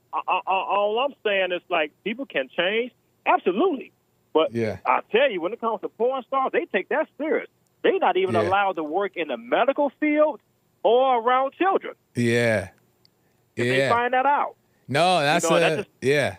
all 0.46 1.04
I'm 1.04 1.14
saying 1.24 1.50
is 1.50 1.62
like 1.68 1.90
people 2.04 2.24
can 2.24 2.48
change, 2.56 2.92
absolutely. 3.26 3.90
But 4.32 4.54
Yeah. 4.54 4.76
I 4.86 5.00
tell 5.10 5.28
you, 5.28 5.40
when 5.40 5.52
it 5.52 5.60
comes 5.60 5.80
to 5.80 5.88
porn 5.88 6.22
stars, 6.22 6.50
they 6.52 6.66
take 6.66 6.88
that 6.90 7.08
serious. 7.18 7.48
They're 7.82 7.98
not 7.98 8.16
even 8.16 8.36
Yeah. 8.36 8.42
allowed 8.42 8.76
to 8.76 8.84
work 8.84 9.16
in 9.16 9.26
the 9.26 9.36
medical 9.36 9.90
field 9.98 10.40
or 10.84 11.18
around 11.20 11.54
children. 11.54 11.94
Yeah. 12.14 12.68
They 13.58 13.78
Yeah. 13.78 13.90
find 13.90 14.12
that 14.14 14.26
out. 14.26 14.54
No, 14.88 15.20
that's 15.20 15.48
know, 15.48 15.56
a, 15.56 15.60
that 15.60 15.76
just- 15.78 15.88
yeah. 16.00 16.36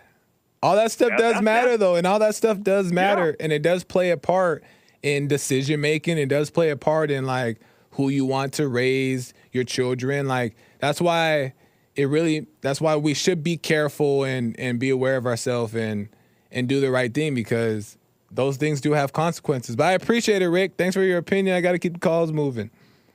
All 0.62 0.76
that 0.76 0.90
stuff 0.92 1.10
That- 1.10 1.18
does 1.18 1.42
matter 1.42 1.70
that- 1.72 1.80
though, 1.80 1.94
and 1.96 2.06
all 2.06 2.18
that 2.18 2.34
stuff 2.34 2.60
does 2.60 2.92
matter, 2.92 3.36
and 3.40 3.52
it 3.52 3.62
does 3.62 3.84
play 3.84 4.10
a 4.10 4.16
part 4.16 4.62
in 5.02 5.28
decision 5.28 5.80
making. 5.80 6.18
It 6.18 6.28
does 6.28 6.50
play 6.50 6.70
a 6.70 6.76
part 6.76 7.10
in 7.10 7.24
like 7.24 7.58
who 7.92 8.08
you 8.08 8.24
want 8.26 8.52
to 8.54 8.68
raise 8.68 9.32
your 9.52 9.64
children. 9.64 10.26
Like 10.28 10.54
that's 10.78 11.00
why 11.00 11.54
it 11.96 12.04
really. 12.08 12.46
That's 12.60 12.80
why 12.80 12.96
we 12.96 13.14
should 13.14 13.42
be 13.42 13.56
careful 13.56 14.24
and 14.24 14.58
and 14.58 14.78
be 14.78 14.90
aware 14.90 15.16
of 15.16 15.26
ourselves 15.26 15.74
and 15.74 16.08
and 16.52 16.68
do 16.68 16.80
the 16.80 16.90
right 16.90 17.12
thing 17.14 17.34
because 17.34 17.96
those 18.30 18.56
things 18.58 18.80
do 18.80 18.92
have 18.92 19.12
consequences. 19.12 19.76
But 19.76 19.86
I 19.86 19.92
appreciate 19.92 20.42
it, 20.42 20.48
Rick. 20.48 20.72
Thanks 20.76 20.94
for 20.94 21.02
your 21.02 21.18
opinion. 21.18 21.56
I 21.56 21.60
got 21.62 21.72
to 21.72 21.78
keep 21.78 21.94
the 21.94 21.98
calls 22.00 22.32
moving. 22.32 22.70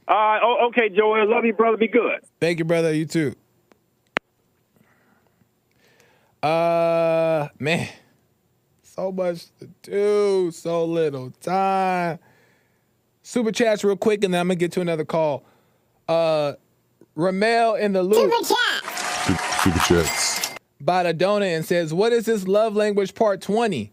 All 0.08 0.16
right, 0.16 0.40
oh, 0.44 0.68
okay, 0.70 0.90
Joel. 0.90 1.30
Love 1.30 1.46
you, 1.46 1.54
brother. 1.54 1.78
Be 1.78 1.88
good. 1.88 2.20
Thank 2.40 2.60
you, 2.60 2.66
brother. 2.66 2.94
You 2.94 3.06
too. 3.06 3.34
Uh, 6.44 7.48
man, 7.60 7.88
so 8.84 9.12
much 9.12 9.46
to 9.60 9.68
do, 9.82 10.52
so 10.52 10.86
little 10.86 11.32
time. 11.42 12.20
Super 13.24 13.52
chats 13.52 13.84
real 13.84 13.96
quick, 13.98 14.24
and 14.24 14.34
then 14.34 14.42
I'm 14.42 14.48
gonna 14.48 14.56
get 14.56 14.72
to 14.74 14.82
another 14.82 15.06
call. 15.06 15.44
Uh, 16.08 16.54
Ramel 17.16 17.76
in 17.76 17.94
the 17.94 18.04
loop 18.04 18.32
Super 19.64 19.80
chats. 19.80 20.54
by 20.80 21.04
the 21.04 21.14
donut 21.14 21.56
and 21.56 21.66
says, 21.66 21.94
"What 21.94 22.14
is 22.14 22.26
this 22.26 22.48
love 22.48 22.76
language 22.76 23.16
part 23.16 23.42
20? 23.42 23.92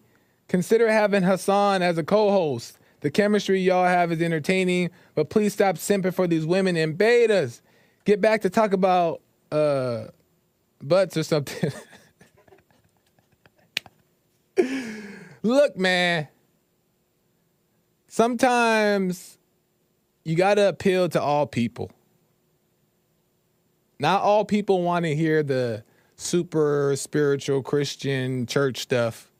Consider 0.49 0.91
having 0.91 1.23
Hassan 1.23 1.81
as 1.81 1.97
a 1.97 2.03
co-host. 2.05 2.79
The 3.01 3.11
chemistry 3.11 3.61
y'all 3.61 3.87
have 3.87 4.13
is 4.13 4.21
entertaining, 4.21 4.91
but 5.15 5.31
please 5.31 5.55
stop 5.55 5.77
simping 5.77 6.13
for 6.15 6.27
these 6.27 6.45
women 6.45 6.77
in 6.77 6.97
betas. 6.97 7.63
Get 8.05 8.21
back 8.21 8.43
to 8.43 8.51
talk 8.51 8.75
about 8.75 9.23
uh 9.51 10.09
butts 10.83 11.17
or 11.17 11.23
something." 11.23 11.73
Look, 15.43 15.77
man. 15.77 16.29
Sometimes 18.09 19.39
you 20.25 20.37
got 20.37 20.55
to 20.55 20.69
appeal 20.69 21.09
to 21.09 21.21
all 21.23 21.47
people. 21.47 21.91
Not 23.99 24.23
all 24.23 24.45
people 24.45 24.83
want 24.83 25.05
to 25.05 25.15
hear 25.15 25.43
the 25.43 25.85
super 26.17 26.95
spiritual 26.97 27.63
Christian 27.63 28.47
church 28.47 28.79
stuff. 28.79 29.31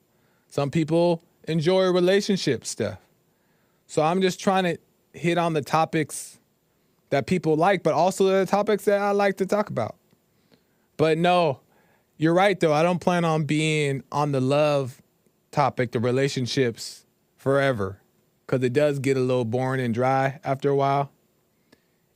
Some 0.49 0.71
people 0.71 1.23
enjoy 1.47 1.91
relationship 1.91 2.65
stuff. 2.65 2.97
So 3.85 4.01
I'm 4.01 4.21
just 4.21 4.39
trying 4.39 4.63
to 4.63 4.77
hit 5.13 5.37
on 5.37 5.53
the 5.53 5.61
topics 5.61 6.39
that 7.11 7.27
people 7.27 7.55
like, 7.55 7.83
but 7.83 7.93
also 7.93 8.25
the 8.25 8.45
topics 8.47 8.85
that 8.85 8.99
I 8.99 9.11
like 9.11 9.37
to 9.37 9.45
talk 9.45 9.69
about. 9.69 9.95
But 10.97 11.19
no, 11.19 11.59
you're 12.17 12.33
right 12.33 12.59
though. 12.59 12.73
I 12.73 12.81
don't 12.81 12.99
plan 12.99 13.23
on 13.23 13.43
being 13.43 14.03
on 14.11 14.31
the 14.31 14.41
love 14.41 15.02
topic, 15.53 15.91
the 15.91 15.99
relationships 15.99 17.05
forever, 17.37 18.01
because 18.45 18.63
it 18.63 18.73
does 18.73 18.99
get 18.99 19.15
a 19.15 19.21
little 19.21 19.45
boring 19.45 19.79
and 19.79 19.93
dry 19.93 20.39
after 20.43 20.69
a 20.69 20.75
while, 20.75 21.11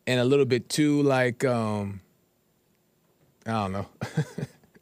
and 0.06 0.20
a 0.20 0.26
little 0.26 0.46
bit 0.46 0.68
too 0.68 1.02
like 1.04 1.46
um, 1.46 2.02
I 3.46 3.52
don't 3.52 3.72
know, 3.72 3.88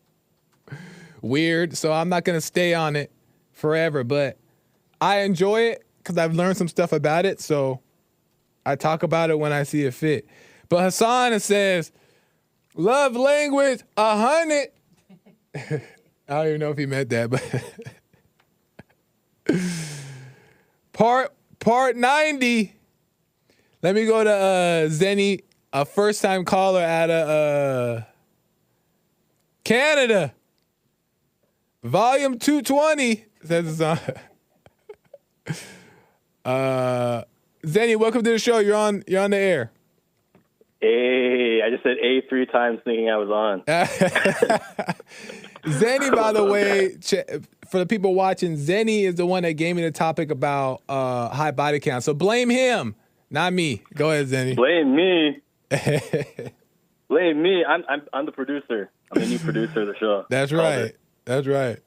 weird. 1.21 1.77
So 1.77 1.91
I'm 1.91 2.09
not 2.09 2.23
gonna 2.23 2.41
stay 2.41 2.73
on 2.73 2.95
it 2.95 3.11
forever, 3.51 4.03
but 4.03 4.37
I 4.99 5.19
enjoy 5.19 5.61
it 5.61 5.85
because 5.99 6.17
I've 6.17 6.33
learned 6.33 6.57
some 6.57 6.67
stuff 6.67 6.91
about 6.91 7.25
it. 7.25 7.39
So 7.39 7.81
I 8.65 8.75
talk 8.75 9.03
about 9.03 9.29
it 9.29 9.37
when 9.37 9.51
I 9.51 9.63
see 9.63 9.83
it 9.83 9.93
fit. 9.93 10.27
But 10.69 10.83
Hassan 10.83 11.39
says, 11.39 11.91
love 12.75 13.15
language 13.15 13.81
a 13.97 14.17
hundred. 14.17 14.67
I 16.27 16.33
don't 16.33 16.47
even 16.47 16.59
know 16.59 16.71
if 16.71 16.77
he 16.77 16.85
meant 16.85 17.09
that, 17.09 17.29
but 17.29 17.43
part 20.93 21.33
part 21.59 21.95
90. 21.95 22.73
Let 23.81 23.95
me 23.95 24.05
go 24.05 24.23
to 24.23 24.29
uh 24.31 24.87
Zenny, 24.89 25.43
a 25.73 25.85
first 25.85 26.21
time 26.21 26.45
caller 26.45 26.81
out 26.81 27.09
of 27.09 27.29
uh 27.29 28.01
Canada. 29.63 30.33
Volume 31.83 32.39
220 32.39 33.25
says 33.43 33.79
it's 33.79 33.81
on. 33.81 33.99
uh 36.45 37.23
Zenny, 37.63 37.95
welcome 37.97 38.23
to 38.23 38.29
the 38.31 38.39
show. 38.39 38.59
You're 38.59 38.75
on 38.75 39.03
you're 39.07 39.21
on 39.21 39.31
the 39.31 39.37
air. 39.37 39.71
Hey, 40.81 41.61
I 41.65 41.69
just 41.71 41.83
said 41.83 41.97
A 42.01 42.21
three 42.29 42.45
times 42.45 42.79
thinking 42.83 43.09
I 43.09 43.17
was 43.17 43.29
on. 43.29 43.61
Zenny, 45.65 46.13
by 46.15 46.31
the 46.31 46.43
way, 46.51 46.95
ch- 47.01 47.25
for 47.69 47.79
the 47.79 47.85
people 47.85 48.13
watching, 48.15 48.55
Zenny 48.57 49.03
is 49.03 49.15
the 49.15 49.25
one 49.25 49.43
that 49.43 49.53
gave 49.53 49.75
me 49.75 49.81
the 49.81 49.91
topic 49.91 50.31
about 50.31 50.81
uh, 50.89 51.29
high 51.29 51.51
body 51.51 51.79
count. 51.79 52.03
So 52.03 52.13
blame 52.13 52.49
him, 52.49 52.95
not 53.29 53.53
me. 53.53 53.81
Go 53.93 54.11
ahead, 54.11 54.27
Zenny. 54.27 54.55
Blame 54.55 54.95
me. 54.95 55.41
Blame 57.07 57.41
me. 57.41 57.63
I'm, 57.63 57.83
I'm 57.87 58.01
I'm 58.13 58.25
the 58.25 58.31
producer. 58.31 58.89
I'm 59.11 59.19
the 59.21 59.27
new 59.27 59.39
producer 59.39 59.81
of 59.81 59.87
the 59.87 59.95
show. 59.99 60.25
That's 60.29 60.51
right. 60.51 60.95
That's 61.25 61.45
right. 61.47 61.77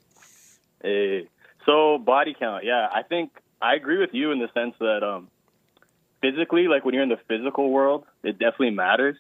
Hey. 0.83 1.27
So 1.67 1.99
body 1.99 2.35
count, 2.39 2.65
yeah. 2.65 2.89
I 2.93 3.03
think 3.03 3.31
I 3.61 3.75
agree 3.75 3.99
with 3.99 4.11
you 4.13 4.31
in 4.31 4.39
the 4.39 4.49
sense 4.55 4.75
that 4.81 5.03
um 5.03 5.29
physically, 6.23 6.69
like 6.69 6.85
when 6.85 6.95
you're 6.95 7.03
in 7.03 7.09
the 7.09 7.19
physical 7.29 7.71
world, 7.71 8.05
it 8.23 8.33
definitely 8.39 8.71
matters. 8.71 9.17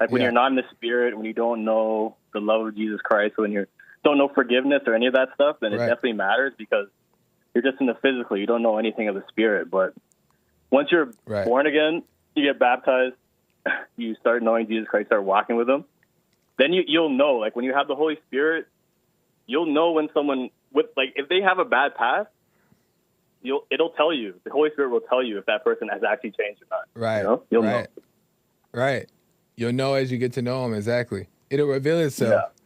Like 0.00 0.10
when 0.10 0.20
Yeah. 0.20 0.26
you're 0.26 0.32
not 0.32 0.48
in 0.50 0.56
the 0.56 0.64
spirit, 0.72 1.16
when 1.16 1.24
you 1.26 1.32
don't 1.32 1.64
know 1.64 2.16
the 2.32 2.40
love 2.40 2.66
of 2.66 2.74
Jesus 2.76 3.00
Christ, 3.00 3.34
when 3.38 3.52
you 3.52 3.66
don't 4.04 4.18
know 4.18 4.28
forgiveness 4.28 4.82
or 4.86 4.94
any 4.94 5.06
of 5.06 5.14
that 5.14 5.28
stuff, 5.34 5.56
then 5.60 5.72
it 5.72 5.78
definitely 5.78 6.12
matters 6.12 6.52
because 6.56 6.86
you're 7.54 7.62
just 7.62 7.80
in 7.80 7.86
the 7.86 7.94
physical. 7.94 8.36
You 8.36 8.46
don't 8.46 8.62
know 8.62 8.78
anything 8.78 9.08
of 9.08 9.14
the 9.14 9.24
spirit. 9.28 9.70
But 9.70 9.94
once 10.70 10.88
you're 10.92 11.10
Right. 11.26 11.46
born 11.46 11.66
again, 11.66 12.02
you 12.34 12.44
get 12.44 12.58
baptized, 12.58 13.14
you 13.96 14.14
start 14.16 14.42
knowing 14.42 14.66
Jesus 14.68 14.86
Christ, 14.88 15.06
start 15.08 15.24
walking 15.24 15.56
with 15.56 15.68
Him. 15.68 15.84
Then 16.58 16.72
you 16.72 16.82
you'll 16.86 17.08
know. 17.10 17.34
Like 17.36 17.56
when 17.56 17.64
you 17.64 17.74
have 17.74 17.88
the 17.88 17.96
Holy 17.96 18.18
Spirit, 18.28 18.66
you'll 19.46 19.66
know 19.72 19.92
when 19.92 20.08
someone 20.14 20.50
with 20.72 20.86
like 20.96 21.12
if 21.16 21.28
they 21.28 21.40
have 21.40 21.58
a 21.58 21.64
bad 21.64 21.94
past, 21.96 22.28
you'll 23.42 23.66
it'll 23.70 23.90
tell 23.90 24.12
you. 24.12 24.34
The 24.44 24.50
Holy 24.50 24.70
Spirit 24.72 24.90
will 24.90 25.00
tell 25.00 25.22
you 25.22 25.38
if 25.38 25.46
that 25.46 25.64
person 25.64 25.88
has 25.88 26.02
actually 26.04 26.30
changed 26.32 26.62
or 26.62 26.66
not. 26.70 26.84
Right. 26.94 27.18
You 27.18 27.24
know? 27.24 27.42
You'll 27.50 27.62
know. 27.62 27.76
right. 27.76 27.88
Right. 28.72 29.08
You'll 29.56 29.72
know 29.72 29.94
as 29.94 30.10
you 30.12 30.18
get 30.18 30.32
to 30.34 30.42
know 30.42 30.64
him. 30.64 30.74
Exactly. 30.74 31.28
It'll 31.50 31.66
reveal 31.66 31.98
itself. 32.00 32.42
Yeah. 32.44 32.63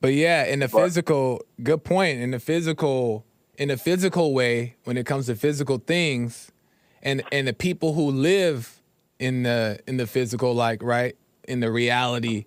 But 0.00 0.14
yeah, 0.14 0.44
in 0.44 0.60
the 0.60 0.68
But- 0.68 0.82
physical, 0.84 1.42
good 1.62 1.84
point. 1.84 2.20
In 2.20 2.30
the 2.30 2.38
physical, 2.40 3.24
in 3.58 3.68
the 3.68 3.76
physical 3.76 4.32
way, 4.32 4.76
when 4.84 4.96
it 4.96 5.04
comes 5.06 5.26
to 5.26 5.34
physical 5.34 5.78
things, 5.78 6.50
and 7.02 7.22
and 7.32 7.46
the 7.48 7.52
people 7.52 7.92
who 7.94 8.10
live 8.10 8.80
in 9.18 9.42
the 9.42 9.78
in 9.86 9.96
the 9.98 10.06
physical, 10.06 10.54
like 10.54 10.82
right 10.82 11.16
in 11.46 11.60
the 11.60 11.70
reality 11.70 12.46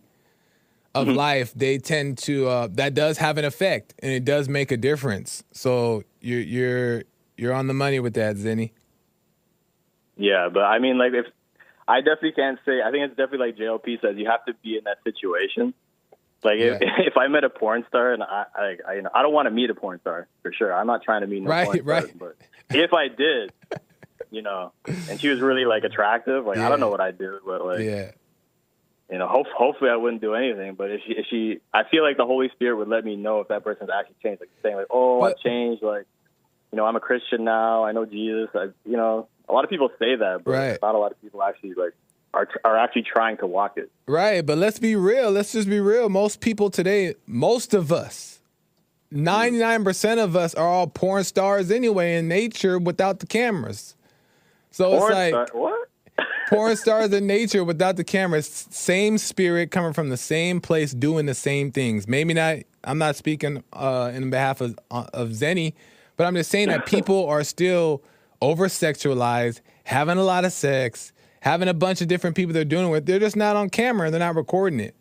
of 0.96 1.08
Mm-hmm. 1.08 1.18
life, 1.18 1.54
they 1.56 1.78
tend 1.80 2.18
to 2.20 2.48
uh, 2.48 2.68
that 2.74 2.94
does 2.94 3.18
have 3.18 3.38
an 3.38 3.46
effect, 3.46 3.94
and 4.00 4.12
it 4.12 4.24
does 4.26 4.48
make 4.50 4.72
a 4.72 4.78
difference. 4.78 5.44
So 5.52 6.04
you're 6.22 6.40
you're 6.42 7.04
you're 7.38 7.54
on 7.54 7.68
the 7.68 7.74
money 7.74 8.00
with 8.00 8.14
that, 8.16 8.36
Zenny. 8.36 8.72
Yeah, 10.18 10.50
but 10.54 10.62
I 10.64 10.80
mean, 10.80 10.98
like 10.98 11.14
if 11.14 11.26
I 11.88 12.00
definitely 12.02 12.34
can't 12.34 12.60
say. 12.66 12.82
I 12.82 12.92
think 12.92 13.06
it's 13.10 13.18
definitely 13.18 13.48
like 13.48 13.58
JLP 13.58 14.02
says. 14.02 14.16
You 14.18 14.28
have 14.30 14.46
to 14.46 14.54
be 14.64 14.78
in 14.78 14.84
that 14.86 14.98
situation. 15.04 15.74
Like 16.44 16.60
if, 16.60 16.82
Yeah. 16.82 16.88
if 17.00 17.18
I 17.18 17.28
met 17.28 17.44
a 17.44 17.50
porn 17.50 17.86
star 17.88 18.14
and 18.14 18.24
I, 18.24 18.46
I, 18.56 18.76
I, 18.88 18.94
you 18.96 19.02
know, 19.02 19.10
I 19.14 19.22
don't 19.22 19.34
want 19.34 19.48
to 19.48 19.52
meet 19.52 19.70
a 19.70 19.76
porn 19.76 20.00
star 20.02 20.28
for 20.42 20.52
sure. 20.54 20.74
I'm 20.74 20.88
not 20.88 21.04
trying 21.04 21.22
to 21.22 21.28
meet 21.28 21.42
no 21.44 21.50
Right, 21.50 21.66
porn 21.66 21.84
right. 21.84 22.20
But 22.20 22.36
if 22.72 22.94
I 22.94 23.08
did, 23.08 23.52
you 24.32 24.42
know, 24.42 24.72
and 24.86 25.20
she 25.20 25.28
was 25.30 25.40
really 25.42 25.66
like 25.66 25.84
attractive. 25.84 26.46
Like 26.46 26.58
I 26.58 26.70
don't 26.70 26.80
know 26.80 26.90
what 26.90 27.02
I'd 27.02 27.18
do, 27.18 27.40
but 27.46 27.66
like 27.66 27.80
Yeah. 27.82 28.12
you 29.12 29.18
know, 29.20 29.28
hope, 29.28 29.48
hopefully 29.56 29.90
I 29.92 29.96
wouldn't 29.96 30.22
do 30.22 30.34
anything. 30.34 30.76
But 30.76 30.92
if 30.92 31.02
she, 31.06 31.14
if 31.14 31.26
she, 31.30 31.60
I 31.74 31.84
feel 31.90 32.04
like 32.04 32.18
the 32.18 32.26
Holy 32.26 32.50
Spirit 32.50 32.78
would 32.78 32.88
let 32.88 33.06
me 33.06 33.16
know 33.16 33.40
if 33.42 33.50
that 33.50 33.64
person's 33.64 33.90
actually 33.96 34.16
changed. 34.24 34.42
Like 34.42 34.50
saying 34.64 34.76
like, 34.76 34.88
oh, 34.90 35.20
But- 35.22 35.38
I've 35.38 35.40
changed. 35.44 35.84
Like, 35.84 36.06
you 36.72 36.78
know, 36.78 36.86
I'm 36.86 36.96
a 36.96 37.00
Christian 37.00 37.44
now. 37.44 37.84
I 37.86 37.92
know 37.92 38.06
Jesus. 38.06 38.50
I, 38.56 38.70
you 38.86 38.98
know, 38.98 39.28
a 39.48 39.54
lot 39.54 39.64
of 39.64 39.70
people 39.70 39.90
say 40.00 40.16
that, 40.16 40.42
but 40.44 40.52
Right. 40.52 40.80
not 40.82 40.96
a 40.96 40.98
lot 40.98 41.12
of 41.12 41.22
people 41.22 41.44
actually 41.44 41.74
like 41.76 41.94
are 42.34 42.48
are 42.64 42.78
actually 42.78 43.04
trying 43.04 43.38
to 43.38 43.48
walk 43.48 43.78
it. 43.78 43.92
Right, 44.08 44.46
but 44.46 44.58
let's 44.58 44.80
be 44.80 44.96
real. 44.96 45.32
Let's 45.32 45.52
just 45.52 45.70
be 45.70 45.80
real. 45.80 46.10
Most 46.10 46.42
people 46.42 46.70
today, 46.70 47.16
most 47.28 47.74
of 47.74 47.92
us, 47.92 48.40
99% 49.14 50.24
of 50.24 50.36
us 50.36 50.56
are 50.56 50.68
all 50.68 50.88
porn 50.88 51.24
stars 51.24 51.70
anyway 51.70 52.18
in 52.18 52.28
nature 52.28 52.80
without 52.80 53.20
the 53.20 53.28
cameras. 53.28 53.96
So 54.72 54.98
Porn 54.98 55.04
it's 55.04 55.12
like 55.12 55.48
star- 55.48 55.60
what? 55.60 55.90
porn 56.50 56.76
stars 56.76 57.14
in 57.14 57.28
nature 57.28 57.64
without 57.64 57.96
the 57.96 58.04
cameras, 58.04 58.68
same 58.70 59.18
spirit 59.18 59.72
coming 59.72 59.94
from 59.94 60.10
the 60.10 60.18
same 60.18 60.60
place 60.60 60.94
doing 60.94 61.28
the 61.28 61.36
same 61.36 61.72
things. 61.72 62.08
Maybe 62.08 62.34
not 62.34 62.58
I'm 62.84 62.98
not 62.98 63.16
speaking 63.16 63.64
uh, 63.72 64.12
in 64.14 64.30
behalf 64.30 64.62
of 64.62 64.78
uh, 64.90 65.06
of 65.14 65.30
Zenny, 65.30 65.74
but 66.18 66.26
I'm 66.26 66.36
just 66.36 66.50
saying 66.50 66.70
that 66.70 66.86
people 66.88 67.28
are 67.28 67.44
still 67.44 68.04
over 68.42 68.68
sexualized, 68.68 69.62
having 69.86 70.18
a 70.18 70.24
lot 70.24 70.44
of 70.44 70.52
sex, 70.52 71.13
having 71.44 71.68
a 71.68 71.74
bunch 71.74 72.02
of 72.02 72.08
different 72.08 72.36
people 72.38 72.54
they're 72.54 72.64
doing 72.64 72.88
it 72.88 72.90
with. 72.90 73.06
They're 73.06 73.20
just 73.20 73.36
not 73.36 73.56
on 73.58 73.70
camera, 73.70 74.10
they're 74.10 74.20
not 74.20 74.36
recording 74.36 74.80
it. 74.80 74.96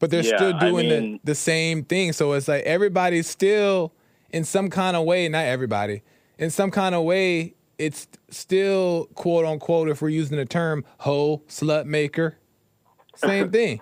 But 0.00 0.10
they're 0.10 0.22
Yeah, 0.22 0.36
still 0.36 0.54
I 0.56 0.58
doing 0.68 0.88
mean- 0.88 1.12
the, 1.24 1.30
the 1.32 1.34
same 1.34 1.84
thing. 1.84 2.12
So 2.12 2.32
it's 2.32 2.48
like 2.48 2.64
everybody's 2.64 3.26
still 3.28 3.92
in 4.30 4.44
some 4.44 4.68
kind 4.68 4.96
of 4.96 5.04
way, 5.06 5.28
not 5.28 5.44
everybody, 5.46 6.02
in 6.38 6.50
some 6.50 6.70
kind 6.70 6.94
of 6.94 7.04
way, 7.04 7.54
it's 7.78 8.08
still 8.30 9.06
quote 9.14 9.44
unquote, 9.44 9.88
if 9.88 10.02
we're 10.02 10.08
using 10.08 10.36
the 10.38 10.44
term 10.44 10.84
hoe, 10.98 11.42
slut 11.48 11.84
maker. 11.86 12.36
Same 13.14 13.50
thing. 13.50 13.80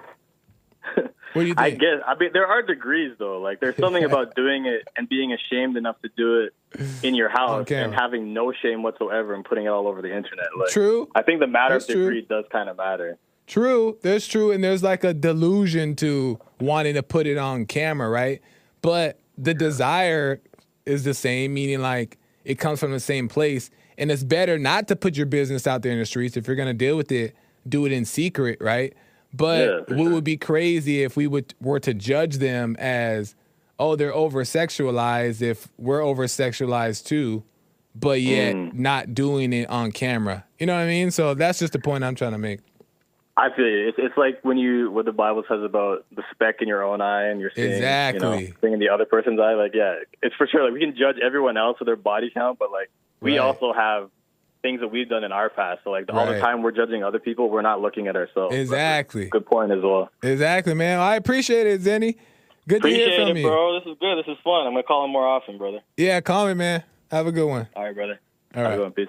What 1.33 1.43
do 1.43 1.47
you 1.49 1.55
think? 1.55 1.59
I 1.59 1.71
guess. 1.71 2.01
I 2.07 2.15
mean, 2.17 2.31
there 2.33 2.47
are 2.47 2.61
degrees 2.63 3.17
though. 3.19 3.41
Like, 3.41 3.61
there's 3.61 3.77
something 3.77 4.05
about 4.11 4.35
doing 4.37 4.67
it 4.67 4.87
and 4.97 5.09
being 5.09 5.33
ashamed 5.33 5.77
enough 5.77 6.01
to 6.03 6.11
do 6.17 6.41
it 6.43 6.53
in 7.03 7.15
your 7.15 7.29
house 7.29 7.71
and 7.71 7.95
having 7.95 8.33
no 8.33 8.53
shame 8.53 8.83
whatsoever 8.83 9.35
and 9.35 9.45
putting 9.45 9.65
it 9.67 9.69
all 9.69 9.87
over 9.89 10.03
the 10.03 10.15
internet. 10.15 10.47
Like, 10.59 10.71
True. 10.71 11.09
I 11.15 11.23
think 11.23 11.41
the 11.41 11.47
matter 11.47 11.75
That's 11.75 11.89
of 11.89 11.95
true. 11.95 12.05
degree 12.05 12.27
does 12.29 12.45
kind 12.51 12.69
of 12.69 12.77
matter. 12.77 13.17
True, 13.47 13.99
there's 14.03 14.27
true, 14.27 14.53
and 14.53 14.65
there's 14.65 14.83
like 14.83 15.05
a 15.05 15.13
delusion 15.13 15.95
to 15.97 16.39
wanting 16.61 16.95
to 16.95 17.03
put 17.03 17.27
it 17.27 17.37
on 17.37 17.67
camera, 17.67 18.09
right? 18.09 18.41
But 18.81 19.19
the 19.37 19.53
desire 19.55 20.41
is 20.87 21.05
the 21.05 21.13
same, 21.15 21.53
meaning 21.55 21.81
like 21.81 22.19
it 22.45 22.59
comes 22.59 22.81
from 22.81 22.93
the 22.93 23.01
same 23.01 23.29
place, 23.29 23.71
and 23.99 24.11
it's 24.11 24.25
better 24.25 24.59
not 24.59 24.89
to 24.89 24.97
put 24.97 25.17
your 25.17 25.27
business 25.27 25.67
out 25.67 25.83
there 25.83 25.93
in 25.93 25.99
the 25.99 26.07
streets. 26.07 26.37
If 26.39 26.47
you're 26.47 26.57
gonna 26.57 26.73
deal 26.75 26.97
with 26.97 27.13
it, 27.13 27.35
do 27.69 27.85
it 27.87 27.93
in 27.93 28.05
secret, 28.07 28.59
right? 28.61 28.95
But 29.33 29.69
Yeah, 29.69 29.77
what 29.97 30.05
sure. 30.05 30.11
would 30.13 30.25
be 30.25 30.37
crazy 30.39 31.03
if 31.03 31.17
we 31.17 31.27
would 31.27 31.55
were 31.61 31.81
to 31.81 31.93
judge 31.93 32.37
them 32.39 32.77
as, 32.79 33.35
oh, 33.79 33.97
they're 33.97 34.15
over 34.15 34.43
sexualized. 34.45 35.43
If 35.43 35.69
we're 35.79 36.01
over 36.03 36.25
sexualized 36.27 37.05
too, 37.07 37.43
but 37.95 38.21
yet 38.21 38.55
Mm. 38.55 38.75
not 38.75 39.15
doing 39.15 39.53
it 39.53 39.69
on 39.71 39.93
camera. 39.93 40.45
You 40.59 40.67
know 40.67 40.75
what 40.75 40.81
I 40.83 40.87
mean? 40.87 41.11
So 41.11 41.35
that's 41.35 41.59
just 41.61 41.73
the 41.73 41.79
point 41.79 42.05
I'm 42.05 42.15
trying 42.15 42.33
to 42.33 42.39
make. 42.39 42.61
I 43.37 43.49
feel 43.55 43.67
you. 43.67 43.89
It's, 43.89 43.99
it's 44.01 44.17
like 44.17 44.39
when 44.43 44.59
you 44.59 44.91
what 44.93 45.07
the 45.07 45.13
Bible 45.13 45.43
says 45.49 45.61
about 45.65 46.05
the 46.15 46.23
speck 46.31 46.57
in 46.61 46.69
your 46.69 46.85
own 46.85 47.01
eye 47.01 47.27
and 47.29 47.41
you're 47.41 47.51
seeing 47.55 47.69
you 47.71 47.75
Exactly. 47.77 48.21
know, 48.21 48.53
seeing 48.61 48.73
in 48.75 48.79
the 48.79 48.89
other 48.91 49.05
person's 49.05 49.41
eye. 49.41 49.55
Like, 49.55 49.73
yeah, 49.75 49.97
it's 50.23 50.35
for 50.37 50.47
sure. 50.47 50.63
Like 50.65 50.73
we 50.73 50.79
can 50.81 50.95
judge 50.97 51.17
everyone 51.25 51.57
else 51.57 51.79
with 51.81 51.87
their 51.87 51.97
body 51.97 52.31
count, 52.33 52.59
but 52.61 52.71
like 52.71 52.91
we 53.21 53.33
Right. 53.33 53.45
also 53.45 53.73
have 53.73 54.11
things 54.63 54.81
that 54.81 54.89
we've 54.89 55.09
done 55.09 55.25
in 55.25 55.33
our 55.33 55.51
past. 55.51 55.81
So 55.83 55.91
like 55.91 56.07
all 56.13 56.27
the 56.27 56.39
time 56.39 56.63
we're 56.63 56.71
judging 56.71 57.03
other 57.03 57.19
people, 57.19 57.51
we're 57.51 57.61
not 57.63 57.83
looking 57.83 58.07
at 58.07 58.15
ourselves. 58.17 58.55
Exactly. 58.55 59.27
Good 59.27 59.47
point 59.47 59.73
as 59.73 59.83
well. 59.83 60.11
Exactly, 60.23 60.73
man. 60.75 61.01
I 61.01 61.17
appreciate 61.17 61.67
it, 61.67 61.81
Zenny. 61.83 62.15
Good 62.67 62.83
to 62.83 62.89
hear 62.89 62.97
Appreciate 63.07 63.29
from 63.29 63.37
it, 63.37 63.41
you. 63.41 63.47
bro. 63.47 63.79
This 63.79 63.87
is 63.91 63.97
good. 64.01 64.17
This 64.19 64.27
is 64.33 64.39
fun. 64.43 64.67
I'm 64.67 64.73
gonna 64.73 64.83
call 64.83 65.05
him 65.05 65.11
more 65.11 65.27
often, 65.27 65.59
brother. 65.59 65.81
Yeah, 65.97 66.21
call 66.21 66.47
me, 66.47 66.55
man. 66.55 66.83
Have 67.11 67.27
a 67.27 67.33
good 67.33 67.47
one. 67.47 67.69
All 67.77 67.85
right, 67.85 67.95
brother. 67.95 68.21
All 68.55 68.63
Have 68.63 68.73
a 68.73 68.77
good 68.77 68.83
one. 68.83 68.93
Peace. 68.93 69.09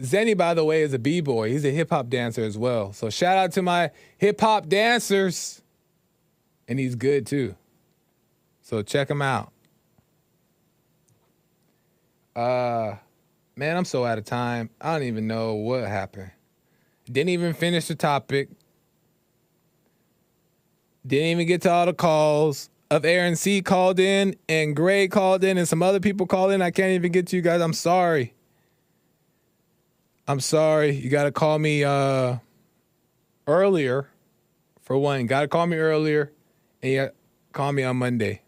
Zenny, 0.00 0.36
by 0.36 0.54
the 0.54 0.64
way, 0.64 0.82
is 0.82 0.92
a 0.94 0.98
b-boy. 0.98 1.50
He's 1.50 1.64
a 1.64 1.70
hip 1.70 1.90
hop 1.90 2.08
dancer 2.08 2.42
as 2.44 2.56
well. 2.56 2.92
So 2.92 3.10
shout 3.10 3.36
out 3.36 3.52
to 3.52 3.62
my 3.62 3.90
hip 4.16 4.40
hop 4.40 4.68
dancers. 4.68 5.60
And 6.68 6.78
he's 6.78 6.94
good 6.94 7.26
too. 7.26 7.56
So 8.62 8.82
check 8.82 9.10
him 9.10 9.22
out. 9.22 9.52
Uh 12.36 12.94
man, 13.56 13.76
I'm 13.76 13.84
so 13.84 14.04
out 14.04 14.18
of 14.18 14.24
time. 14.24 14.70
I 14.80 14.92
don't 14.92 15.06
even 15.06 15.26
know 15.26 15.54
what 15.54 15.86
happened. 15.88 16.30
Didn't 17.10 17.30
even 17.30 17.54
finish 17.54 17.88
the 17.88 17.94
topic. 17.94 18.50
Didn't 21.08 21.26
even 21.26 21.46
get 21.46 21.62
to 21.62 21.70
all 21.70 21.86
the 21.86 21.94
calls. 21.94 22.70
Of 22.90 23.04
Aaron 23.04 23.36
C 23.36 23.60
called 23.60 24.00
in 24.00 24.34
and 24.48 24.74
Gray 24.74 25.08
called 25.08 25.44
in 25.44 25.58
and 25.58 25.68
some 25.68 25.82
other 25.82 26.00
people 26.00 26.26
called 26.26 26.52
in. 26.52 26.62
I 26.62 26.70
can't 26.70 26.92
even 26.92 27.12
get 27.12 27.26
to 27.26 27.36
you 27.36 27.42
guys. 27.42 27.60
I'm 27.60 27.74
sorry. 27.74 28.32
I'm 30.26 30.40
sorry. 30.40 30.92
You 30.92 31.10
got 31.10 31.24
to 31.24 31.32
call 31.32 31.58
me 31.58 31.84
uh, 31.84 32.36
earlier, 33.46 34.08
for 34.80 34.96
one. 34.96 35.26
Got 35.26 35.42
to 35.42 35.48
call 35.48 35.66
me 35.66 35.76
earlier, 35.76 36.32
and 36.82 36.92
you 36.92 37.10
call 37.52 37.72
me 37.72 37.82
on 37.82 37.96
Monday. 37.96 38.42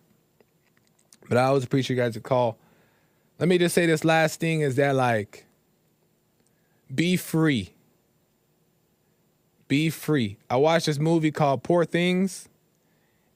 But 1.29 1.39
I 1.39 1.45
always 1.45 1.65
appreciate 1.65 1.97
you 1.97 2.03
guys' 2.03 2.15
to 2.15 2.21
call. 2.21 2.59
Let 3.39 3.49
me 3.49 3.57
just 3.57 3.75
say 3.75 3.87
this 3.87 4.05
last 4.05 4.41
thing 4.41 4.61
is 4.61 4.77
that 4.77 4.95
like, 4.95 5.47
be 6.95 7.17
free. 7.17 7.75
Be 9.69 9.89
free. 9.89 10.39
I 10.51 10.57
watched 10.57 10.87
this 10.87 10.99
movie 10.99 11.31
called 11.31 11.63
Poor 11.63 11.85
Things, 11.85 12.49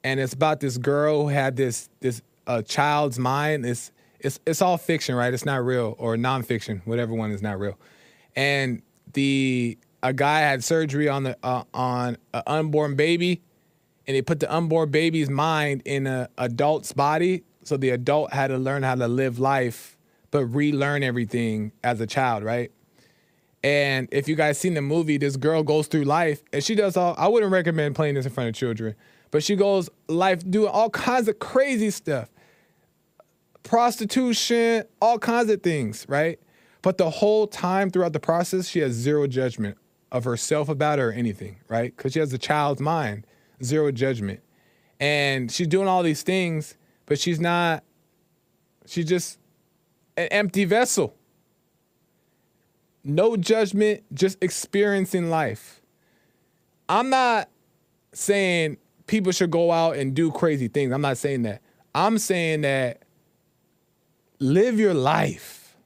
and 0.05 0.21
it's 0.21 0.35
about 0.35 0.61
this 0.61 0.79
girl 0.79 1.23
who 1.23 1.29
had 1.29 1.57
this 1.57 1.89
this 2.01 2.23
uh, 2.47 2.63
child's 2.63 3.19
mind. 3.19 3.67
It's 3.67 3.91
it's 4.21 4.39
it's 4.47 4.63
all 4.63 4.79
fiction, 4.79 5.17
right? 5.17 5.35
It's 5.35 5.45
not 5.45 5.65
real 5.65 5.97
or 5.99 6.17
nonfiction, 6.17 6.87
whatever 6.87 7.13
one 7.15 7.33
is 7.33 7.43
not 7.43 7.59
real 7.59 7.77
and 8.37 8.83
the 9.13 9.79
a 10.03 10.13
guy 10.13 10.41
had 10.41 10.63
surgery 10.63 11.09
on 11.09 11.23
the 11.25 11.37
uh, 11.43 11.65
on 11.73 12.17
an 12.33 12.43
unborn 12.47 12.95
baby, 12.97 13.43
and 14.07 14.17
they 14.17 14.23
put 14.23 14.41
the 14.41 14.55
unborn 14.55 14.91
baby's 14.91 15.31
mind 15.31 15.83
in 15.85 16.07
an 16.07 16.29
adult's 16.39 16.93
body, 16.93 17.45
so 17.63 17.77
the 17.77 17.91
adult 17.91 18.33
had 18.33 18.49
to 18.49 18.59
learn 18.59 18.83
how 18.83 18.95
to 18.95 19.09
live 19.09 19.39
life, 19.39 19.97
but 20.31 20.45
relearn 20.47 21.03
everything 21.03 21.73
as 21.83 22.01
a 22.01 22.07
child, 22.07 22.45
right? 22.45 22.71
And 23.63 24.09
if 24.13 24.29
you 24.29 24.35
guys 24.35 24.59
seen 24.59 24.75
the 24.75 24.83
movie, 24.83 25.17
this 25.17 25.39
girl 25.39 25.63
goes 25.63 25.87
through 25.87 26.05
life, 26.05 26.43
and 26.53 26.63
she 26.63 26.75
does 26.75 26.97
all. 26.97 27.15
I 27.17 27.29
wouldn't 27.29 27.53
recommend 27.53 27.95
playing 27.95 28.15
this 28.17 28.27
in 28.27 28.33
front 28.33 28.49
of 28.49 28.55
children, 28.55 28.95
but 29.35 29.43
she 29.43 29.57
goes 29.57 29.91
life 30.07 30.49
doing 30.49 30.69
all 30.69 30.89
kinds 30.89 31.27
of 31.27 31.41
crazy 31.41 31.91
stuff, 31.91 32.31
prostitution, 33.65 34.85
all 35.03 35.19
kinds 35.19 35.51
of 35.51 35.61
things, 35.61 36.07
right? 36.09 36.39
But 36.83 36.99
the 36.99 37.11
whole 37.11 37.49
time 37.49 37.91
throughout 37.91 38.13
the 38.13 38.21
process, 38.21 38.69
she 38.69 38.79
has 38.79 38.93
zero 38.93 39.27
judgment 39.27 39.77
of 40.13 40.23
herself 40.23 40.69
about 40.69 41.01
her 41.01 41.09
or 41.09 41.13
anything, 41.13 41.57
right? 41.67 41.93
Because 41.97 42.13
she 42.13 42.21
has 42.21 42.33
a 42.33 42.39
child's 42.39 42.81
mind, 42.81 43.27
zero 43.61 43.91
judgment. 43.91 44.39
And 45.01 45.51
she's 45.51 45.67
doing 45.67 45.89
all 45.89 46.05
these 46.05 46.23
things, 46.23 46.77
but 47.05 47.19
she's 47.19 47.41
not, 47.41 47.83
she's 48.87 49.07
just 49.07 49.41
an 50.17 50.29
empty 50.29 50.65
vessel. 50.65 51.13
No 53.03 53.37
judgment, 53.37 54.05
just 54.15 54.39
experiencing 54.41 55.29
life. 55.29 55.83
I'm 56.89 57.11
not 57.11 57.49
saying 58.13 58.77
people 59.07 59.33
should 59.33 59.51
go 59.51 59.71
out 59.71 59.97
and 59.97 60.15
do 60.15 60.31
crazy 60.31 60.69
things. 60.69 60.93
I'm 60.93 61.01
not 61.01 61.19
saying 61.19 61.43
that. 61.43 61.63
I'm 61.95 62.19
saying 62.19 62.63
that 62.63 63.03
live 64.39 64.79
your 64.79 64.95
life. 64.95 65.77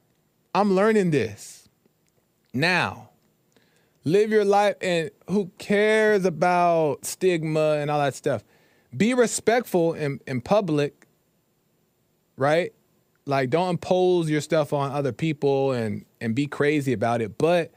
I'm 0.53 0.75
learning 0.75 1.11
this 1.11 1.69
now. 2.53 3.09
Live 4.05 4.31
your 4.31 4.45
life, 4.45 4.75
and 4.81 5.11
who 5.29 5.51
cares 5.57 6.25
about 6.25 7.05
stigma 7.05 7.73
and 7.73 7.91
all 7.91 7.99
that 7.99 8.15
stuff? 8.15 8.43
Be 8.95 9.13
respectful 9.13 9.93
in, 9.93 10.19
in 10.25 10.41
public, 10.41 11.05
right? 12.37 12.73
Like, 13.25 13.49
don't 13.49 13.71
impose 13.71 14.29
your 14.29 14.41
stuff 14.41 14.73
on 14.73 14.91
other 14.91 15.11
people 15.11 15.73
and, 15.73 16.05
and 16.21 16.33
be 16.33 16.47
crazy 16.47 16.93
about 16.93 17.21
it, 17.21 17.37
but 17.37 17.71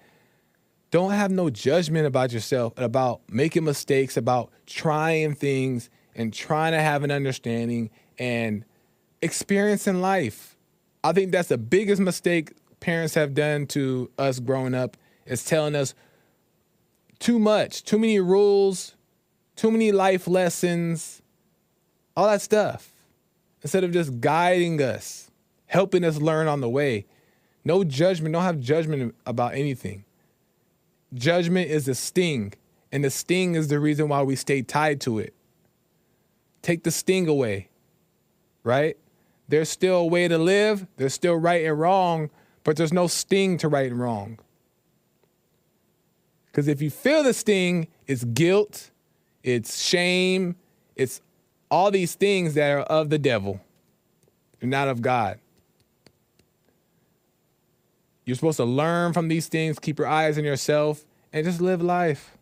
don't 0.92 1.12
have 1.12 1.30
no 1.30 1.50
judgment 1.50 2.06
about 2.06 2.32
yourself, 2.32 2.74
about 2.76 3.22
making 3.28 3.64
mistakes, 3.64 4.16
about 4.16 4.52
trying 4.66 5.34
things 5.34 5.88
and 6.14 6.32
trying 6.32 6.72
to 6.72 6.78
have 6.78 7.02
an 7.02 7.10
understanding 7.10 7.90
and 8.18 8.64
experiencing 9.22 10.02
life. 10.02 10.56
I 11.02 11.12
think 11.12 11.32
that's 11.32 11.48
the 11.48 11.56
biggest 11.58 12.00
mistake 12.00 12.52
parents 12.78 13.14
have 13.14 13.32
done 13.32 13.66
to 13.68 14.10
us 14.18 14.38
growing 14.38 14.74
up 14.74 14.98
is 15.24 15.44
telling 15.44 15.74
us 15.74 15.94
too 17.18 17.38
much, 17.38 17.84
too 17.84 17.98
many 17.98 18.20
rules, 18.20 18.94
too 19.56 19.70
many 19.70 19.92
life 19.92 20.28
lessons, 20.28 21.22
all 22.16 22.26
that 22.26 22.42
stuff. 22.42 22.92
Instead 23.62 23.84
of 23.84 23.92
just 23.92 24.20
guiding 24.20 24.82
us, 24.82 25.30
helping 25.66 26.04
us 26.04 26.18
learn 26.18 26.48
on 26.48 26.60
the 26.60 26.68
way. 26.68 27.06
No 27.64 27.82
judgment. 27.82 28.34
Don't 28.34 28.42
have 28.42 28.60
judgment 28.60 29.14
about 29.24 29.54
anything. 29.54 30.04
Judgment 31.14 31.70
is 31.70 31.88
a 31.88 31.94
sting, 31.94 32.54
and 32.90 33.04
the 33.04 33.10
sting 33.10 33.54
is 33.54 33.68
the 33.68 33.78
reason 33.78 34.08
why 34.08 34.22
we 34.22 34.36
stay 34.36 34.62
tied 34.62 35.00
to 35.02 35.18
it. 35.18 35.34
Take 36.62 36.84
the 36.84 36.90
sting 36.90 37.28
away, 37.28 37.68
right? 38.64 38.96
There's 39.48 39.68
still 39.68 39.96
a 39.96 40.06
way 40.06 40.28
to 40.28 40.38
live, 40.38 40.86
there's 40.96 41.14
still 41.14 41.36
right 41.36 41.64
and 41.64 41.78
wrong, 41.78 42.30
but 42.64 42.76
there's 42.76 42.92
no 42.92 43.06
sting 43.06 43.58
to 43.58 43.68
right 43.68 43.90
and 43.90 44.00
wrong. 44.00 44.38
Because 46.46 46.68
if 46.68 46.80
you 46.80 46.90
feel 46.90 47.22
the 47.22 47.34
sting, 47.34 47.88
it's 48.06 48.24
guilt, 48.24 48.90
it's 49.42 49.82
shame, 49.82 50.56
it's 50.96 51.20
all 51.70 51.90
these 51.90 52.14
things 52.14 52.54
that 52.54 52.70
are 52.70 52.80
of 52.80 53.10
the 53.10 53.18
devil 53.18 53.60
not 54.62 54.88
of 54.88 55.02
God. 55.02 55.38
You're 58.24 58.36
supposed 58.36 58.58
to 58.58 58.64
learn 58.64 59.12
from 59.12 59.28
these 59.28 59.48
things, 59.48 59.78
keep 59.78 59.98
your 59.98 60.08
eyes 60.08 60.38
on 60.38 60.44
yourself, 60.44 61.04
and 61.32 61.44
just 61.44 61.60
live 61.60 61.82
life. 61.82 62.36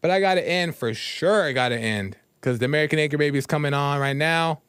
But 0.00 0.10
I 0.10 0.20
got 0.20 0.34
to 0.34 0.48
end 0.48 0.74
for 0.74 0.92
sure. 0.94 1.44
I 1.44 1.52
got 1.52 1.68
to 1.68 1.78
end 1.78 2.16
because 2.40 2.58
the 2.58 2.64
American 2.64 2.98
Anchor 2.98 3.18
Baby 3.18 3.38
is 3.38 3.46
coming 3.46 3.74
on 3.74 4.00
right 4.00 4.16
now. 4.16 4.60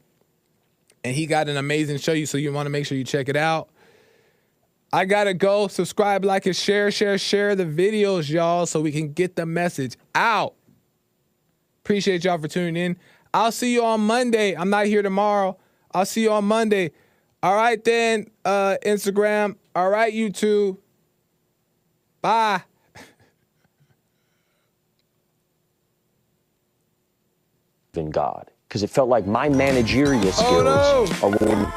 And 1.02 1.14
he 1.14 1.26
got 1.26 1.48
an 1.48 1.56
amazing 1.56 1.98
show, 1.98 2.12
you 2.12 2.24
so 2.24 2.38
you 2.38 2.52
want 2.52 2.66
to 2.66 2.70
make 2.70 2.86
sure 2.86 2.96
you 2.96 3.04
check 3.04 3.28
it 3.28 3.36
out. 3.36 3.68
I 4.94 5.06
gotta 5.06 5.34
go. 5.34 5.66
Subscribe, 5.66 6.24
like, 6.24 6.46
and 6.46 6.54
share, 6.54 6.90
share, 6.92 7.18
share 7.18 7.56
the 7.56 7.64
videos, 7.64 8.30
y'all, 8.30 8.64
so 8.64 8.80
we 8.80 8.92
can 8.92 9.12
get 9.12 9.34
the 9.34 9.44
message 9.44 9.96
out. 10.14 10.54
Appreciate 11.82 12.24
y'all 12.24 12.38
for 12.38 12.46
tuning 12.46 12.76
in. 12.76 12.96
I'll 13.34 13.50
see 13.50 13.74
you 13.74 13.84
on 13.84 14.02
Monday. 14.02 14.54
I'm 14.54 14.70
not 14.70 14.86
here 14.86 15.02
tomorrow. 15.02 15.58
I'll 15.92 16.06
see 16.06 16.22
you 16.22 16.30
on 16.30 16.44
Monday. 16.44 16.92
All 17.44 17.54
right, 17.54 17.84
then, 17.84 18.30
uh, 18.46 18.78
Instagram. 18.86 19.56
All 19.74 19.90
right, 19.90 20.14
YouTube. 20.14 20.78
Bye. 22.22 22.62
in 27.92 28.10
God 28.10 28.50
because 28.66 28.82
it 28.82 28.90
felt 28.90 29.08
like 29.08 29.24
my 29.24 29.48
managerial 29.48 30.32
skills 30.32 30.42
Oh, 30.42 31.06
no. 31.20 31.28
are 31.28 31.36
when 31.36 31.72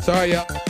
Sorry, 0.00 0.32
y'all. 0.32 0.65